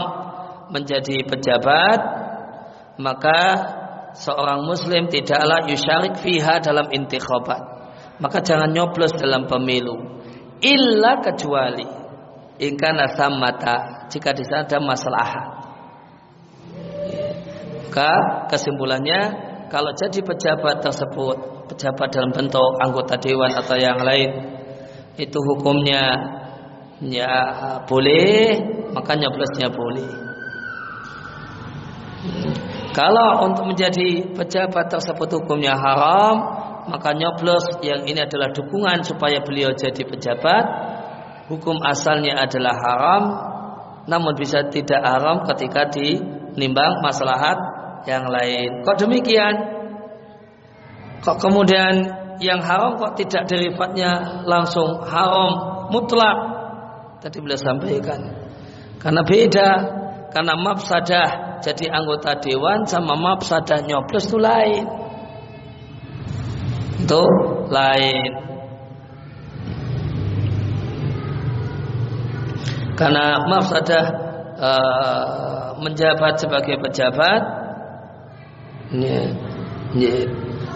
menjadi 0.74 1.24
pejabat 1.24 1.98
maka 3.00 3.40
seorang 4.14 4.66
muslim 4.66 5.06
tidaklah 5.08 5.64
yusyarik 5.70 6.18
fiha 6.20 6.60
dalam 6.60 6.90
intikhabat 6.90 7.79
maka 8.20 8.44
jangan 8.44 8.70
nyoblos 8.70 9.16
dalam 9.16 9.48
pemilu. 9.48 10.20
Illa 10.60 11.24
kecuali 11.24 11.88
ingkana 12.60 13.08
mata 13.32 14.06
jika 14.12 14.36
di 14.36 14.44
sana 14.44 14.68
ada 14.68 14.78
masalah. 14.78 15.30
Maka 17.90 18.12
kesimpulannya 18.52 19.20
kalau 19.72 19.90
jadi 19.96 20.20
pejabat 20.22 20.84
tersebut 20.84 21.36
pejabat 21.72 22.08
dalam 22.14 22.30
bentuk 22.30 22.70
anggota 22.78 23.18
dewan 23.18 23.50
atau 23.56 23.74
yang 23.74 23.98
lain 23.98 24.30
itu 25.18 25.38
hukumnya 25.42 26.02
ya 27.02 27.34
boleh 27.88 28.60
maka 28.92 29.16
nyoblosnya 29.16 29.72
boleh. 29.72 30.10
Kalau 32.90 33.48
untuk 33.48 33.64
menjadi 33.70 34.34
pejabat 34.34 34.92
tersebut 34.92 35.40
hukumnya 35.40 35.72
haram 35.78 36.36
maka 36.88 37.12
nyoblos 37.12 37.82
yang 37.84 38.08
ini 38.08 38.24
adalah 38.24 38.54
dukungan 38.54 39.04
supaya 39.04 39.44
beliau 39.44 39.74
jadi 39.76 40.00
pejabat 40.06 40.64
hukum 41.50 41.82
asalnya 41.84 42.38
adalah 42.40 42.74
haram 42.78 43.22
namun 44.08 44.32
bisa 44.38 44.70
tidak 44.72 45.02
haram 45.04 45.44
ketika 45.44 45.90
dinimbang 45.92 47.04
maslahat 47.04 47.58
yang 48.08 48.24
lain. 48.26 48.80
Kok 48.86 48.96
demikian? 48.96 49.54
Kok 51.20 51.36
kemudian 51.36 51.94
yang 52.40 52.64
haram 52.64 52.96
kok 52.96 53.20
tidak 53.20 53.44
derivatnya 53.44 54.42
langsung 54.48 55.04
haram 55.04 55.86
mutlak? 55.92 56.38
Tadi 57.20 57.36
beliau 57.44 57.60
sampaikan. 57.60 58.20
Karena 58.96 59.20
beda, 59.20 59.70
karena 60.32 60.54
mafsadah 60.56 61.60
jadi 61.60 61.92
anggota 61.92 62.40
dewan 62.40 62.88
sama 62.88 63.12
mafsadah 63.16 63.84
nyoblos 63.84 64.32
itu 64.32 64.40
lain. 64.40 64.84
Itu 67.10 67.26
lain. 67.74 68.50
karena 73.00 73.48
mafsadah 73.48 74.04
uh, 74.60 75.66
menjabat 75.80 76.36
sebagai 76.36 76.76
pejabat. 76.84 77.42
Ya, 78.92 79.32
ya, 79.96 80.14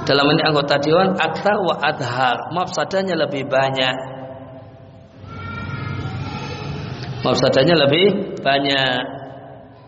dalam 0.09 0.32
ini 0.32 0.43
anggota 0.43 0.80
dewan 0.80 1.20
akta 1.20 1.53
wa 1.61 1.76
adhar. 1.85 2.49
Lebih 2.49 3.45
banyak. 3.45 3.97
Mafsadahnya 7.28 7.76
lebih 7.76 8.41
banyak. 8.41 9.05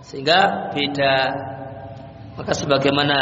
Sehingga 0.04 0.70
beda. 0.76 1.16
Maka 2.36 2.52
sebagaimana 2.52 3.18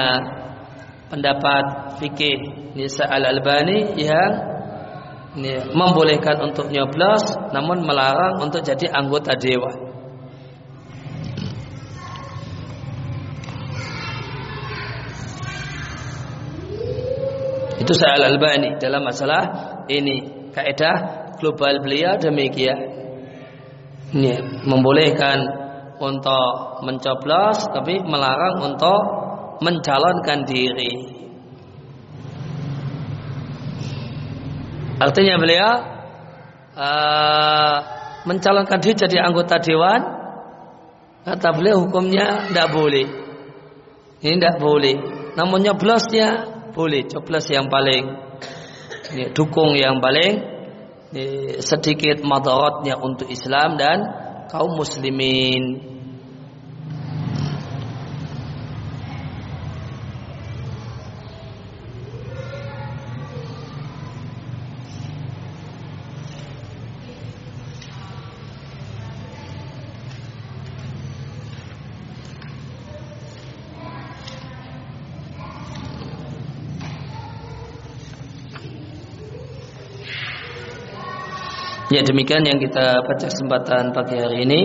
pendapat 1.15 1.95
fikih 2.03 2.75
Nisa 2.75 3.07
al-Albani 3.07 3.95
yang 3.95 4.31
membolehkan 5.71 6.43
untuk 6.43 6.75
nyoblos 6.75 7.39
namun 7.55 7.87
melarang 7.87 8.43
untuk 8.43 8.67
jadi 8.67 8.91
anggota 8.91 9.39
dewan. 9.39 9.95
Itu 17.79 17.93
saya 17.93 18.17
Al-Albani 18.17 18.81
dalam 18.81 19.05
masalah 19.05 19.43
ini 19.93 20.49
kaidah 20.57 21.31
global 21.37 21.85
beliau 21.85 22.17
demikian. 22.17 22.79
Ini 24.15 24.65
membolehkan 24.65 25.39
untuk 26.01 26.81
mencoblos 26.87 27.71
tapi 27.71 28.01
melarang 28.03 28.73
untuk 28.73 29.24
mencalonkan 29.63 30.47
diri. 30.49 30.93
Artinya 34.95 35.35
beliau 35.37 35.71
uh, 36.79 37.77
mencalonkan 38.25 38.79
diri 38.79 38.95
jadi 38.95 39.27
anggota 39.27 39.59
dewan. 39.59 40.01
Kata 41.25 41.57
beliau 41.57 41.83
hukumnya 41.89 42.49
tidak 42.53 42.69
boleh. 42.71 43.07
Ini 44.21 44.37
tidak 44.41 44.57
boleh. 44.61 44.97
Namun 45.35 45.65
nyoblosnya 45.65 46.29
boleh. 46.73 47.09
Coblos 47.11 47.49
yang 47.51 47.67
paling 47.69 48.05
ini, 49.15 49.31
dukung 49.33 49.77
yang 49.77 49.99
paling 50.01 50.33
ini, 51.15 51.59
sedikit 51.63 52.21
madaratnya 52.25 52.99
untuk 52.99 53.31
Islam 53.31 53.77
dan 53.77 53.99
kaum 54.51 54.75
muslimin. 54.79 55.94
Ya 81.95 82.03
demikian 82.03 82.43
yang 82.43 82.59
kita 82.59 83.07
baca 83.07 83.23
kesempatan 83.31 83.95
pagi 83.95 84.19
hari 84.19 84.43
ini. 84.43 84.61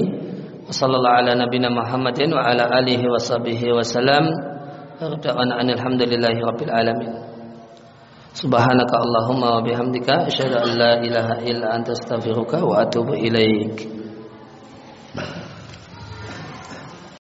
Wassallallahu 0.66 1.18
ala 1.22 1.38
nabiyina 1.38 1.70
Muhammadin 1.70 2.34
wa 2.34 2.42
ala 2.42 2.66
alihi 2.82 3.06
wa 3.06 3.22
sahbihi 3.22 3.70
wasallam. 3.70 4.34
Rada'ana 4.98 5.62
alhamdulillahi 5.62 6.42
rabbil 6.42 6.74
alamin. 6.74 7.14
Subhanaka 8.34 8.96
Allahumma 8.98 9.58
wa 9.58 9.62
bihamdika 9.62 10.26
asyhadu 10.26 10.58
an 10.58 10.70
la 10.74 10.92
ilaha 11.06 11.38
illa 11.46 11.78
anta 11.78 11.94
astaghfiruka 11.94 12.66
wa 12.66 12.82
atubu 12.82 13.14
ilaik. 13.14 13.78